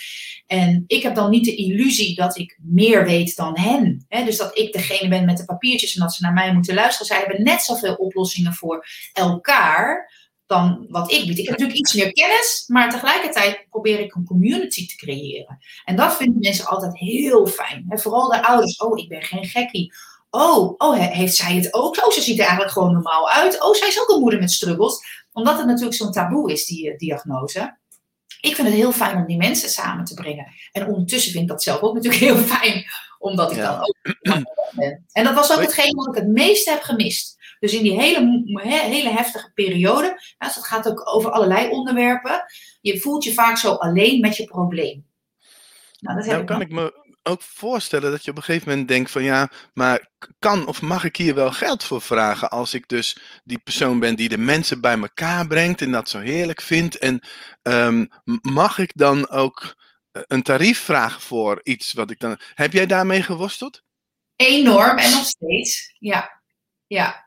En 0.48 0.84
ik 0.88 1.04
heb 1.04 1.16
dan 1.16 1.30
niet 1.30 1.46
de 1.46 1.56
illusie 1.56 2.16
dat 2.16 2.38
ik 2.38 2.60
meer 2.62 3.06
weet 3.06 3.36
dan 3.36 3.60
hen. 3.60 4.06
Hè? 4.08 4.24
Dus 4.24 4.38
dat 4.38 4.58
ik 4.58 4.74
degene 4.74 5.10
ben 5.10 5.26
met 5.26 5.38
de 5.38 5.46
papiertjes 5.46 5.96
en 5.96 6.02
dat 6.02 6.14
ze 6.14 6.22
naar 6.22 6.34
mij 6.34 6.54
moeten 6.54 6.76
luisteren. 6.76 7.08
Zij 7.08 7.20
hebben 7.20 7.44
net 7.44 7.62
zoveel 7.62 7.94
oplossingen 7.94 8.54
voor 8.54 8.88
elkaar 9.14 10.12
dan 10.46 10.86
wat 10.90 11.12
ik 11.12 11.28
bied. 11.28 11.38
Ik 11.38 11.48
heb 11.48 11.52
natuurlijk 11.52 11.80
iets 11.80 11.94
meer 11.94 12.12
kennis, 12.12 12.64
maar 12.68 12.90
tegelijkertijd 12.90 13.66
probeer 13.70 14.00
ik 14.00 14.16
een 14.16 14.26
community 14.26 14.88
te 14.88 14.96
creëren. 14.96 15.58
En 15.86 15.96
dat 15.96 16.16
vinden 16.16 16.40
mensen 16.40 16.66
altijd 16.66 16.98
heel 16.98 17.48
fijn. 17.48 17.86
En 17.90 18.00
vooral 18.00 18.30
de 18.30 18.46
ouders. 18.46 18.78
Oh, 18.78 18.98
ik 18.98 19.10
ben 19.10 19.22
geen 19.22 19.46
gekkie. 19.46 19.94
Oh, 20.30 20.74
oh, 20.78 20.96
heeft 20.96 21.36
zij 21.36 21.56
het 21.56 21.74
ook? 21.74 22.06
Oh, 22.06 22.12
ze 22.12 22.22
ziet 22.22 22.38
er 22.38 22.44
eigenlijk 22.44 22.72
gewoon 22.72 22.94
normaal 22.94 23.30
uit. 23.30 23.64
Oh, 23.64 23.74
zij 23.74 23.88
is 23.88 24.02
ook 24.02 24.10
een 24.10 24.20
moeder 24.20 24.40
met 24.40 24.52
struggles. 24.52 25.26
Omdat 25.32 25.58
het 25.58 25.66
natuurlijk 25.66 25.96
zo'n 25.96 26.12
taboe 26.12 26.52
is, 26.52 26.66
die 26.66 26.92
uh, 26.92 26.98
diagnose. 26.98 27.78
Ik 28.42 28.56
vind 28.56 28.68
het 28.68 28.78
heel 28.78 28.92
fijn 28.92 29.18
om 29.18 29.26
die 29.26 29.38
mensen 29.38 29.70
samen 29.70 30.06
te 30.06 30.14
brengen. 30.14 30.48
En 30.72 30.88
ondertussen 30.88 31.32
vind 31.32 31.44
ik 31.44 31.50
dat 31.50 31.64
zelf 31.64 31.82
ook 31.82 31.94
natuurlijk 31.94 32.24
heel 32.24 32.38
fijn, 32.38 32.86
omdat 33.20 33.52
ik 33.52 33.58
dan 33.58 33.80
ook 33.80 33.96
ben. 34.76 35.06
En 35.12 35.24
dat 35.24 35.34
was 35.34 35.52
ook 35.52 35.62
hetgeen 35.62 35.96
wat 35.96 36.08
ik 36.08 36.16
het 36.16 36.28
meest 36.28 36.70
heb 36.70 36.82
gemist. 36.82 37.35
Dus 37.66 37.74
in 37.74 37.84
die 37.84 38.00
hele, 38.00 38.44
hele 38.64 39.10
heftige 39.10 39.52
periode, 39.54 40.08
nou, 40.38 40.54
dat 40.54 40.66
gaat 40.66 40.88
ook 40.88 41.16
over 41.16 41.32
allerlei 41.32 41.70
onderwerpen, 41.70 42.46
je 42.82 43.00
voelt 43.00 43.24
je 43.24 43.34
vaak 43.34 43.58
zo 43.58 43.74
alleen 43.74 44.20
met 44.20 44.38
je 44.38 44.46
probleem. 44.46 45.06
Nou, 46.00 46.18
dat 46.18 46.26
nou 46.26 46.44
kan 46.44 46.62
ik 46.62 46.72
me 46.72 47.04
ook 47.24 47.42
voorstellen 47.42 48.12
dat 48.12 48.24
je 48.24 48.32
op 48.32 48.38
een 48.38 48.44
gegeven 48.44 48.70
moment 48.70 48.88
denkt 48.88 49.12
van 49.12 49.24
ja, 49.24 49.52
maar 49.74 50.10
kan 50.40 50.68
of 50.68 50.82
mag 50.82 51.04
ik 51.04 51.16
hier 51.16 51.36
wel 51.36 51.52
geld 51.52 51.84
voor 51.84 52.02
vragen 52.02 52.50
als 52.50 52.74
ik 52.74 52.88
dus 52.88 53.18
die 53.44 53.60
persoon 53.60 54.00
ben 54.00 54.16
die 54.16 54.30
de 54.30 54.38
mensen 54.38 54.82
bij 54.82 55.00
elkaar 55.00 55.48
brengt 55.48 55.82
en 55.82 55.92
dat 55.92 56.10
zo 56.10 56.20
heerlijk 56.20 56.62
vindt 56.62 56.98
en 56.98 57.22
um, 57.62 58.10
mag 58.42 58.78
ik 58.78 58.92
dan 58.96 59.30
ook 59.30 59.76
eh, 60.12 60.22
een 60.28 60.44
tarief 60.44 60.80
vragen 60.80 61.22
voor 61.22 61.60
iets 61.64 61.94
wat 61.94 62.12
ik 62.12 62.20
dan... 62.20 62.40
Heb 62.54 62.74
jij 62.74 62.86
daarmee 62.86 63.22
geworsteld? 63.22 63.84
Enorm 64.36 64.98
en 64.98 65.12
nog 65.12 65.26
steeds, 65.26 65.96
ja. 66.00 66.42
Ja, 66.88 67.25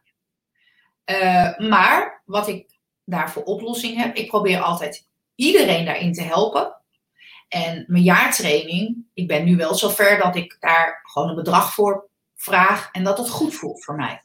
uh, 1.11 1.59
maar 1.69 2.23
wat 2.25 2.49
ik 2.49 2.67
daar 3.05 3.31
voor 3.31 3.43
oplossing 3.43 3.97
heb, 3.97 4.17
ik 4.17 4.29
probeer 4.29 4.61
altijd 4.61 5.07
iedereen 5.35 5.85
daarin 5.85 6.13
te 6.13 6.23
helpen. 6.23 6.77
En 7.49 7.85
mijn 7.87 8.03
jaartraining, 8.03 9.07
ik 9.15 9.27
ben 9.27 9.45
nu 9.45 9.57
wel 9.57 9.75
zover 9.75 10.19
dat 10.19 10.37
ik 10.37 10.57
daar 10.61 11.01
gewoon 11.03 11.29
een 11.29 11.35
bedrag 11.35 11.75
voor 11.75 12.09
vraag 12.37 12.89
en 12.93 13.05
dat 13.05 13.19
het 13.19 13.31
goed 13.31 13.55
voelt 13.55 13.85
voor 13.85 13.95
mij. 13.95 14.23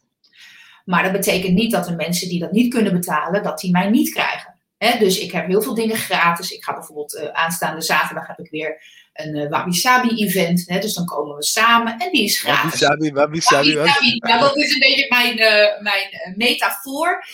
Maar 0.86 1.04
dat 1.04 1.12
betekent 1.12 1.54
niet 1.54 1.72
dat 1.72 1.86
de 1.86 1.96
mensen 1.96 2.30
die 2.30 2.40
dat 2.40 2.52
niet 2.52 2.74
kunnen 2.74 2.94
betalen, 2.94 3.44
dat 3.44 3.60
die 3.60 3.72
mij 3.72 3.90
niet 3.90 4.14
krijgen. 4.14 4.60
dus 5.00 5.20
ik 5.20 5.32
heb 5.32 5.48
heel 5.48 5.62
veel 5.62 5.74
dingen 5.74 5.96
gratis. 5.96 6.52
Ik 6.52 6.64
ga 6.64 6.74
bijvoorbeeld 6.74 7.16
uh, 7.16 7.28
aanstaande 7.28 7.82
zaterdag 7.82 8.28
heb 8.28 8.40
ik 8.40 8.50
weer 8.50 8.84
een 9.14 9.36
uh, 9.36 9.50
Wabi 9.50 9.74
Sabi 9.74 10.24
event. 10.24 10.64
Hè, 10.66 10.80
dus 10.80 10.94
dan 10.94 11.06
komen 11.06 11.36
we 11.36 11.44
samen 11.44 11.98
en 11.98 12.12
die 12.12 12.24
is 12.24 12.40
gratis. 12.40 12.80
Wabi 12.80 13.02
Sabi, 13.02 13.12
Wabi 13.12 13.42
Sabi. 13.42 13.76
Wabi 13.76 13.90
-sabi. 13.90 14.16
Ja, 14.28 14.40
dat 14.40 14.58
is 14.58 14.74
een 14.74 14.80
beetje 14.80 15.06
mijn, 15.10 15.40
uh, 15.40 15.82
mijn 15.82 16.08
uh, 16.12 16.36
metafoor. 16.36 17.26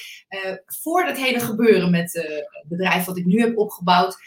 voor 0.66 1.06
dat 1.06 1.18
hele 1.18 1.40
gebeuren 1.40 1.92
met 1.92 2.14
het 2.14 2.68
bedrijf 2.68 3.06
wat 3.06 3.18
ik 3.18 3.26
nu 3.26 3.40
heb 3.40 3.58
opgebouwd, 3.58 4.18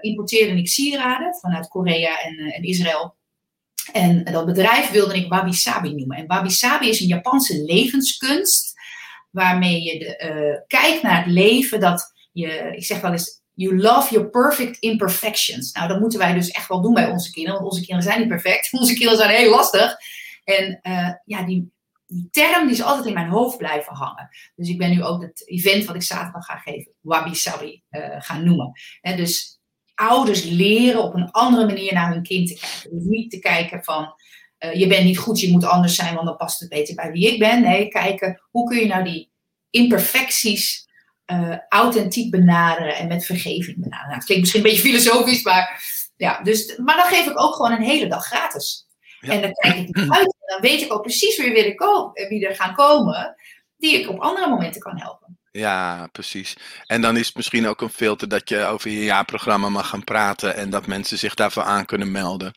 importeerde 0.00 0.58
ik 0.58 0.68
sieraden 0.68 1.34
vanuit 1.34 1.68
Korea 1.68 2.20
en, 2.20 2.38
en 2.38 2.62
Israël. 2.62 3.16
En 3.92 4.24
dat 4.24 4.46
bedrijf 4.46 4.90
wilde 4.90 5.14
ik 5.14 5.28
Wabi 5.28 5.52
Sabi 5.52 5.94
noemen. 5.94 6.16
En 6.16 6.26
Wabi 6.26 6.50
Sabi 6.50 6.88
is 6.88 7.00
een 7.00 7.06
Japanse 7.06 7.64
levenskunst, 7.64 8.74
waarmee 9.30 9.82
je 9.82 9.98
de, 9.98 10.64
kijkt 10.66 11.02
naar 11.02 11.24
het 11.24 11.32
leven 11.32 11.80
dat 11.80 12.12
je, 12.32 12.72
ik 12.76 12.84
zeg 12.84 13.00
wel 13.00 13.12
eens, 13.12 13.39
You 13.60 13.76
love 13.76 14.10
your 14.14 14.30
perfect 14.30 14.78
imperfections. 14.78 15.72
Nou, 15.72 15.88
dat 15.88 16.00
moeten 16.00 16.18
wij 16.18 16.32
dus 16.32 16.50
echt 16.50 16.68
wel 16.68 16.80
doen 16.80 16.94
bij 16.94 17.10
onze 17.10 17.30
kinderen, 17.30 17.58
want 17.58 17.70
onze 17.70 17.84
kinderen 17.86 18.10
zijn 18.10 18.20
niet 18.20 18.28
perfect. 18.28 18.72
Onze 18.80 18.92
kinderen 18.92 19.18
zijn 19.18 19.30
heel 19.30 19.50
lastig. 19.50 19.96
En 20.44 20.78
uh, 20.82 21.12
ja, 21.24 21.42
die, 21.42 21.72
die 22.06 22.28
term 22.30 22.66
die 22.66 22.76
is 22.76 22.82
altijd 22.82 23.06
in 23.06 23.14
mijn 23.14 23.28
hoofd 23.28 23.58
blijven 23.58 23.94
hangen. 23.94 24.28
Dus 24.54 24.68
ik 24.68 24.78
ben 24.78 24.90
nu 24.90 25.04
ook 25.04 25.22
het 25.22 25.48
event 25.48 25.84
wat 25.84 25.94
ik 25.94 26.02
zaterdag 26.02 26.44
ga 26.44 26.56
geven, 26.56 26.92
Wabi 27.00 27.34
Sabi, 27.34 27.82
uh, 27.90 28.16
gaan 28.18 28.44
noemen. 28.44 28.72
En 29.00 29.16
dus 29.16 29.60
ouders 29.94 30.44
leren 30.44 31.02
op 31.02 31.14
een 31.14 31.30
andere 31.30 31.66
manier 31.66 31.92
naar 31.92 32.12
hun 32.12 32.22
kind 32.22 32.48
te 32.48 32.54
kijken. 32.54 32.98
Dus 32.98 33.04
niet 33.04 33.30
te 33.30 33.38
kijken 33.38 33.84
van, 33.84 34.14
uh, 34.58 34.74
je 34.74 34.86
bent 34.86 35.04
niet 35.04 35.18
goed, 35.18 35.40
je 35.40 35.50
moet 35.50 35.64
anders 35.64 35.94
zijn, 35.94 36.14
want 36.14 36.26
dan 36.26 36.36
past 36.36 36.60
het 36.60 36.68
beter 36.68 36.94
bij 36.94 37.12
wie 37.12 37.32
ik 37.32 37.38
ben. 37.38 37.62
Nee, 37.62 37.88
kijken, 37.88 38.42
hoe 38.50 38.68
kun 38.68 38.78
je 38.78 38.86
nou 38.86 39.04
die 39.04 39.30
imperfecties 39.70 40.88
uh, 41.32 41.56
authentiek 41.68 42.30
benaderen 42.30 42.96
en 42.96 43.08
met 43.08 43.26
vergeving 43.26 43.76
benaderen. 43.76 44.06
Nou, 44.06 44.14
het 44.14 44.24
klinkt 44.24 44.42
misschien 44.42 44.64
een 44.64 44.70
beetje 44.70 44.88
filosofisch, 44.88 45.42
maar 45.42 45.82
ja, 46.16 46.42
dus, 46.42 46.76
maar 46.76 46.96
dan 46.96 47.06
geef 47.06 47.26
ik 47.26 47.40
ook 47.40 47.54
gewoon 47.54 47.72
een 47.72 47.82
hele 47.82 48.06
dag 48.06 48.24
gratis. 48.26 48.86
En 49.20 49.40
dan 49.40 49.52
kijk 49.52 49.76
ik 49.76 49.96
uit 49.96 50.26
en 50.26 50.46
dan 50.46 50.60
weet 50.60 50.80
ik 50.80 50.92
ook 50.92 51.02
precies 51.02 51.36
wie, 51.36 51.52
weer 51.52 51.66
er, 51.66 52.28
wie 52.28 52.46
er 52.46 52.54
gaan 52.54 52.74
komen, 52.74 53.34
die 53.76 54.00
ik 54.00 54.08
op 54.08 54.20
andere 54.20 54.48
momenten 54.48 54.80
kan 54.80 54.98
helpen. 54.98 55.38
Ja, 55.52 56.08
precies. 56.12 56.56
En 56.86 57.00
dan 57.00 57.16
is 57.16 57.26
het 57.26 57.36
misschien 57.36 57.66
ook 57.66 57.80
een 57.80 57.90
filter 57.90 58.28
dat 58.28 58.48
je 58.48 58.64
over 58.64 58.90
je 58.90 59.04
jaarprogramma 59.04 59.68
mag 59.68 59.88
gaan 59.88 60.04
praten 60.04 60.54
en 60.56 60.70
dat 60.70 60.86
mensen 60.86 61.18
zich 61.18 61.34
daarvoor 61.34 61.62
aan 61.62 61.86
kunnen 61.86 62.10
melden. 62.10 62.52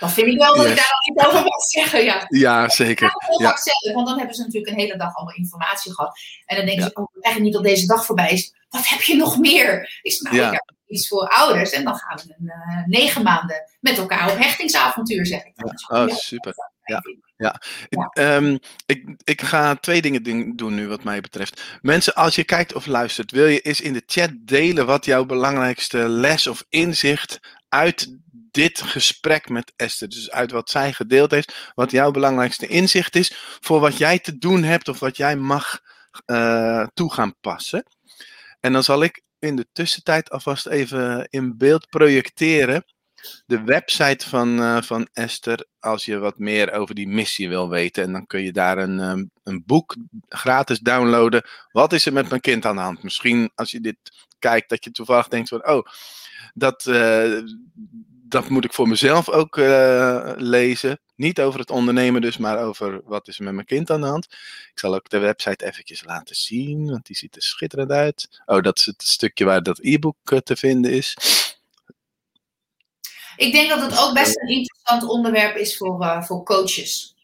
Dan 0.00 0.10
vind 0.10 0.26
ik 0.26 0.38
wel 0.38 0.56
dat 0.56 0.66
ik 0.66 0.76
daar 0.76 0.92
al 0.92 1.14
niet 1.14 1.26
over 1.26 1.42
mag 1.42 1.62
zeggen. 1.62 2.04
Ja, 2.04 2.24
ja 2.28 2.68
zeker. 2.68 3.12
Ja. 3.38 3.56
Zeggen, 3.56 3.94
want 3.94 4.06
dan 4.06 4.16
hebben 4.18 4.34
ze 4.34 4.42
natuurlijk 4.42 4.72
een 4.72 4.78
hele 4.78 4.96
dag 4.96 5.14
allemaal 5.14 5.34
informatie 5.34 5.94
gehad. 5.94 6.18
En 6.46 6.56
dan 6.56 6.66
denken 6.66 6.84
ze, 6.84 6.94
oh, 6.94 7.08
eigenlijk 7.12 7.44
niet 7.44 7.52
dat 7.52 7.74
deze 7.74 7.86
dag 7.86 8.04
voorbij 8.04 8.30
is. 8.30 8.54
Wat 8.68 8.88
heb 8.88 9.02
je 9.02 9.16
nog 9.16 9.38
meer? 9.38 9.98
Is 10.02 10.20
nou, 10.20 10.36
ja. 10.36 10.64
iets 10.86 11.08
voor 11.08 11.28
ouders. 11.28 11.70
En 11.70 11.84
dan 11.84 11.94
gaan 11.96 12.16
we 12.16 12.34
een, 12.38 12.44
uh, 12.44 12.86
negen 12.86 13.22
maanden 13.22 13.62
met 13.80 13.98
elkaar 13.98 14.30
op 14.30 14.38
hechtingsavontuur, 14.38 15.26
zeg 15.26 15.44
ik. 15.44 15.52
Oh, 15.88 16.08
super. 16.08 16.54
Ja, 16.84 17.02
ja. 17.36 17.60
ja. 17.88 18.36
Um, 18.36 18.58
ik, 18.86 19.14
ik 19.24 19.42
ga 19.42 19.74
twee 19.74 20.02
dingen 20.02 20.56
doen 20.56 20.74
nu 20.74 20.88
wat 20.88 21.04
mij 21.04 21.20
betreft. 21.20 21.62
Mensen, 21.80 22.14
als 22.14 22.34
je 22.34 22.44
kijkt 22.44 22.74
of 22.74 22.86
luistert, 22.86 23.30
wil 23.30 23.46
je 23.46 23.60
eens 23.60 23.80
in 23.80 23.92
de 23.92 24.02
chat 24.06 24.30
delen 24.38 24.86
wat 24.86 25.04
jouw 25.04 25.24
belangrijkste 25.24 25.98
les 26.08 26.46
of 26.46 26.64
inzicht 26.68 27.40
uit 27.68 28.16
dit 28.54 28.82
gesprek 28.82 29.48
met 29.48 29.72
Esther, 29.76 30.08
dus 30.08 30.30
uit 30.30 30.50
wat 30.50 30.70
zij 30.70 30.92
gedeeld 30.92 31.30
heeft, 31.30 31.72
wat 31.74 31.90
jouw 31.90 32.10
belangrijkste 32.10 32.66
inzicht 32.66 33.16
is 33.16 33.32
voor 33.60 33.80
wat 33.80 33.98
jij 33.98 34.18
te 34.18 34.38
doen 34.38 34.62
hebt 34.62 34.88
of 34.88 34.98
wat 34.98 35.16
jij 35.16 35.36
mag 35.36 35.80
uh, 36.26 36.86
toe 36.94 37.12
gaan 37.12 37.34
passen. 37.40 37.84
En 38.60 38.72
dan 38.72 38.84
zal 38.84 39.02
ik 39.02 39.22
in 39.38 39.56
de 39.56 39.66
tussentijd 39.72 40.30
alvast 40.30 40.66
even 40.66 41.26
in 41.30 41.56
beeld 41.56 41.88
projecteren 41.88 42.84
de 43.46 43.62
website 43.62 44.28
van, 44.28 44.60
uh, 44.60 44.82
van 44.82 45.08
Esther 45.12 45.66
als 45.78 46.04
je 46.04 46.18
wat 46.18 46.38
meer 46.38 46.72
over 46.72 46.94
die 46.94 47.08
missie 47.08 47.48
wil 47.48 47.68
weten. 47.68 48.02
En 48.02 48.12
dan 48.12 48.26
kun 48.26 48.42
je 48.42 48.52
daar 48.52 48.78
een, 48.78 48.98
um, 48.98 49.30
een 49.42 49.62
boek 49.66 49.96
gratis 50.28 50.78
downloaden. 50.78 51.46
Wat 51.70 51.92
is 51.92 52.06
er 52.06 52.12
met 52.12 52.28
mijn 52.28 52.40
kind 52.40 52.66
aan 52.66 52.76
de 52.76 52.82
hand? 52.82 53.02
Misschien 53.02 53.50
als 53.54 53.70
je 53.70 53.80
dit 53.80 53.96
kijkt 54.38 54.68
dat 54.68 54.84
je 54.84 54.90
toevallig 54.90 55.28
denkt 55.28 55.48
van 55.48 55.68
oh, 55.68 55.86
dat, 56.54 56.86
dat 58.34 58.48
moet 58.48 58.64
ik 58.64 58.72
voor 58.72 58.88
mezelf 58.88 59.28
ook 59.28 59.56
uh, 59.56 60.32
lezen. 60.36 61.00
Niet 61.16 61.40
over 61.40 61.60
het 61.60 61.70
ondernemen 61.70 62.20
dus, 62.20 62.36
maar 62.36 62.58
over 62.58 63.00
wat 63.04 63.28
is 63.28 63.38
er 63.38 63.44
met 63.44 63.54
mijn 63.54 63.66
kind 63.66 63.90
aan 63.90 64.00
de 64.00 64.06
hand. 64.06 64.24
Ik 64.70 64.78
zal 64.78 64.94
ook 64.94 65.08
de 65.08 65.18
website 65.18 65.64
eventjes 65.64 66.04
laten 66.04 66.36
zien, 66.36 66.90
want 66.90 67.06
die 67.06 67.16
ziet 67.16 67.36
er 67.36 67.42
schitterend 67.42 67.90
uit. 67.90 68.42
Oh, 68.46 68.62
dat 68.62 68.78
is 68.78 68.86
het 68.86 69.02
stukje 69.02 69.44
waar 69.44 69.62
dat 69.62 69.78
e-book 69.82 70.16
uh, 70.32 70.38
te 70.38 70.56
vinden 70.56 70.92
is. 70.92 71.16
Ik 73.36 73.52
denk 73.52 73.68
dat 73.68 73.80
het 73.80 73.98
ook 73.98 74.14
best 74.14 74.40
een 74.40 74.48
interessant 74.48 75.02
onderwerp 75.02 75.56
is 75.56 75.76
voor, 75.76 76.02
uh, 76.02 76.22
voor 76.22 76.42
coaches. 76.42 77.16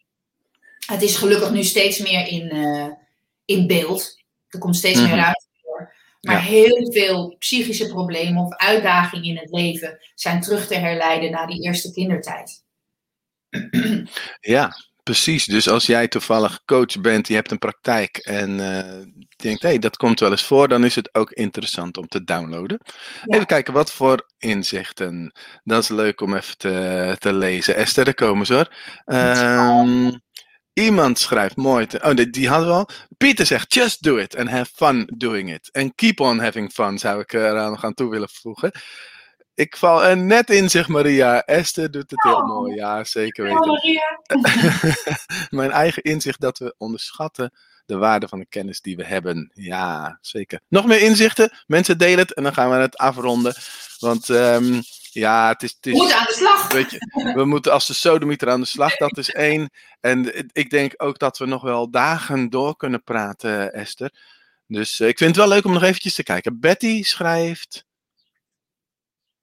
Het 0.86 1.02
is 1.02 1.16
gelukkig 1.16 1.50
nu 1.50 1.64
steeds 1.64 1.98
meer 1.98 2.26
in, 2.26 2.52
in 3.44 3.66
beeld. 3.66 4.18
Er 4.48 4.58
komt 4.58 4.76
steeds 4.76 4.98
mm 4.98 5.04
-hmm. 5.04 5.14
meer 5.14 5.24
uit. 5.24 5.49
Maar 6.20 6.34
ja. 6.34 6.40
heel 6.40 6.92
veel 6.92 7.36
psychische 7.38 7.88
problemen 7.88 8.44
of 8.44 8.56
uitdagingen 8.56 9.28
in 9.28 9.36
het 9.36 9.50
leven 9.50 9.98
zijn 10.14 10.40
terug 10.40 10.66
te 10.66 10.74
herleiden 10.74 11.30
naar 11.30 11.46
die 11.46 11.62
eerste 11.62 11.92
kindertijd. 11.92 12.64
Ja, 14.40 14.76
precies. 15.02 15.44
Dus 15.44 15.68
als 15.68 15.86
jij 15.86 16.08
toevallig 16.08 16.64
coach 16.64 17.00
bent, 17.00 17.28
je 17.28 17.34
hebt 17.34 17.50
een 17.50 17.58
praktijk 17.58 18.16
en 18.16 18.50
uh, 18.50 18.78
denkt, 19.36 19.62
hé, 19.62 19.68
hey, 19.68 19.78
dat 19.78 19.96
komt 19.96 20.20
wel 20.20 20.30
eens 20.30 20.44
voor, 20.44 20.68
dan 20.68 20.84
is 20.84 20.94
het 20.94 21.14
ook 21.14 21.30
interessant 21.30 21.96
om 21.96 22.08
te 22.08 22.24
downloaden. 22.24 22.80
Ja. 23.24 23.34
Even 23.34 23.46
kijken 23.46 23.72
wat 23.72 23.92
voor 23.92 24.30
inzichten. 24.38 25.32
Dat 25.64 25.82
is 25.82 25.88
leuk 25.88 26.20
om 26.20 26.34
even 26.34 26.58
te, 26.58 27.16
te 27.18 27.32
lezen. 27.32 27.76
Esther, 27.76 28.04
daar 28.04 28.14
komen 28.14 28.46
ze 28.46 28.54
hoor. 28.54 28.74
Um, 29.04 30.20
Iemand 30.80 31.18
schrijft 31.18 31.56
mooi. 31.56 31.86
Te, 31.86 32.00
oh, 32.02 32.14
die, 32.14 32.30
die 32.30 32.48
hadden 32.48 32.68
we 32.68 32.74
al. 32.74 32.88
Pieter 33.16 33.46
zegt: 33.46 33.74
just 33.74 34.02
do 34.02 34.16
it 34.16 34.36
and 34.36 34.48
have 34.48 34.70
fun 34.74 35.10
doing 35.16 35.52
it. 35.52 35.68
En 35.72 35.94
keep 35.94 36.20
on 36.20 36.38
having 36.38 36.72
fun 36.72 36.98
zou 36.98 37.20
ik 37.20 37.32
eraan 37.32 37.78
gaan 37.78 37.94
toe 37.94 38.10
willen 38.10 38.28
voegen. 38.32 38.72
Ik 39.54 39.76
val 39.76 40.04
er 40.04 40.16
net 40.16 40.50
in, 40.50 40.70
zegt 40.70 40.88
Maria. 40.88 41.42
Esther 41.44 41.90
doet 41.90 42.10
het 42.10 42.22
heel 42.22 42.34
Oh. 42.34 42.46
mooi. 42.46 42.74
Ja, 42.74 43.04
zeker 43.04 43.44
weten. 43.44 43.66
Maria. 43.66 44.20
Mijn 45.60 45.70
eigen 45.70 46.02
inzicht 46.02 46.40
dat 46.40 46.58
we 46.58 46.74
onderschatten 46.78 47.52
de 47.86 47.96
waarde 47.96 48.28
van 48.28 48.38
de 48.38 48.46
kennis 48.48 48.80
die 48.80 48.96
we 48.96 49.04
hebben. 49.04 49.50
Ja, 49.54 50.18
zeker. 50.20 50.60
Nog 50.68 50.86
meer 50.86 51.00
inzichten? 51.00 51.50
Mensen 51.66 51.98
delen 51.98 52.18
het 52.18 52.34
en 52.34 52.42
dan 52.42 52.54
gaan 52.54 52.70
we 52.70 52.76
het 52.76 52.96
afronden. 52.96 53.54
Want 53.98 54.28
ehm, 54.30 54.80
ja, 55.12 55.48
het 55.48 55.62
is... 55.62 55.70
Het 55.70 55.84
We 55.84 55.90
moeten 55.90 56.16
aan 56.18 56.24
de 56.24 56.32
slag. 56.32 56.72
Weet 56.72 56.90
je, 56.90 57.32
we 57.34 57.44
moeten 57.44 57.72
als 57.72 57.86
de 57.86 57.92
sodemieter 57.92 58.50
aan 58.50 58.60
de 58.60 58.66
slag, 58.66 58.96
dat 58.96 59.18
is 59.18 59.30
één. 59.30 59.70
En 60.00 60.48
ik 60.52 60.70
denk 60.70 60.92
ook 60.96 61.18
dat 61.18 61.38
we 61.38 61.46
nog 61.46 61.62
wel 61.62 61.90
dagen 61.90 62.50
door 62.50 62.76
kunnen 62.76 63.02
praten, 63.02 63.72
Esther. 63.72 64.14
Dus 64.66 65.00
eh, 65.00 65.08
ik 65.08 65.18
vind 65.18 65.36
het 65.36 65.44
wel 65.44 65.54
leuk 65.54 65.64
om 65.64 65.72
nog 65.72 65.82
eventjes 65.82 66.14
te 66.14 66.22
kijken. 66.22 66.60
Betty 66.60 67.02
schrijft... 67.02 67.84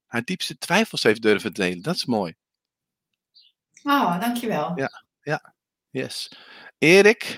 Haar 0.05 0.23
diepste 0.23 0.57
twijfels 0.57 1.03
heeft 1.03 1.21
durven 1.21 1.53
delen. 1.53 1.81
Dat 1.81 1.95
is 1.95 2.05
mooi. 2.05 2.35
Oh, 3.83 4.19
dankjewel. 4.19 4.89
Ja. 5.21 5.53
Yes. 5.89 6.31
Erik. 6.77 7.37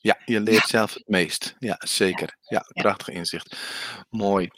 Ja, 0.00 0.18
je 0.24 0.40
leert 0.40 0.68
zelf 0.68 0.94
het 0.94 1.08
meest. 1.08 1.56
Ja, 1.58 1.76
zeker. 1.78 2.36
Ja, 2.40 2.64
Ja. 2.68 2.82
prachtig 2.82 3.08
inzicht. 3.08 3.56
Mooi. 4.10 4.50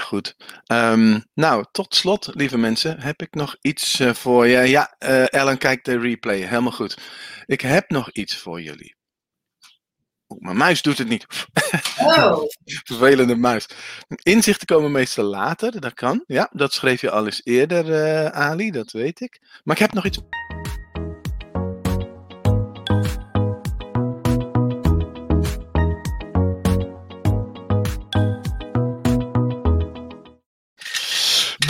Goed. 0.00 0.36
Ehm, 0.66 1.20
nou, 1.34 1.64
tot 1.72 1.94
slot, 1.94 2.28
lieve 2.34 2.58
mensen, 2.58 3.00
heb 3.00 3.22
ik 3.22 3.34
nog 3.34 3.56
iets 3.60 4.00
eh, 4.00 4.14
voor 4.14 4.46
je. 4.46 4.58
Ja, 4.58 4.94
eh, 4.98 5.32
Ellen 5.32 5.58
kijkt 5.58 5.84
de 5.84 5.98
replay. 5.98 6.36
Helemaal 6.36 6.72
goed. 6.72 6.98
Ik 7.46 7.60
heb 7.60 7.90
nog 7.90 8.10
iets 8.10 8.36
voor 8.36 8.60
jullie. 8.60 8.98
Oeh, 10.28 10.40
mijn 10.40 10.56
muis 10.56 10.82
doet 10.82 10.98
het 10.98 11.08
niet. 11.08 11.26
Oh, 11.98 12.42
Vervelende 12.84 13.36
muis. 13.36 13.66
Inzichten 14.22 14.66
komen 14.66 14.92
meestal 14.92 15.24
later, 15.24 15.80
dat 15.80 15.94
kan. 15.94 16.24
Ja, 16.26 16.48
dat 16.52 16.72
schreef 16.72 17.00
je 17.00 17.10
al 17.10 17.24
eens 17.24 17.40
eerder, 17.44 17.94
eh, 17.94 18.26
Ali, 18.26 18.70
dat 18.70 18.90
weet 18.90 19.20
ik. 19.20 19.60
Maar 19.64 19.74
ik 19.74 19.82
heb 19.82 19.92
nog 19.92 20.04
iets. 20.04 20.18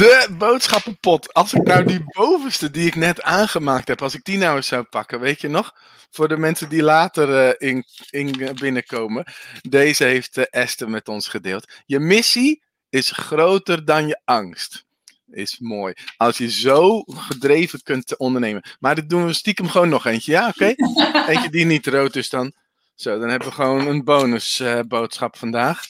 De 0.01 0.29
boodschappenpot. 0.39 1.35
Als 1.35 1.55
ik 1.55 1.63
nou 1.63 1.85
die 1.85 2.05
bovenste 2.05 2.71
die 2.71 2.87
ik 2.87 2.95
net 2.95 3.23
aangemaakt 3.23 3.89
heb, 3.89 4.03
als 4.03 4.15
ik 4.15 4.25
die 4.25 4.39
nou 4.39 4.57
eens 4.57 4.67
zou 4.67 4.83
pakken, 4.83 5.21
weet 5.21 5.41
je 5.41 5.49
nog? 5.49 5.75
Voor 6.11 6.29
de 6.29 6.37
mensen 6.37 6.69
die 6.69 6.83
later 6.83 7.49
eh, 7.49 7.69
in, 7.69 7.85
in 8.11 8.41
eh, 8.41 8.55
binnenkomen. 8.55 9.25
Deze 9.61 10.05
heeft 10.05 10.37
eh, 10.37 10.45
Esther 10.51 10.91
met 10.91 11.09
ons 11.09 11.29
gedeeld. 11.29 11.73
Je 11.87 11.99
missie 11.99 12.63
is 12.89 13.11
groter 13.11 13.85
dan 13.85 14.07
je 14.07 14.21
angst. 14.25 14.85
Is 15.31 15.59
mooi. 15.59 15.95
Als 16.17 16.39
je 16.39 16.51
zo 16.51 17.03
gedreven 17.07 17.83
kunt 17.83 18.17
ondernemen. 18.17 18.63
Maar 18.79 18.95
dit 18.95 19.09
doen 19.09 19.27
we 19.27 19.33
stiekem 19.33 19.69
gewoon 19.69 19.89
nog 19.89 20.07
eentje. 20.07 20.33
Ja, 20.33 20.49
oké? 20.49 20.75
Eentje 21.33 21.51
die 21.51 21.65
niet 21.65 21.87
rood 21.87 22.17
is 22.17 22.29
dan. 22.29 22.53
Zo, 22.95 23.19
dan 23.19 23.29
hebben 23.29 23.49
we 23.49 23.55
gewoon 23.55 23.87
een 23.87 24.05
bonusboodschap 24.05 24.89
boodschap 24.89 25.37
vandaag. 25.37 25.83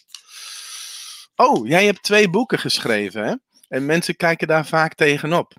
Oh, 1.36 1.68
jij 1.68 1.84
hebt 1.84 2.02
twee 2.02 2.30
boeken 2.30 2.58
geschreven, 2.58 3.24
hè? 3.24 3.34
En 3.70 3.86
mensen 3.86 4.16
kijken 4.16 4.46
daar 4.46 4.66
vaak 4.66 4.94
tegenop. 4.94 5.52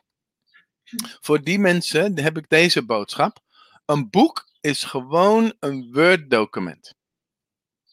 Voor 1.22 1.42
die 1.42 1.60
mensen 1.60 2.20
heb 2.20 2.38
ik 2.38 2.46
deze 2.50 2.86
boodschap. 2.86 3.40
Een 3.86 4.10
boek 4.10 4.50
is 4.62 4.84
gewoon 4.84 5.54
een 5.60 5.90
Word-document. 5.92 6.94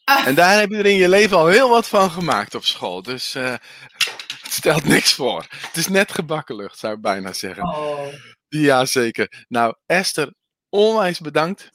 Ah. 0.05 0.27
En 0.27 0.35
daar 0.35 0.59
heb 0.59 0.71
je 0.71 0.77
er 0.77 0.87
in 0.87 0.97
je 0.97 1.09
leven 1.09 1.37
al 1.37 1.47
heel 1.47 1.69
wat 1.69 1.89
van 1.89 2.11
gemaakt 2.11 2.55
op 2.55 2.65
school. 2.65 3.03
Dus 3.03 3.35
eh, 3.35 3.55
het 4.43 4.53
stelt 4.53 4.85
niks 4.85 5.13
voor. 5.13 5.47
Het 5.51 5.77
is 5.77 5.89
net 5.89 6.13
gebakken 6.13 6.57
lucht, 6.57 6.79
zou 6.79 6.95
ik 6.95 7.01
bijna 7.01 7.33
zeggen. 7.33 7.65
oh. 7.65 8.07
Ja, 8.49 8.85
zeker. 8.85 9.45
Nou, 9.49 9.75
Esther, 9.87 10.35
onwijs 10.69 11.19
bedankt. 11.19 11.71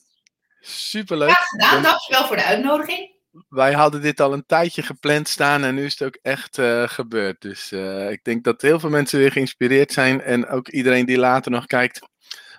Superleuk. 0.59 1.29
Graag 1.29 1.47
gedaan. 1.47 1.83
Dankjewel 1.83 2.27
voor 2.27 2.35
de 2.35 2.43
uitnodiging. 2.43 3.12
Wij 3.49 3.73
hadden 3.73 4.01
dit 4.01 4.19
al 4.19 4.33
een 4.33 4.45
tijdje 4.45 4.81
gepland 4.81 5.27
staan 5.27 5.63
en 5.63 5.75
nu 5.75 5.85
is 5.85 5.99
het 5.99 6.07
ook 6.07 6.17
echt 6.21 6.57
eh, 6.57 6.87
gebeurd. 6.87 7.41
Dus 7.41 7.71
eh, 7.71 8.11
ik 8.11 8.23
denk 8.23 8.43
dat 8.43 8.61
heel 8.61 8.79
veel 8.79 8.89
mensen 8.89 9.19
weer 9.19 9.31
geïnspireerd 9.31 9.91
zijn. 9.91 10.21
En 10.21 10.47
ook 10.47 10.67
iedereen 10.67 11.05
die 11.05 11.17
later 11.17 11.51
nog 11.51 11.65
kijkt, 11.65 11.99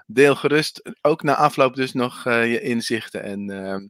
deel 0.06 0.34
gerust. 0.34 0.96
Ook 1.00 1.22
na 1.22 1.34
afloop 1.34 1.74
dus 1.74 1.92
nog 1.92 2.26
eh, 2.26 2.52
je 2.52 2.60
inzichten. 2.60 3.22
En 3.22 3.50
ehm, 3.50 3.86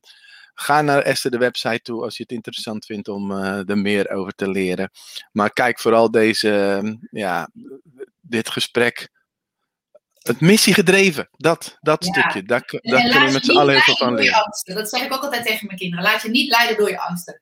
ga 0.55 0.83
naar 0.83 1.03
Esther 1.03 1.31
de 1.31 1.39
website 1.39 1.83
toe 1.83 2.03
als 2.03 2.17
je 2.17 2.23
het 2.23 2.33
interessant 2.33 2.85
vindt 2.87 3.09
om 3.09 3.31
er 3.41 3.79
meer 3.79 4.11
over 4.11 4.33
te 4.33 4.51
leren. 4.51 4.91
Maar 5.33 5.53
kijk 5.53 5.81
vooral 5.81 6.11
deze, 6.11 6.51
ehm, 6.51 6.95
ja, 7.11 7.51
dit 8.21 8.51
gesprek. 8.51 9.09
Het 10.25 10.41
missiegedreven, 10.41 11.29
dat, 11.33 11.79
dat 11.81 12.05
Ja. 12.05 12.11
stukje, 12.11 12.43
daar, 12.43 12.63
daar 12.67 12.81
En 12.81 13.11
kunnen 13.11 13.27
we 13.27 13.33
met 13.33 13.45
z'n 13.45 13.51
allen 13.57 13.75
niet 13.75 13.85
heel 13.85 13.95
veel 13.97 14.07
leiden 14.07 14.15
van 14.15 14.15
leren. 14.15 14.45
angsten. 14.45 14.75
Dat 14.75 14.89
zeg 14.89 15.03
ik 15.03 15.13
ook 15.15 15.23
altijd 15.23 15.47
tegen 15.47 15.67
mijn 15.67 15.79
kinderen. 15.79 16.05
Laat 16.05 16.23
je 16.23 16.29
niet 16.29 16.51
leiden 16.51 16.77
door 16.77 16.89
je 16.91 17.01
angsten. 17.01 17.41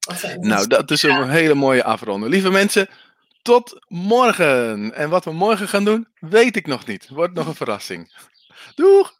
Dat. 0.00 0.36
Nou, 0.40 0.66
dat 0.66 0.90
is 0.90 1.02
een 1.02 1.30
hele 1.30 1.54
mooie 1.54 1.84
afronde. 1.84 2.28
Lieve 2.28 2.50
mensen, 2.50 2.88
tot 3.42 3.84
morgen. 3.88 4.94
En 4.94 5.10
wat 5.10 5.24
we 5.24 5.32
morgen 5.32 5.68
gaan 5.68 5.84
doen, 5.84 6.08
weet 6.18 6.56
ik 6.56 6.66
nog 6.66 6.86
niet. 6.86 7.08
Wordt 7.08 7.34
nog 7.34 7.46
een 7.46 7.54
verrassing. 7.54 8.12
Doeg! 8.74 9.12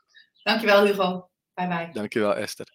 Dankjewel 0.43 0.85
Hugo. 0.87 1.28
Bye 1.55 1.66
bye. 1.66 1.91
Dankjewel 1.93 2.35
Esther. 2.37 2.66